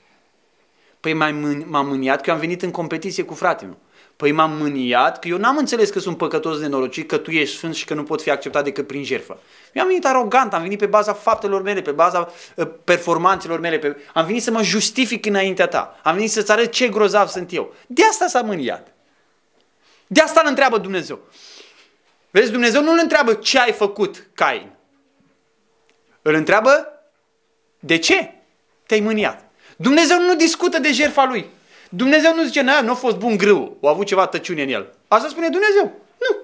Păi 1.00 1.12
m-am 1.12 1.86
mâniat 1.86 2.20
că 2.20 2.28
eu 2.28 2.34
am 2.34 2.40
venit 2.40 2.62
în 2.62 2.70
competiție 2.70 3.22
cu 3.22 3.34
fratele 3.34 3.70
meu. 3.70 3.78
Păi 4.18 4.32
m-am 4.32 4.56
mâniat 4.56 5.18
că 5.18 5.28
eu 5.28 5.36
n-am 5.36 5.56
înțeles 5.56 5.90
că 5.90 5.98
sunt 5.98 6.16
păcătos 6.16 6.58
de 6.58 6.66
norocit, 6.66 7.08
că 7.08 7.16
tu 7.16 7.30
ești 7.30 7.56
sfânt 7.56 7.74
și 7.74 7.84
că 7.84 7.94
nu 7.94 8.02
pot 8.02 8.22
fi 8.22 8.30
acceptat 8.30 8.64
decât 8.64 8.86
prin 8.86 9.04
jertfă. 9.04 9.40
Eu 9.72 9.82
am 9.82 9.88
venit 9.88 10.06
arogant, 10.06 10.54
am 10.54 10.62
venit 10.62 10.78
pe 10.78 10.86
baza 10.86 11.12
faptelor 11.12 11.62
mele, 11.62 11.82
pe 11.82 11.90
baza 11.90 12.32
uh, 12.54 12.68
performanțelor 12.84 13.60
mele, 13.60 13.78
pe... 13.78 13.96
am 14.14 14.26
venit 14.26 14.42
să 14.42 14.50
mă 14.50 14.62
justific 14.62 15.26
înaintea 15.26 15.66
ta, 15.66 16.00
am 16.02 16.14
venit 16.14 16.30
să-ți 16.30 16.52
arăt 16.52 16.70
ce 16.70 16.88
grozav 16.88 17.28
sunt 17.28 17.52
eu. 17.52 17.74
De 17.86 18.02
asta 18.04 18.26
s-a 18.26 18.40
mâniat. 18.40 18.92
De 20.06 20.20
asta 20.20 20.40
îl 20.42 20.48
întreabă 20.48 20.78
Dumnezeu. 20.78 21.20
Vezi, 22.30 22.50
Dumnezeu 22.50 22.82
nu 22.82 22.92
îl 22.92 22.98
întreabă 23.02 23.34
ce 23.34 23.58
ai 23.58 23.72
făcut, 23.72 24.26
Cain. 24.34 24.70
Îl 26.22 26.34
întreabă 26.34 26.88
de 27.78 27.98
ce 27.98 28.34
te-ai 28.86 29.00
mâniat. 29.00 29.44
Dumnezeu 29.76 30.20
nu 30.20 30.34
discută 30.34 30.78
de 30.78 30.92
jertfa 30.92 31.24
lui. 31.24 31.56
Dumnezeu 31.88 32.34
nu 32.34 32.44
zice, 32.44 32.60
nu 32.60 32.90
a 32.90 32.94
fost 32.94 33.16
bun 33.16 33.36
grâu, 33.36 33.78
a 33.82 33.88
avut 33.88 34.06
ceva 34.06 34.26
tăciune 34.26 34.62
în 34.62 34.68
el. 34.68 34.94
Asta 35.08 35.28
spune 35.28 35.48
Dumnezeu. 35.48 35.84
Nu. 36.18 36.36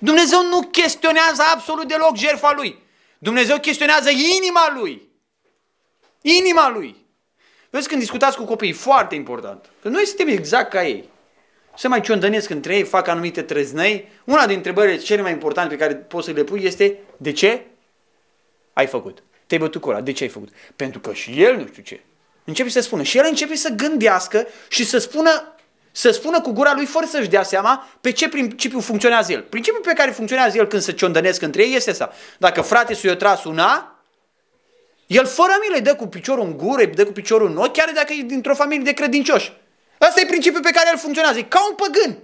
Dumnezeu 0.00 0.48
nu 0.48 0.60
chestionează 0.60 1.42
absolut 1.54 1.88
deloc 1.88 2.16
jertfa 2.16 2.52
lui. 2.56 2.82
Dumnezeu 3.18 3.58
chestionează 3.58 4.10
inima 4.10 4.72
lui. 4.74 5.08
Inima 6.20 6.70
lui. 6.70 6.96
Vezi 7.70 7.88
când 7.88 8.00
discutați 8.00 8.36
cu 8.36 8.44
copiii, 8.44 8.72
foarte 8.72 9.14
important. 9.14 9.70
Că 9.82 9.88
noi 9.88 10.06
suntem 10.06 10.28
exact 10.28 10.70
ca 10.70 10.86
ei. 10.86 11.08
Se 11.76 11.88
mai 11.88 12.00
ciondănesc 12.00 12.50
între 12.50 12.76
ei, 12.76 12.82
fac 12.82 13.06
anumite 13.06 13.42
treznăi. 13.42 14.08
Una 14.24 14.46
din 14.46 14.56
întrebările 14.56 14.96
cele 14.96 15.22
mai 15.22 15.32
importante 15.32 15.74
pe 15.74 15.80
care 15.80 15.94
poți 15.94 16.26
să 16.26 16.32
le 16.32 16.44
pui 16.44 16.64
este 16.64 16.98
de 17.16 17.32
ce 17.32 17.66
ai 18.72 18.86
făcut? 18.86 19.22
Te-ai 19.46 19.60
bătut 19.60 19.80
cu 19.80 19.88
ăla. 19.88 20.00
De 20.00 20.12
ce 20.12 20.22
ai 20.22 20.28
făcut? 20.28 20.48
Pentru 20.76 21.00
că 21.00 21.12
și 21.12 21.42
el 21.42 21.56
nu 21.56 21.66
știu 21.66 21.82
ce. 21.82 22.00
Începe 22.44 22.68
să 22.68 22.80
spună. 22.80 23.02
Și 23.02 23.18
el 23.18 23.24
începe 23.28 23.54
să 23.54 23.68
gândească 23.68 24.46
și 24.68 24.84
să 24.84 24.98
spună, 24.98 25.54
să 25.92 26.10
spună 26.10 26.40
cu 26.40 26.50
gura 26.50 26.72
lui 26.74 26.86
fără 26.86 27.06
să-și 27.06 27.28
dea 27.28 27.42
seama 27.42 27.88
pe 28.00 28.12
ce 28.12 28.28
principiu 28.28 28.80
funcționează 28.80 29.32
el. 29.32 29.42
Principiul 29.42 29.82
pe 29.82 29.92
care 29.92 30.10
funcționează 30.10 30.56
el 30.56 30.66
când 30.66 30.82
se 30.82 30.92
ciondănesc 30.92 31.42
între 31.42 31.62
ei 31.62 31.74
este 31.74 31.90
asta. 31.90 32.12
Dacă 32.38 32.60
frate 32.60 32.94
s-i 32.94 33.16
tras 33.16 33.44
una, 33.44 33.96
el 35.06 35.26
fără 35.26 35.52
milă 35.60 35.74
îi 35.74 35.82
dă 35.82 35.94
cu 35.94 36.06
piciorul 36.06 36.44
în 36.44 36.56
gură, 36.56 36.80
îi 36.82 36.86
dă 36.86 37.04
cu 37.04 37.12
piciorul 37.12 37.50
în 37.50 37.56
ochi, 37.56 37.72
chiar 37.72 37.90
dacă 37.94 38.12
e 38.12 38.22
dintr-o 38.22 38.54
familie 38.54 38.84
de 38.84 38.92
credincioși. 38.92 39.52
Asta 39.98 40.20
e 40.20 40.26
principiul 40.26 40.62
pe 40.62 40.70
care 40.70 40.88
el 40.92 40.98
funcționează. 40.98 41.38
E 41.38 41.42
ca 41.42 41.66
un 41.68 41.74
păgân. 41.74 42.18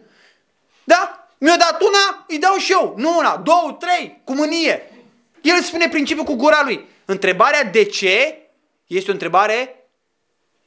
Da? 0.84 1.28
Mi-a 1.38 1.56
dat 1.56 1.80
una, 1.80 2.24
îi 2.28 2.38
dau 2.38 2.56
și 2.56 2.72
eu. 2.72 2.94
Nu 2.96 3.16
una, 3.18 3.36
două, 3.36 3.76
trei, 3.80 4.20
cu 4.24 4.34
mânie. 4.34 4.92
El 5.40 5.62
spune 5.62 5.88
principiul 5.88 6.24
cu 6.24 6.34
gura 6.34 6.60
lui. 6.64 6.86
Întrebarea 7.04 7.64
de 7.64 7.84
ce 7.84 8.38
este 8.86 9.10
o 9.10 9.12
întrebare 9.12 9.77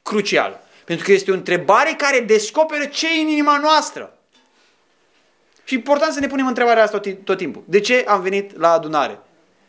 crucial. 0.02 0.60
Pentru 0.84 1.04
că 1.04 1.12
este 1.12 1.30
o 1.30 1.34
întrebare 1.34 1.94
care 1.96 2.20
descoperă 2.20 2.84
ce 2.84 3.18
e 3.18 3.20
în 3.20 3.28
inima 3.28 3.58
noastră. 3.58 4.16
Și 5.64 5.74
important 5.74 6.12
să 6.12 6.20
ne 6.20 6.26
punem 6.26 6.46
întrebarea 6.46 6.82
asta 6.82 6.98
tot, 6.98 7.24
tot 7.24 7.36
timpul. 7.36 7.62
De 7.66 7.80
ce 7.80 8.04
am 8.08 8.20
venit 8.20 8.58
la 8.58 8.72
adunare? 8.72 9.20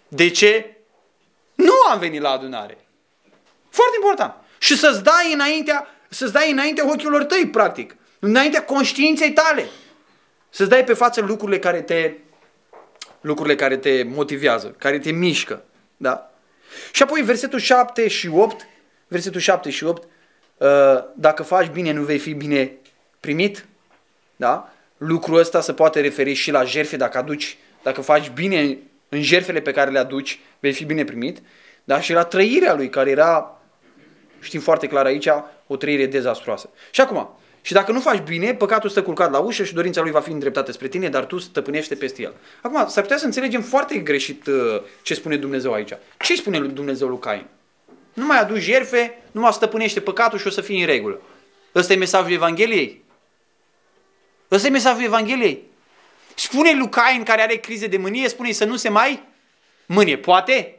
De 0.08 0.30
ce 0.30 0.78
nu 1.56 1.74
am 1.92 2.00
venit 2.00 2.22
la 2.22 2.30
adunare? 2.30 2.78
Foarte 3.70 3.96
important. 4.02 4.34
Și 4.58 4.78
să-ți 4.78 5.04
dai 5.04 5.34
înaintea, 5.34 5.88
să-ți 6.10 6.34
dai 6.34 6.52
înaintea 6.52 6.92
ochilor 6.92 7.24
tăi, 7.24 7.48
practic. 7.48 7.96
Înaintea 8.20 8.64
conștiinței 8.64 9.32
tale. 9.32 9.70
Să-ți 10.50 10.70
dai 10.70 10.84
pe 10.84 10.94
față 10.94 11.22
lucrurile 11.22 11.60
care 11.60 11.82
te, 11.82 12.14
lucrurile 13.22 13.56
care 13.56 13.78
te 13.78 14.04
motivează, 14.04 14.76
care 14.78 15.00
te 15.00 15.12
mișcă. 15.12 15.64
Da? 15.98 16.32
Și 16.92 17.04
apoi 17.04 17.22
versetul 17.22 17.60
7 17.60 18.08
și 18.08 18.28
8, 18.28 18.68
versetul 19.08 19.40
7 19.40 19.70
și 19.70 19.84
8, 19.84 20.04
Uh, 20.04 20.13
dacă 21.16 21.44
faci 21.44 21.68
bine, 21.68 21.92
nu 21.92 22.02
vei 22.02 22.18
fi 22.18 22.34
bine 22.34 22.72
primit. 23.20 23.66
Da? 24.36 24.74
Lucrul 24.98 25.38
ăsta 25.38 25.62
se 25.62 25.74
poate 25.74 26.02
referi 26.02 26.34
și 26.34 26.52
la 26.52 26.64
jerfe, 26.64 26.98
dacă 26.98 27.18
aduci, 27.18 27.58
dacă 27.84 28.02
faci 28.02 28.30
bine 28.30 28.78
în 29.10 29.22
jerfele 29.22 29.62
pe 29.62 29.72
care 29.72 29.92
le 29.92 30.00
aduci, 30.00 30.40
vei 30.60 30.74
fi 30.74 30.86
bine 30.86 31.04
primit. 31.04 31.42
Da? 31.84 32.00
Și 32.00 32.14
la 32.14 32.24
trăirea 32.24 32.74
lui, 32.74 32.90
care 32.90 33.10
era, 33.10 33.62
știm 34.40 34.60
foarte 34.60 34.88
clar 34.88 35.06
aici, 35.06 35.28
o 35.68 35.76
trăire 35.76 36.06
dezastroasă. 36.06 36.70
Și 36.92 37.02
acum, 37.02 37.38
și 37.62 37.74
dacă 37.74 37.92
nu 37.92 38.00
faci 38.00 38.22
bine, 38.22 38.54
păcatul 38.54 38.90
stă 38.90 39.04
culcat 39.04 39.32
la 39.32 39.40
ușă 39.40 39.64
și 39.64 39.74
dorința 39.74 40.02
lui 40.02 40.12
va 40.12 40.20
fi 40.20 40.32
îndreptată 40.32 40.72
spre 40.72 40.88
tine, 40.88 41.10
dar 41.10 41.26
tu 41.26 41.38
stăpânește 41.38 41.96
peste 41.96 42.22
el. 42.22 42.34
Acum, 42.62 42.88
s-ar 42.88 43.04
putea 43.04 43.18
să 43.18 43.26
înțelegem 43.26 43.62
foarte 43.62 43.98
greșit 43.98 44.48
uh, 44.48 44.82
ce 45.02 45.14
spune 45.14 45.38
Dumnezeu 45.38 45.74
aici. 45.74 45.94
Ce 46.20 46.36
spune 46.36 46.60
Dumnezeu 46.60 47.08
lui 47.08 47.20
Cain? 47.20 47.46
Nu 48.14 48.26
mai 48.26 48.40
aduci 48.40 48.62
jerfe, 48.62 49.24
nu 49.32 49.42
mai 49.42 49.54
stăpânește 49.54 50.02
păcatul 50.02 50.40
și 50.40 50.48
o 50.48 50.50
să 50.50 50.62
fii 50.62 50.80
în 50.80 50.86
regulă. 50.86 51.22
Ăsta 51.76 51.94
e 51.94 51.96
mesajul 51.96 52.32
Evangheliei? 52.32 53.04
Ăsta 54.52 54.68
e 54.68 54.72
mesajul 54.72 55.04
Evangheliei? 55.04 55.64
Spune 56.36 56.74
lui 56.74 56.90
Cain 56.90 57.24
care 57.24 57.42
are 57.42 57.56
crize 57.56 57.88
de 57.88 57.98
mânie, 57.98 58.28
spune 58.28 58.52
să 58.52 58.66
nu 58.66 58.76
se 58.76 58.90
mai 58.90 59.24
mânie. 59.86 60.18
Poate? 60.18 60.78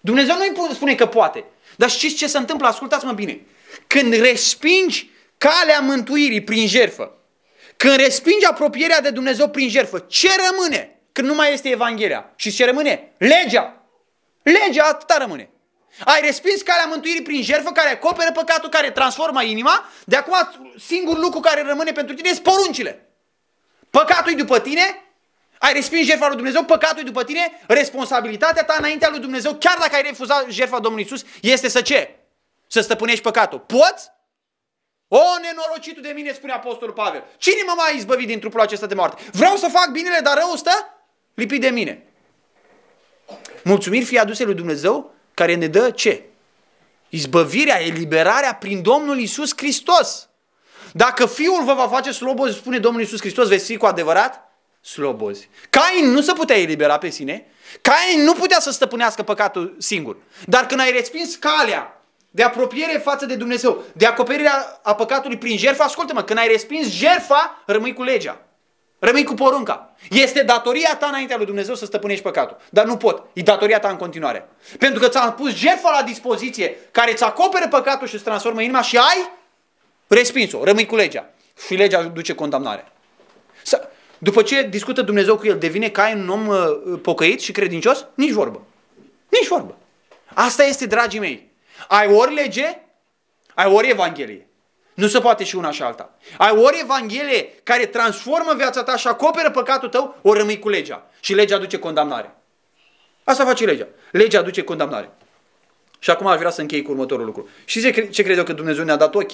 Dumnezeu 0.00 0.36
nu-i 0.36 0.74
spune 0.74 0.94
că 0.94 1.06
poate. 1.06 1.44
Dar 1.76 1.90
știți 1.90 2.14
ce 2.14 2.26
se 2.26 2.38
întâmplă? 2.38 2.66
Ascultați-mă 2.66 3.12
bine. 3.12 3.40
Când 3.86 4.14
respingi 4.14 5.10
calea 5.38 5.80
mântuirii 5.80 6.42
prin 6.42 6.66
jerfă, 6.66 7.16
când 7.76 7.96
respingi 7.96 8.44
apropierea 8.44 9.00
de 9.00 9.10
Dumnezeu 9.10 9.48
prin 9.48 9.68
jerfă, 9.68 9.98
ce 9.98 10.28
rămâne 10.50 11.00
când 11.12 11.28
nu 11.28 11.34
mai 11.34 11.52
este 11.52 11.68
Evanghelia? 11.68 12.32
Și 12.36 12.50
ce 12.50 12.64
rămâne? 12.64 13.12
Legea. 13.18 13.82
Legea 14.42 14.84
atâta 14.84 15.16
rămâne. 15.18 15.50
Ai 16.04 16.20
respins 16.20 16.62
calea 16.62 16.84
mântuirii 16.84 17.22
prin 17.22 17.42
jertfă 17.42 17.70
care 17.70 17.90
acoperă 17.90 18.32
păcatul, 18.32 18.68
care 18.68 18.90
transformă 18.90 19.42
inima. 19.42 19.84
De 20.04 20.16
acum 20.16 20.36
singurul 20.78 21.20
lucru 21.22 21.40
care 21.40 21.62
rămâne 21.62 21.92
pentru 21.92 22.14
tine 22.14 22.28
sunt 22.28 22.42
poruncile. 22.42 23.08
Păcatul 23.90 24.32
e 24.32 24.34
după 24.34 24.60
tine, 24.60 25.06
ai 25.58 25.72
respins 25.72 26.06
jertfa 26.06 26.26
lui 26.26 26.36
Dumnezeu, 26.36 26.64
păcatul 26.64 26.98
e 26.98 27.02
după 27.02 27.24
tine, 27.24 27.60
responsabilitatea 27.66 28.64
ta 28.64 28.74
înaintea 28.78 29.08
lui 29.08 29.18
Dumnezeu, 29.18 29.54
chiar 29.54 29.76
dacă 29.78 29.94
ai 29.94 30.02
refuzat 30.02 30.46
jertfa 30.48 30.78
Domnului 30.78 31.04
Isus, 31.04 31.24
este 31.40 31.68
să 31.68 31.80
ce? 31.80 32.16
Să 32.66 32.80
stăpânești 32.80 33.22
păcatul. 33.22 33.58
Poți? 33.58 34.14
O, 35.08 35.20
nenorocitul 35.42 36.02
de 36.02 36.08
mine, 36.08 36.32
spune 36.32 36.52
Apostolul 36.52 36.94
Pavel. 36.94 37.24
Cine 37.36 37.62
mă 37.66 37.72
mai 37.76 37.96
izbăvi 37.96 38.26
din 38.26 38.40
trupul 38.40 38.60
acesta 38.60 38.86
de 38.86 38.94
moarte? 38.94 39.22
Vreau 39.32 39.56
să 39.56 39.68
fac 39.68 39.90
binele, 39.90 40.18
dar 40.22 40.36
rău 40.36 40.54
stă 40.54 40.70
lipit 41.34 41.60
de 41.60 41.68
mine. 41.68 42.06
Mulțumiri 43.64 44.04
fie 44.04 44.18
aduse 44.18 44.44
lui 44.44 44.54
Dumnezeu 44.54 45.14
care 45.36 45.54
ne 45.54 45.66
dă 45.66 45.90
ce? 45.90 46.22
Izbăvirea, 47.08 47.82
eliberarea 47.82 48.54
prin 48.54 48.82
Domnul 48.82 49.18
Isus 49.18 49.52
Hristos. 49.56 50.28
Dacă 50.92 51.26
Fiul 51.26 51.64
vă 51.64 51.74
va 51.74 51.88
face 51.88 52.12
slobozi, 52.12 52.56
spune 52.56 52.78
Domnul 52.78 53.02
Isus 53.02 53.20
Hristos, 53.20 53.48
veți 53.48 53.64
fi 53.64 53.76
cu 53.76 53.86
adevărat 53.86 54.52
slobozi. 54.80 55.48
Cain 55.70 56.10
nu 56.10 56.20
se 56.20 56.32
putea 56.32 56.58
elibera 56.58 56.98
pe 56.98 57.08
sine, 57.08 57.46
Cain 57.80 58.24
nu 58.24 58.32
putea 58.32 58.60
să 58.60 58.70
stăpânească 58.70 59.22
păcatul 59.22 59.76
singur. 59.78 60.16
Dar 60.44 60.66
când 60.66 60.80
ai 60.80 60.90
respins 60.90 61.34
calea 61.34 62.02
de 62.30 62.42
apropiere 62.42 62.98
față 62.98 63.26
de 63.26 63.34
Dumnezeu, 63.34 63.84
de 63.92 64.06
acoperirea 64.06 64.80
a 64.82 64.94
păcatului 64.94 65.38
prin 65.38 65.58
jertfa, 65.58 65.84
ascultă-mă, 65.84 66.22
când 66.22 66.38
ai 66.38 66.48
respins 66.48 66.88
jertfa, 66.88 67.62
rămâi 67.66 67.92
cu 67.92 68.02
legea. 68.02 68.45
Rămâi 68.98 69.24
cu 69.24 69.34
porunca. 69.34 69.94
Este 70.10 70.42
datoria 70.42 70.96
ta 70.96 71.06
înaintea 71.06 71.36
lui 71.36 71.46
Dumnezeu 71.46 71.74
să 71.74 71.84
stăpânești 71.84 72.22
păcatul. 72.22 72.56
Dar 72.70 72.84
nu 72.84 72.96
pot. 72.96 73.22
E 73.32 73.42
datoria 73.42 73.78
ta 73.78 73.88
în 73.88 73.96
continuare. 73.96 74.48
Pentru 74.78 75.00
că 75.00 75.08
ți-am 75.08 75.34
pus 75.34 75.54
jertfa 75.54 75.90
la 75.90 76.02
dispoziție 76.02 76.76
care 76.90 77.10
îți 77.10 77.24
acoperă 77.24 77.68
păcatul 77.68 78.06
și 78.06 78.14
îți 78.14 78.24
transformă 78.24 78.62
inima 78.62 78.82
și 78.82 78.96
ai 78.96 79.30
respins-o. 80.06 80.64
Rămâi 80.64 80.86
cu 80.86 80.96
legea. 80.96 81.30
Și 81.66 81.74
legea 81.74 82.02
duce 82.02 82.34
condamnare. 82.34 82.92
După 84.18 84.42
ce 84.42 84.62
discută 84.62 85.02
Dumnezeu 85.02 85.36
cu 85.36 85.46
el, 85.46 85.58
devine 85.58 85.88
ca 85.88 86.12
un 86.14 86.28
om 86.28 86.46
uh, 86.46 86.58
pocăit 87.02 87.40
și 87.40 87.52
credincios? 87.52 88.06
Nici 88.14 88.30
vorbă. 88.30 88.62
Nici 89.28 89.48
vorbă. 89.48 89.76
Asta 90.34 90.64
este, 90.64 90.86
dragii 90.86 91.20
mei. 91.20 91.50
Ai 91.88 92.06
ori 92.06 92.34
lege, 92.34 92.78
ai 93.54 93.72
ori 93.72 93.88
Evanghelie. 93.88 94.45
Nu 94.96 95.06
se 95.06 95.20
poate 95.20 95.44
și 95.44 95.56
una 95.56 95.70
și 95.70 95.82
alta. 95.82 96.10
Ai 96.38 96.50
ori 96.50 96.80
Evanghelie 96.82 97.52
care 97.62 97.86
transformă 97.86 98.54
viața 98.56 98.82
ta 98.82 98.96
și 98.96 99.06
acoperă 99.06 99.50
păcatul 99.50 99.88
tău, 99.88 100.18
ori 100.22 100.38
rămâi 100.38 100.58
cu 100.58 100.68
legea. 100.68 101.10
Și 101.20 101.34
legea 101.34 101.56
aduce 101.56 101.78
condamnare. 101.78 102.34
Asta 103.24 103.44
face 103.44 103.64
legea. 103.64 103.86
Legea 104.10 104.38
aduce 104.38 104.62
condamnare. 104.62 105.10
Și 105.98 106.10
acum 106.10 106.26
aș 106.26 106.38
vrea 106.38 106.50
să 106.50 106.60
închei 106.60 106.82
cu 106.82 106.90
următorul 106.90 107.24
lucru. 107.24 107.48
Și 107.64 108.10
ce 108.10 108.22
cred 108.22 108.36
eu 108.36 108.44
că 108.44 108.52
Dumnezeu 108.52 108.84
ne-a 108.84 108.96
dat 108.96 109.14
ochi? 109.14 109.32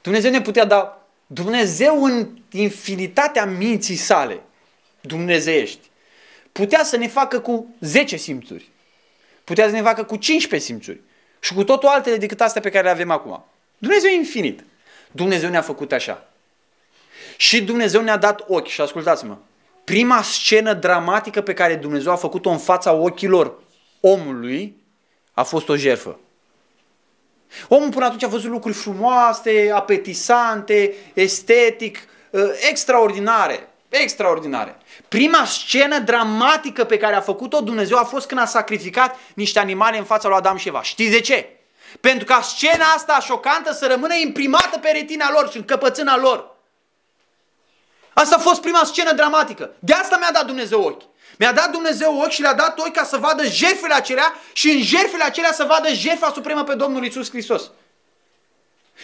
Dumnezeu 0.00 0.30
ne 0.30 0.40
putea 0.40 0.64
da, 0.64 1.06
Dumnezeu 1.26 2.04
în 2.04 2.28
infinitatea 2.50 3.46
minții 3.46 3.96
sale, 3.96 4.42
dumnezeiești, 5.00 5.90
putea 6.52 6.84
să 6.84 6.96
ne 6.96 7.08
facă 7.08 7.40
cu 7.40 7.74
10 7.80 8.16
simțuri. 8.16 8.68
Putea 9.44 9.66
să 9.66 9.72
ne 9.72 9.82
facă 9.82 10.04
cu 10.04 10.16
15 10.16 10.70
simțuri. 10.70 11.00
Și 11.40 11.54
cu 11.54 11.64
totul 11.64 11.88
altele 11.88 12.16
decât 12.16 12.40
astea 12.40 12.60
pe 12.60 12.70
care 12.70 12.84
le 12.84 12.90
avem 12.90 13.10
acum. 13.10 13.44
Dumnezeu 13.78 14.10
e 14.10 14.14
infinit. 14.14 14.64
Dumnezeu 15.10 15.50
ne-a 15.50 15.62
făcut 15.62 15.92
așa. 15.92 16.28
Și 17.36 17.62
Dumnezeu 17.62 18.02
ne-a 18.02 18.16
dat 18.16 18.44
ochi. 18.48 18.66
Și 18.66 18.80
ascultați-mă. 18.80 19.36
Prima 19.84 20.22
scenă 20.22 20.74
dramatică 20.74 21.40
pe 21.40 21.54
care 21.54 21.74
Dumnezeu 21.74 22.12
a 22.12 22.16
făcut-o 22.16 22.50
în 22.50 22.58
fața 22.58 22.92
ochilor 22.92 23.62
omului 24.00 24.76
a 25.32 25.42
fost 25.42 25.68
o 25.68 25.76
jerfă. 25.76 26.18
Omul 27.68 27.90
până 27.90 28.04
atunci 28.04 28.22
a 28.22 28.28
văzut 28.28 28.50
lucruri 28.50 28.76
frumoase, 28.76 29.70
apetisante, 29.74 30.94
estetic, 31.14 31.98
ă, 32.32 32.52
extraordinare. 32.68 33.68
Extraordinare. 33.90 34.78
Prima 35.08 35.44
scenă 35.44 35.98
dramatică 35.98 36.84
pe 36.84 36.96
care 36.96 37.14
a 37.14 37.20
făcut-o 37.20 37.60
Dumnezeu 37.60 37.98
a 37.98 38.04
fost 38.04 38.26
când 38.26 38.40
a 38.40 38.44
sacrificat 38.44 39.18
niște 39.34 39.58
animale 39.58 39.98
în 39.98 40.04
fața 40.04 40.28
lui 40.28 40.36
Adam 40.36 40.56
și 40.56 40.68
Eva. 40.68 40.82
Știți 40.82 41.10
de 41.10 41.20
ce? 41.20 41.56
Pentru 42.00 42.24
ca 42.24 42.40
scena 42.40 42.84
asta 42.84 43.20
șocantă 43.20 43.72
să 43.72 43.86
rămână 43.86 44.14
imprimată 44.14 44.78
pe 44.78 44.90
retina 44.90 45.30
lor 45.30 45.50
și 45.50 45.56
în 45.56 45.64
căpățâna 45.64 46.16
lor. 46.16 46.56
Asta 48.12 48.36
a 48.36 48.40
fost 48.40 48.60
prima 48.60 48.84
scenă 48.84 49.12
dramatică. 49.12 49.70
De 49.78 49.92
asta 49.92 50.16
mi-a 50.16 50.30
dat 50.32 50.46
Dumnezeu 50.46 50.82
ochi. 50.82 51.02
Mi-a 51.38 51.52
dat 51.52 51.70
Dumnezeu 51.70 52.20
ochi 52.20 52.30
și 52.30 52.40
le-a 52.40 52.54
dat 52.54 52.78
ochi 52.78 52.92
ca 52.92 53.04
să 53.04 53.16
vadă 53.16 53.44
jertfele 53.44 53.94
acelea 53.94 54.34
și 54.52 54.70
în 54.70 54.82
jertfele 54.82 55.24
acelea 55.24 55.52
să 55.52 55.64
vadă 55.64 55.92
jertfa 55.92 56.30
supremă 56.34 56.64
pe 56.64 56.74
Domnul 56.74 57.04
Isus 57.04 57.30
Hristos. 57.30 57.70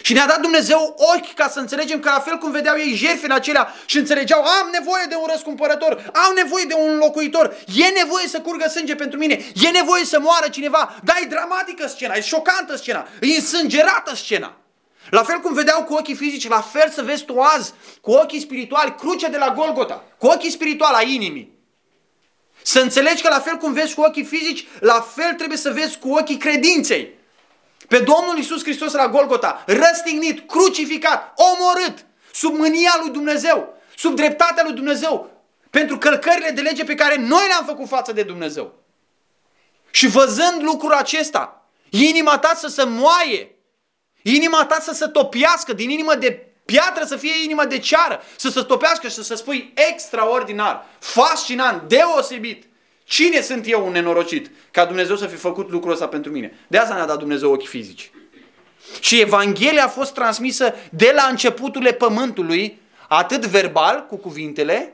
Și 0.01 0.13
ne-a 0.13 0.25
dat 0.25 0.41
Dumnezeu 0.41 0.95
ochi 1.15 1.33
ca 1.33 1.49
să 1.49 1.59
înțelegem 1.59 1.99
că 1.99 2.09
la 2.09 2.19
fel 2.19 2.37
cum 2.37 2.51
vedeau 2.51 2.77
ei 2.77 2.93
jertfele 2.93 3.33
acelea 3.33 3.73
și 3.85 3.97
înțelegeau, 3.97 4.41
am 4.41 4.69
nevoie 4.71 5.05
de 5.09 5.15
un 5.15 5.27
răscumpărător, 5.31 6.11
am 6.13 6.33
nevoie 6.35 6.65
de 6.65 6.73
un 6.73 6.97
locuitor, 6.97 7.55
e 7.75 7.87
nevoie 7.87 8.27
să 8.27 8.41
curgă 8.41 8.67
sânge 8.69 8.95
pentru 8.95 9.19
mine, 9.19 9.45
e 9.55 9.69
nevoie 9.69 10.05
să 10.05 10.19
moară 10.19 10.49
cineva. 10.49 10.95
Da, 11.03 11.13
e 11.21 11.25
dramatică 11.25 11.87
scena, 11.87 12.13
e 12.13 12.21
șocantă 12.21 12.75
scena, 12.75 13.07
e 13.21 13.35
însângerată 13.35 14.15
scena. 14.15 14.57
La 15.09 15.23
fel 15.23 15.39
cum 15.39 15.53
vedeau 15.53 15.83
cu 15.83 15.93
ochii 15.93 16.15
fizici, 16.15 16.47
la 16.47 16.61
fel 16.61 16.89
să 16.89 17.01
vezi 17.01 17.25
tu 17.25 17.39
azi 17.39 17.73
cu 18.01 18.11
ochii 18.11 18.39
spirituali 18.39 18.95
crucea 18.95 19.27
de 19.27 19.37
la 19.37 19.53
Golgota, 19.53 20.03
cu 20.17 20.27
ochii 20.27 20.51
spirituali 20.51 20.95
a 20.97 21.09
inimii. 21.09 21.55
Să 22.61 22.79
înțelegi 22.79 23.21
că 23.21 23.29
la 23.29 23.39
fel 23.39 23.57
cum 23.57 23.73
vezi 23.73 23.93
cu 23.93 24.01
ochii 24.01 24.23
fizici, 24.23 24.67
la 24.79 25.01
fel 25.15 25.33
trebuie 25.33 25.57
să 25.57 25.71
vezi 25.71 25.97
cu 25.97 26.09
ochii 26.09 26.37
credinței. 26.37 27.16
Pe 27.87 27.99
Domnul 27.99 28.37
Isus 28.37 28.61
Hristos 28.63 28.93
la 28.93 29.07
Golgota, 29.07 29.63
răstignit, 29.65 30.49
crucificat, 30.49 31.33
omorât, 31.35 32.05
sub 32.33 32.57
mânia 32.57 32.97
lui 33.01 33.09
Dumnezeu, 33.09 33.77
sub 33.95 34.15
dreptatea 34.15 34.63
lui 34.63 34.73
Dumnezeu, 34.73 35.29
pentru 35.69 35.97
călcările 35.97 36.49
de 36.49 36.61
lege 36.61 36.83
pe 36.83 36.95
care 36.95 37.15
noi 37.15 37.47
le-am 37.47 37.65
făcut 37.65 37.87
față 37.87 38.11
de 38.11 38.23
Dumnezeu. 38.23 38.73
Și 39.91 40.07
văzând 40.07 40.61
lucrul 40.61 40.91
acesta, 40.91 41.69
inima 41.89 42.37
ta 42.37 42.53
să 42.55 42.67
se 42.67 42.83
moaie, 42.83 43.55
inima 44.21 44.65
ta 44.65 44.79
să 44.81 44.93
se 44.93 45.07
topiască, 45.07 45.73
din 45.73 45.89
inimă 45.89 46.15
de 46.15 46.47
piatră 46.65 47.05
să 47.05 47.15
fie 47.15 47.43
inimă 47.43 47.65
de 47.65 47.79
ceară, 47.79 48.23
să 48.35 48.49
se 48.49 48.61
topească 48.61 49.07
și 49.07 49.13
să 49.13 49.23
se 49.23 49.35
spui 49.35 49.73
extraordinar, 49.91 50.85
fascinant, 50.99 51.81
deosebit. 51.89 52.66
Cine 53.07 53.41
sunt 53.41 53.63
eu 53.67 53.85
un 53.85 53.91
nenorocit 53.91 54.51
ca 54.71 54.85
Dumnezeu 54.85 55.15
să 55.15 55.25
fi 55.25 55.35
făcut 55.35 55.69
lucrul 55.69 55.91
ăsta 55.91 56.07
pentru 56.07 56.31
mine? 56.31 56.59
De 56.67 56.77
asta 56.77 56.95
ne-a 56.95 57.05
dat 57.05 57.17
Dumnezeu 57.17 57.51
ochi 57.51 57.67
fizici. 57.67 58.11
Și 58.99 59.21
Evanghelia 59.21 59.83
a 59.83 59.87
fost 59.87 60.13
transmisă 60.13 60.73
de 60.91 61.11
la 61.15 61.27
începuturile 61.29 61.91
pământului, 61.91 62.81
atât 63.07 63.45
verbal, 63.45 64.05
cu 64.09 64.15
cuvintele, 64.15 64.93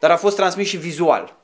dar 0.00 0.10
a 0.10 0.16
fost 0.16 0.36
transmis 0.36 0.68
și 0.68 0.76
vizual. 0.76 1.36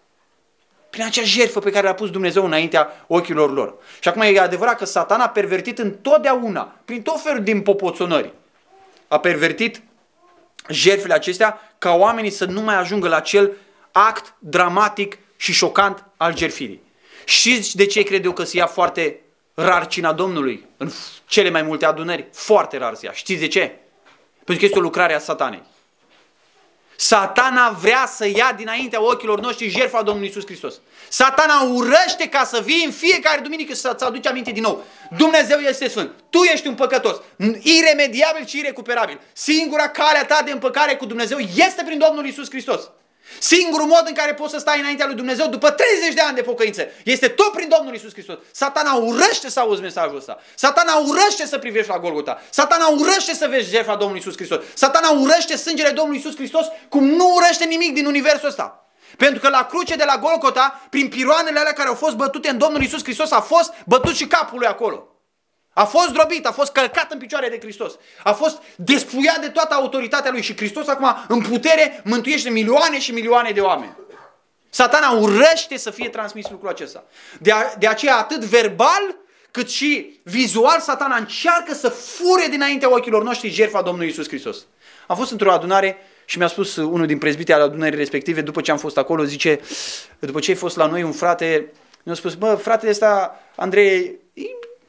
Prin 0.90 1.04
acea 1.04 1.22
jertfă 1.22 1.60
pe 1.60 1.70
care 1.70 1.88
a 1.88 1.94
pus 1.94 2.10
Dumnezeu 2.10 2.44
înaintea 2.44 3.04
ochilor 3.06 3.52
lor. 3.52 3.74
Și 4.00 4.08
acum 4.08 4.22
e 4.22 4.38
adevărat 4.38 4.78
că 4.78 4.84
Satan 4.84 5.20
a 5.20 5.28
pervertit 5.28 5.78
întotdeauna, 5.78 6.76
prin 6.84 7.02
tot 7.02 7.22
felul 7.22 7.42
din 7.42 7.62
popoțonări, 7.62 8.32
a 9.08 9.18
pervertit 9.20 9.82
jertfele 10.68 11.14
acestea 11.14 11.74
ca 11.78 11.94
oamenii 11.94 12.30
să 12.30 12.44
nu 12.44 12.60
mai 12.60 12.74
ajungă 12.74 13.08
la 13.08 13.16
acel 13.16 13.52
act 13.92 14.34
dramatic 14.38 15.18
și 15.42 15.52
șocant 15.52 16.04
al 16.16 16.36
jerfirii. 16.36 16.82
Și 17.24 17.76
de 17.76 17.86
ce 17.86 18.02
cred 18.02 18.24
eu 18.24 18.32
că 18.32 18.44
se 18.44 18.56
ia 18.56 18.66
foarte 18.66 19.20
rar 19.54 19.86
cina 19.86 20.12
Domnului 20.12 20.66
în 20.76 20.90
cele 21.26 21.50
mai 21.50 21.62
multe 21.62 21.86
adunări? 21.86 22.26
Foarte 22.32 22.76
rar 22.76 22.94
se 22.94 23.06
ia. 23.06 23.12
Știți 23.12 23.40
de 23.40 23.48
ce? 23.48 23.60
Pentru 24.44 24.56
că 24.56 24.64
este 24.64 24.78
o 24.78 24.82
lucrare 24.82 25.14
a 25.14 25.18
satanei. 25.18 25.62
Satana 26.96 27.70
vrea 27.70 28.06
să 28.06 28.26
ia 28.26 28.52
dinaintea 28.56 29.02
ochilor 29.02 29.40
noștri 29.40 29.68
jertfa 29.68 30.02
Domnului 30.02 30.28
Isus 30.28 30.44
Hristos. 30.44 30.80
Satana 31.08 31.60
urăște 31.60 32.28
ca 32.28 32.44
să 32.44 32.60
vii 32.64 32.84
în 32.84 32.92
fiecare 32.92 33.40
duminică 33.40 33.74
să-ți 33.74 34.04
aduci 34.04 34.26
aminte 34.26 34.50
din 34.50 34.62
nou. 34.62 34.84
Dumnezeu 35.16 35.58
este 35.58 35.88
sfânt. 35.88 36.10
Tu 36.30 36.42
ești 36.42 36.66
un 36.66 36.74
păcătos. 36.74 37.16
Iremediabil 37.62 38.46
și 38.46 38.58
irecuperabil. 38.58 39.20
Singura 39.32 39.88
calea 39.88 40.24
ta 40.24 40.42
de 40.44 40.50
împăcare 40.50 40.96
cu 40.96 41.06
Dumnezeu 41.06 41.38
este 41.38 41.82
prin 41.84 41.98
Domnul 41.98 42.26
Isus 42.26 42.50
Hristos. 42.50 42.90
Singurul 43.38 43.86
mod 43.86 44.02
în 44.06 44.14
care 44.14 44.34
poți 44.34 44.52
să 44.52 44.58
stai 44.58 44.80
înaintea 44.80 45.06
lui 45.06 45.14
Dumnezeu 45.14 45.46
după 45.46 45.70
30 45.70 46.14
de 46.14 46.20
ani 46.20 46.34
de 46.34 46.42
pocăință 46.42 46.86
este 47.04 47.28
tot 47.28 47.52
prin 47.52 47.68
Domnul 47.76 47.94
Isus 47.94 48.12
Hristos. 48.12 48.36
Satana 48.52 48.94
urăște 48.94 49.50
să 49.50 49.60
auzi 49.60 49.80
mesajul 49.80 50.16
ăsta. 50.16 50.38
Satana 50.54 50.94
urăște 50.96 51.46
să 51.46 51.58
privești 51.58 51.90
la 51.90 51.98
Golgota. 51.98 52.40
Satana 52.50 52.86
urăște 52.86 53.34
să 53.34 53.46
vezi 53.50 53.70
jertfa 53.70 53.94
Domnului 53.94 54.20
Isus 54.20 54.36
Hristos. 54.36 54.64
Satana 54.74 55.10
urăște 55.10 55.56
sângele 55.56 55.90
Domnului 55.90 56.20
Isus 56.20 56.36
Hristos 56.36 56.66
cum 56.88 57.04
nu 57.04 57.32
urăște 57.34 57.64
nimic 57.64 57.94
din 57.94 58.06
universul 58.06 58.48
ăsta. 58.48 58.86
Pentru 59.16 59.40
că 59.40 59.48
la 59.48 59.66
cruce 59.66 59.94
de 59.94 60.04
la 60.04 60.18
Golgota, 60.18 60.80
prin 60.90 61.08
piroanele 61.08 61.58
alea 61.58 61.72
care 61.72 61.88
au 61.88 61.94
fost 61.94 62.16
bătute 62.16 62.48
în 62.48 62.58
Domnul 62.58 62.82
Isus 62.82 63.02
Hristos, 63.02 63.30
a 63.30 63.40
fost 63.40 63.72
bătut 63.86 64.14
și 64.14 64.26
capul 64.26 64.58
lui 64.58 64.66
acolo. 64.66 65.11
A 65.72 65.84
fost 65.84 66.08
drobit, 66.08 66.46
a 66.46 66.52
fost 66.52 66.72
călcat 66.72 67.12
în 67.12 67.18
picioare 67.18 67.48
de 67.48 67.58
Hristos. 67.60 67.92
A 68.22 68.32
fost 68.32 68.62
despuiat 68.76 69.40
de 69.40 69.48
toată 69.48 69.74
autoritatea 69.74 70.30
lui 70.30 70.42
și 70.42 70.56
Hristos 70.56 70.88
acum 70.88 71.16
în 71.28 71.40
putere 71.40 72.00
mântuiește 72.04 72.50
milioane 72.50 72.98
și 73.00 73.12
milioane 73.12 73.50
de 73.50 73.60
oameni. 73.60 73.96
Satana 74.70 75.10
urăște 75.10 75.76
să 75.76 75.90
fie 75.90 76.08
transmis 76.08 76.50
lucrul 76.50 76.70
acesta. 76.70 77.04
De, 77.38 77.52
a, 77.52 77.74
de 77.78 77.86
aceea 77.86 78.16
atât 78.16 78.44
verbal 78.44 79.16
cât 79.50 79.70
și 79.70 80.20
vizual 80.22 80.80
satana 80.80 81.16
încearcă 81.16 81.74
să 81.74 81.88
fure 81.88 82.46
dinaintea 82.50 82.92
ochilor 82.92 83.22
noștri 83.22 83.48
jertfa 83.48 83.82
Domnului 83.82 84.08
Isus 84.08 84.28
Hristos. 84.28 84.56
Am 85.06 85.16
fost 85.16 85.30
într-o 85.30 85.52
adunare 85.52 85.96
și 86.24 86.38
mi-a 86.38 86.46
spus 86.46 86.76
unul 86.76 87.06
din 87.06 87.18
prezbitii 87.18 87.54
ale 87.54 87.62
adunării 87.62 87.98
respective, 87.98 88.40
după 88.40 88.60
ce 88.60 88.70
am 88.70 88.78
fost 88.78 88.96
acolo, 88.96 89.24
zice, 89.24 89.60
după 90.18 90.40
ce 90.40 90.50
ai 90.50 90.56
fost 90.56 90.76
la 90.76 90.86
noi 90.86 91.02
un 91.02 91.12
frate, 91.12 91.72
mi-a 92.02 92.14
spus, 92.14 92.34
bă, 92.34 92.54
fratele 92.54 92.90
ăsta, 92.90 93.40
Andrei, 93.56 94.18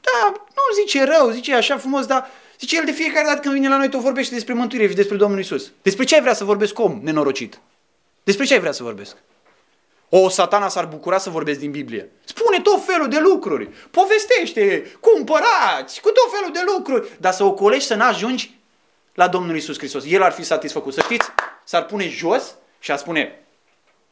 da, 0.04 0.34
nu 0.34 0.84
zice 0.84 1.04
rău, 1.04 1.30
zice 1.30 1.54
așa 1.54 1.78
frumos, 1.78 2.06
dar 2.06 2.30
zice 2.60 2.78
el 2.78 2.86
de 2.86 2.92
fiecare 2.92 3.26
dată 3.26 3.40
când 3.40 3.54
vine 3.54 3.68
la 3.68 3.78
noi 3.78 3.90
tot 3.90 4.02
vorbește 4.02 4.34
despre 4.34 4.54
mântuire 4.54 4.88
și 4.88 4.96
despre 4.96 5.16
Domnul 5.16 5.40
Isus. 5.40 5.72
Despre 5.82 6.04
ce 6.04 6.16
ai 6.16 6.22
vrea 6.22 6.34
să 6.34 6.44
vorbesc 6.44 6.80
om 6.80 7.00
nenorocit? 7.02 7.60
Despre 8.24 8.46
ce 8.46 8.54
ai 8.54 8.60
vrea 8.60 8.72
să 8.72 8.84
vorbesc? 8.84 9.16
O, 10.10 10.30
satana 10.30 10.68
s-ar 10.68 10.86
bucura 10.86 11.18
să 11.18 11.30
vorbesc 11.30 11.60
din 11.60 11.72
Biblie. 11.72 12.12
Spune 12.24 12.60
tot 12.60 12.86
felul 12.86 13.08
de 13.08 13.20
lucruri. 13.20 13.70
Povestește, 13.92 14.92
cumpărați, 15.00 16.02
cu 16.02 16.10
tot 16.10 16.32
felul 16.32 16.54
de 16.54 16.60
lucruri. 16.76 17.10
Dar 17.20 17.34
să 17.34 17.44
o 17.44 17.54
colești 17.54 17.88
să 17.88 17.96
n-ajungi 17.96 18.60
la 19.14 19.28
Domnul 19.28 19.56
Isus 19.56 19.78
Hristos. 19.78 20.04
El 20.08 20.24
ar 20.24 20.32
fi 20.32 20.44
satisfăcut. 20.44 20.94
Să 20.94 21.02
știți, 21.02 21.28
s-ar 21.64 21.86
pune 21.86 22.10
jos 22.10 22.56
și 22.80 22.92
ar 22.92 22.98
spune, 22.98 23.40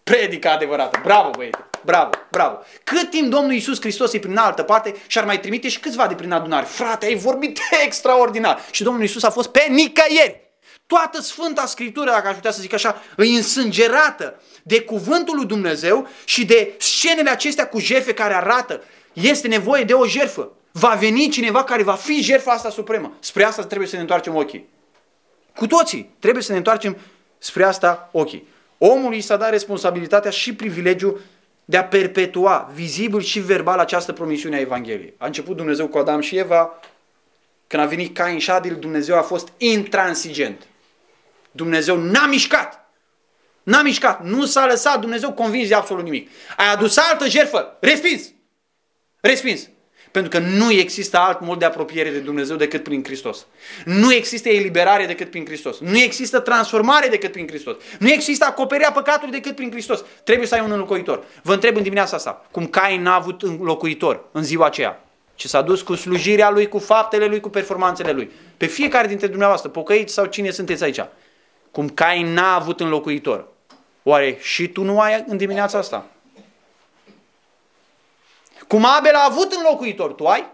predica 0.04 0.52
adevărată. 0.52 1.00
Bravo, 1.04 1.30
băiete. 1.30 1.71
Bravo, 1.82 2.10
bravo. 2.32 2.60
Cât 2.84 3.10
timp 3.10 3.30
Domnul 3.30 3.52
Iisus 3.52 3.80
Hristos 3.80 4.14
e 4.14 4.20
prin 4.20 4.38
altă 4.38 4.64
parte 4.64 4.96
și 5.08 5.18
ar 5.18 5.26
mai 5.26 5.40
trimite 5.40 5.70
și 5.70 5.80
câțiva 5.80 6.08
de 6.08 6.14
prin 6.14 6.32
adunare. 6.32 6.66
Frate, 6.66 7.06
ai 7.06 7.16
vorbit 7.16 7.60
extraordinar. 7.86 8.62
Și 8.72 8.84
Domnul 8.84 9.02
Iisus 9.02 9.24
a 9.24 9.30
fost 9.30 9.50
pe 9.50 9.66
nicăieri. 9.70 10.50
Toată 10.86 11.22
Sfânta 11.22 11.66
Scriptură, 11.66 12.10
dacă 12.10 12.28
aș 12.28 12.36
putea 12.36 12.52
să 12.52 12.62
zic 12.62 12.74
așa, 12.74 13.02
e 13.18 13.24
însângerată 13.24 14.42
de 14.64 14.82
cuvântul 14.82 15.36
lui 15.36 15.46
Dumnezeu 15.46 16.08
și 16.26 16.46
de 16.46 16.74
scenele 16.78 17.30
acestea 17.30 17.68
cu 17.68 17.80
jerfe 17.80 18.14
care 18.14 18.34
arată 18.34 18.84
este 19.14 19.48
nevoie 19.48 19.84
de 19.84 19.94
o 19.94 20.06
jerfă. 20.06 20.52
Va 20.72 20.98
veni 21.00 21.30
cineva 21.30 21.64
care 21.64 21.84
va 21.84 21.94
fi 21.94 22.22
jertfa 22.22 22.52
asta 22.52 22.70
supremă. 22.70 23.14
Spre 23.20 23.44
asta 23.44 23.64
trebuie 23.64 23.88
să 23.88 23.96
ne 23.96 24.02
întoarcem 24.02 24.36
ochii. 24.36 24.70
Cu 25.56 25.68
toții 25.68 26.16
trebuie 26.20 26.44
să 26.44 26.52
ne 26.52 26.58
întoarcem 26.58 26.98
spre 27.38 27.64
asta 27.64 28.10
ochii. 28.12 28.48
Omului 28.78 29.22
s-a 29.22 29.38
dat 29.38 29.50
responsabilitatea 29.50 30.32
și 30.32 30.56
privilegiul 30.56 31.22
de 31.66 31.78
a 31.78 31.84
perpetua 31.84 32.72
vizibil 32.74 33.22
și 33.22 33.40
verbal 33.40 33.80
această 33.80 34.14
promisiune 34.14 34.56
a 34.56 34.60
Evangheliei. 34.60 35.14
A 35.18 35.26
început 35.26 35.56
Dumnezeu 35.56 35.88
cu 35.88 35.98
Adam 35.98 36.22
și 36.22 36.38
Eva, 36.38 36.80
când 37.68 37.84
a 37.84 37.86
venit 37.86 38.16
Cain 38.16 38.40
și 38.40 38.52
Adil, 38.52 38.76
Dumnezeu 38.76 39.18
a 39.18 39.22
fost 39.22 39.54
intransigent. 39.58 40.68
Dumnezeu 41.52 41.98
n-a 41.98 42.26
mișcat. 42.26 42.92
N-a 43.64 43.82
mișcat. 43.82 44.24
Nu 44.24 44.46
s-a 44.46 44.66
lăsat 44.66 45.00
Dumnezeu 45.00 45.34
convins 45.34 45.68
de 45.68 45.76
absolut 45.76 46.04
nimic. 46.04 46.30
Ai 46.58 46.72
adus 46.72 46.98
altă 46.98 47.28
jertfă. 47.28 47.78
Respins. 47.80 48.32
Respins. 49.20 49.70
Pentru 50.12 50.40
că 50.40 50.40
nu 50.40 50.72
există 50.72 51.18
alt 51.18 51.42
mod 51.42 51.60
de 51.60 51.66
apropiere 51.66 52.10
de 52.10 52.20
Dumnezeu 52.20 52.56
decât 52.56 52.84
prin 52.84 53.04
Hristos. 53.04 53.46
Nu 53.86 54.14
există 54.14 54.50
eliberare 54.50 55.06
decât 55.06 55.30
prin 55.30 55.46
Hristos. 55.46 55.80
Nu 55.80 55.98
există 55.98 56.40
transformare 56.40 57.08
decât 57.08 57.32
prin 57.32 57.48
Hristos. 57.48 57.76
Nu 58.00 58.10
există 58.10 58.46
acoperirea 58.46 58.92
păcatului 58.92 59.40
decât 59.40 59.56
prin 59.56 59.72
Hristos. 59.72 60.04
Trebuie 60.24 60.48
să 60.48 60.56
ai 60.56 60.62
un 60.62 60.72
înlocuitor. 60.72 61.24
Vă 61.44 61.54
întreb 61.54 61.76
în 61.76 61.84
dimineața 61.84 62.16
asta, 62.16 62.46
cum 62.52 62.68
Cain 62.68 63.02
n-a 63.02 63.16
avut 63.16 63.42
înlocuitor 63.42 64.24
în 64.32 64.44
ziua 64.44 64.66
aceea, 64.66 65.04
ci 65.36 65.46
s-a 65.46 65.62
dus 65.62 65.82
cu 65.82 65.96
slujirea 65.96 66.50
lui, 66.50 66.68
cu 66.68 66.80
faptele 66.80 67.26
lui, 67.26 67.40
cu 67.40 67.50
performanțele 67.50 68.12
lui. 68.12 68.32
Pe 68.58 68.66
fiecare 68.66 69.08
dintre 69.08 69.28
dumneavoastră, 69.28 69.70
pocăiți 69.70 70.14
sau 70.14 70.26
cine 70.26 70.50
sunteți 70.50 70.84
aici, 70.84 71.06
cum 71.72 71.90
Cain 71.90 72.34
n-a 72.34 72.56
avut 72.56 72.80
înlocuitor. 72.80 73.48
Oare 74.04 74.38
și 74.40 74.68
tu 74.68 74.84
nu 74.84 75.00
ai 75.00 75.24
în 75.28 75.38
dimineața 75.38 75.78
asta? 75.78 76.06
Cum 78.72 78.86
Abel 78.86 79.16
a 79.16 79.28
avut 79.30 79.52
înlocuitor, 79.52 80.12
tu 80.12 80.26
ai? 80.26 80.52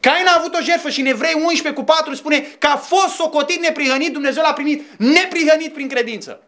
Cain 0.00 0.26
a 0.26 0.34
avut 0.38 0.54
o 0.54 0.62
jertfă 0.62 0.90
și 0.90 1.00
în 1.00 1.06
Evrei 1.06 1.34
11 1.34 1.72
cu 1.72 1.82
4 1.82 2.14
spune 2.14 2.40
că 2.58 2.66
a 2.66 2.76
fost 2.76 3.14
socotit 3.14 3.60
neprihănit, 3.60 4.12
Dumnezeu 4.12 4.42
l-a 4.42 4.52
primit 4.52 4.98
neprihănit 4.98 5.72
prin 5.72 5.88
credință. 5.88 6.42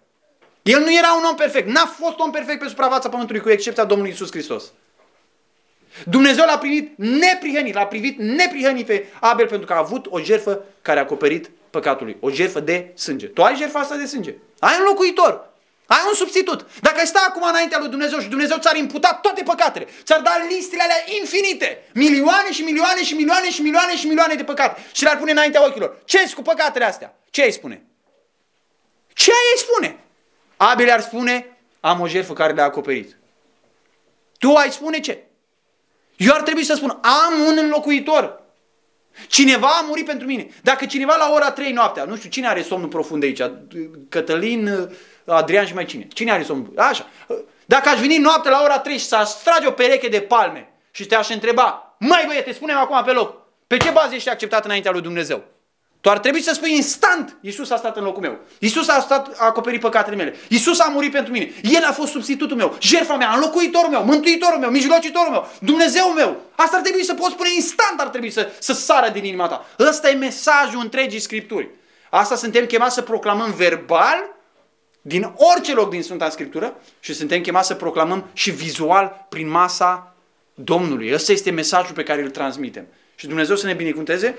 El 0.62 0.80
nu 0.80 0.92
era 0.92 1.12
un 1.12 1.24
om 1.24 1.34
perfect, 1.34 1.68
n-a 1.68 1.86
fost 1.86 2.18
om 2.18 2.30
perfect 2.30 2.58
pe 2.58 2.68
suprafața 2.68 3.08
pământului 3.08 3.40
cu 3.40 3.50
excepția 3.50 3.84
Domnului 3.84 4.12
Isus 4.12 4.30
Hristos. 4.30 4.64
Dumnezeu 6.04 6.44
l-a 6.44 6.58
primit 6.58 6.92
neprihănit, 6.96 7.74
l-a 7.74 7.86
privit 7.86 8.18
neprihănit 8.18 8.86
pe 8.86 9.06
Abel 9.20 9.46
pentru 9.46 9.66
că 9.66 9.72
a 9.72 9.78
avut 9.78 10.06
o 10.10 10.20
jertfă 10.20 10.64
care 10.82 10.98
a 10.98 11.02
acoperit 11.02 11.50
păcatului, 11.70 12.16
o 12.20 12.30
jertfă 12.30 12.60
de 12.60 12.92
sânge. 12.94 13.26
Tu 13.26 13.42
ai 13.42 13.56
jertfa 13.56 13.78
asta 13.78 13.96
de 13.96 14.06
sânge. 14.06 14.34
Ai 14.58 14.76
un 14.78 14.84
locuitor. 14.84 15.52
Ai 15.86 16.00
un 16.08 16.14
substitut. 16.14 16.66
Dacă 16.80 16.98
ai 16.98 17.06
sta 17.06 17.26
acum 17.28 17.42
înaintea 17.48 17.78
lui 17.78 17.88
Dumnezeu 17.88 18.18
și 18.18 18.28
Dumnezeu 18.28 18.56
ți-ar 18.58 18.76
imputa 18.76 19.18
toate 19.22 19.42
păcatele, 19.42 19.88
ți-ar 20.02 20.20
da 20.20 20.44
listele 20.48 20.82
alea 20.82 21.04
infinite, 21.20 21.90
milioane 21.94 22.52
și 22.52 22.62
milioane 22.62 23.04
și 23.04 23.14
milioane 23.14 23.50
și 23.50 23.62
milioane 23.62 23.96
și 23.96 24.06
milioane 24.06 24.34
de 24.34 24.44
păcate 24.44 24.86
și 24.92 25.02
le-ar 25.02 25.18
pune 25.18 25.30
înaintea 25.30 25.64
ochilor. 25.64 26.02
Ce 26.04 26.32
cu 26.34 26.42
păcatele 26.42 26.84
astea? 26.84 27.18
Ce 27.30 27.42
ai 27.42 27.52
spune? 27.52 27.84
Ce 29.12 29.30
ai 29.30 29.58
spune? 29.58 29.98
Abel 30.56 30.90
ar 30.90 31.00
spune, 31.00 31.58
am 31.80 32.00
o 32.00 32.06
jertfă 32.06 32.32
care 32.32 32.52
le-a 32.52 32.64
acoperit. 32.64 33.16
Tu 34.38 34.54
ai 34.54 34.70
spune 34.70 35.00
ce? 35.00 35.24
Eu 36.16 36.34
ar 36.34 36.42
trebui 36.42 36.64
să 36.64 36.74
spun, 36.74 36.98
am 37.02 37.40
un 37.46 37.58
înlocuitor. 37.58 38.42
Cineva 39.28 39.66
a 39.66 39.80
murit 39.80 40.04
pentru 40.06 40.26
mine. 40.26 40.48
Dacă 40.62 40.86
cineva 40.86 41.16
la 41.16 41.30
ora 41.32 41.50
3 41.50 41.72
noaptea, 41.72 42.04
nu 42.04 42.16
știu, 42.16 42.30
cine 42.30 42.48
are 42.48 42.62
somnul 42.62 42.88
profund 42.88 43.22
aici? 43.22 43.40
Cătălin, 44.08 44.90
Adrian 45.26 45.66
și 45.66 45.74
mai 45.74 45.84
cine? 45.84 46.08
Cine 46.12 46.32
are 46.32 46.42
somn? 46.42 46.70
Așa. 46.76 47.06
Dacă 47.64 47.88
aș 47.88 48.00
veni 48.00 48.16
noapte 48.16 48.48
la 48.48 48.60
ora 48.62 48.78
3 48.78 48.98
și 48.98 49.04
să 49.04 49.36
trage 49.44 49.66
o 49.66 49.70
pereche 49.70 50.08
de 50.08 50.20
palme 50.20 50.72
și 50.90 51.04
te-aș 51.06 51.28
întreba, 51.28 51.96
mai 51.98 52.24
băiete, 52.26 52.52
spune-mi 52.52 52.78
acum 52.78 53.02
pe 53.04 53.12
loc, 53.12 53.36
pe 53.66 53.76
ce 53.76 53.90
bază 53.90 54.14
ești 54.14 54.28
acceptat 54.28 54.64
înaintea 54.64 54.90
lui 54.90 55.00
Dumnezeu? 55.00 55.42
Tu 56.04 56.10
ar 56.10 56.18
trebui 56.18 56.40
să 56.40 56.52
spui 56.54 56.74
instant, 56.74 57.36
Iisus 57.40 57.70
a 57.70 57.76
stat 57.76 57.96
în 57.96 58.04
locul 58.04 58.22
meu. 58.22 58.38
Iisus 58.58 58.88
a 58.88 59.00
stat, 59.00 59.34
a 59.38 59.44
acoperit 59.44 59.80
păcatele 59.80 60.16
mele. 60.16 60.36
Iisus 60.48 60.80
a 60.80 60.88
murit 60.92 61.12
pentru 61.12 61.32
mine. 61.32 61.52
El 61.62 61.84
a 61.84 61.92
fost 61.92 62.10
substitutul 62.12 62.56
meu, 62.56 62.76
jertfa 62.80 63.16
mea, 63.16 63.32
înlocuitorul 63.34 63.90
meu, 63.90 64.04
mântuitorul 64.04 64.58
meu, 64.58 64.70
mijlocitorul 64.70 65.30
meu, 65.30 65.48
Dumnezeu 65.60 66.06
meu. 66.06 66.36
Asta 66.54 66.76
ar 66.76 66.82
trebui 66.82 67.04
să 67.04 67.14
poți 67.14 67.32
spune 67.32 67.48
instant, 67.54 68.00
ar 68.00 68.08
trebui 68.08 68.30
să, 68.30 68.50
să 68.58 68.72
sară 68.72 69.08
din 69.08 69.24
inima 69.24 69.48
ta. 69.48 69.66
Ăsta 69.78 70.10
e 70.10 70.14
mesajul 70.14 70.80
întregii 70.80 71.20
Scripturi. 71.20 71.68
Asta 72.10 72.36
suntem 72.36 72.64
chemați 72.66 72.94
să 72.94 73.02
proclamăm 73.02 73.52
verbal 73.52 74.33
din 75.06 75.34
orice 75.54 75.74
loc 75.74 75.90
din 75.90 76.02
Sfânta 76.02 76.30
Scriptură 76.30 76.80
și 77.00 77.14
suntem 77.14 77.40
chemați 77.40 77.66
să 77.66 77.74
proclamăm 77.74 78.30
și 78.32 78.50
vizual 78.50 79.26
prin 79.28 79.48
masa 79.48 80.14
Domnului. 80.54 81.12
Ăsta 81.12 81.32
este 81.32 81.50
mesajul 81.50 81.94
pe 81.94 82.02
care 82.02 82.22
îl 82.22 82.30
transmitem. 82.30 82.86
Și 83.14 83.26
Dumnezeu 83.26 83.56
să 83.56 83.66
ne 83.66 83.72
binecuvânteze, 83.72 84.38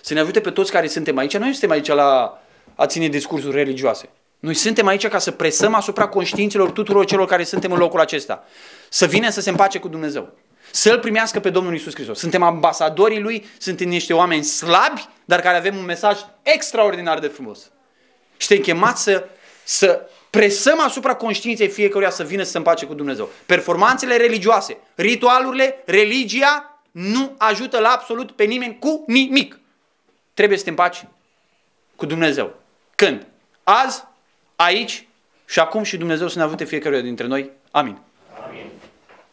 să 0.00 0.14
ne 0.14 0.20
ajute 0.20 0.40
pe 0.40 0.50
toți 0.50 0.70
care 0.72 0.86
suntem 0.86 1.18
aici. 1.18 1.36
Noi 1.36 1.46
nu 1.46 1.52
suntem 1.52 1.70
aici 1.70 1.86
la 1.86 2.42
a 2.74 2.86
ține 2.86 3.08
discursuri 3.08 3.56
religioase. 3.56 4.08
Noi 4.38 4.54
suntem 4.54 4.86
aici 4.86 5.08
ca 5.08 5.18
să 5.18 5.30
presăm 5.30 5.74
asupra 5.74 6.08
conștiințelor 6.08 6.70
tuturor 6.70 7.04
celor 7.04 7.26
care 7.26 7.44
suntem 7.44 7.72
în 7.72 7.78
locul 7.78 8.00
acesta. 8.00 8.44
Să 8.88 9.06
vină 9.06 9.30
să 9.30 9.40
se 9.40 9.50
împace 9.50 9.78
cu 9.78 9.88
Dumnezeu. 9.88 10.32
Să-L 10.70 10.98
primească 10.98 11.40
pe 11.40 11.50
Domnul 11.50 11.74
Isus 11.74 11.94
Hristos. 11.94 12.18
Suntem 12.18 12.42
ambasadorii 12.42 13.20
Lui, 13.20 13.46
suntem 13.58 13.88
niște 13.88 14.12
oameni 14.12 14.44
slabi, 14.44 15.08
dar 15.24 15.40
care 15.40 15.56
avem 15.56 15.76
un 15.76 15.84
mesaj 15.84 16.18
extraordinar 16.42 17.18
de 17.18 17.26
frumos. 17.26 17.70
Și 18.36 18.46
te 18.46 18.60
chemați 18.60 19.02
să 19.02 19.28
să 19.64 20.08
presăm 20.30 20.80
asupra 20.80 21.14
conștiinței 21.14 21.68
fiecăruia 21.68 22.10
să 22.10 22.22
vină 22.22 22.42
să 22.42 22.50
se 22.50 22.56
împace 22.56 22.86
cu 22.86 22.94
Dumnezeu. 22.94 23.28
Performanțele 23.46 24.16
religioase, 24.16 24.76
ritualurile, 24.94 25.82
religia 25.84 26.80
nu 26.90 27.34
ajută 27.38 27.78
la 27.78 27.88
absolut 27.88 28.30
pe 28.30 28.44
nimeni 28.44 28.78
cu 28.78 29.04
nimic. 29.06 29.58
Trebuie 30.34 30.58
să 30.58 30.64
te 30.64 30.70
împaci 30.70 31.04
cu 31.96 32.06
Dumnezeu. 32.06 32.54
Când? 32.94 33.26
Azi, 33.62 34.04
aici 34.56 35.08
și 35.44 35.60
acum 35.60 35.82
și 35.82 35.96
Dumnezeu 35.96 36.28
să 36.28 36.38
ne 36.38 36.44
avute 36.44 36.64
fiecare 36.64 37.00
dintre 37.00 37.26
noi. 37.26 37.50
Amin. 37.70 37.98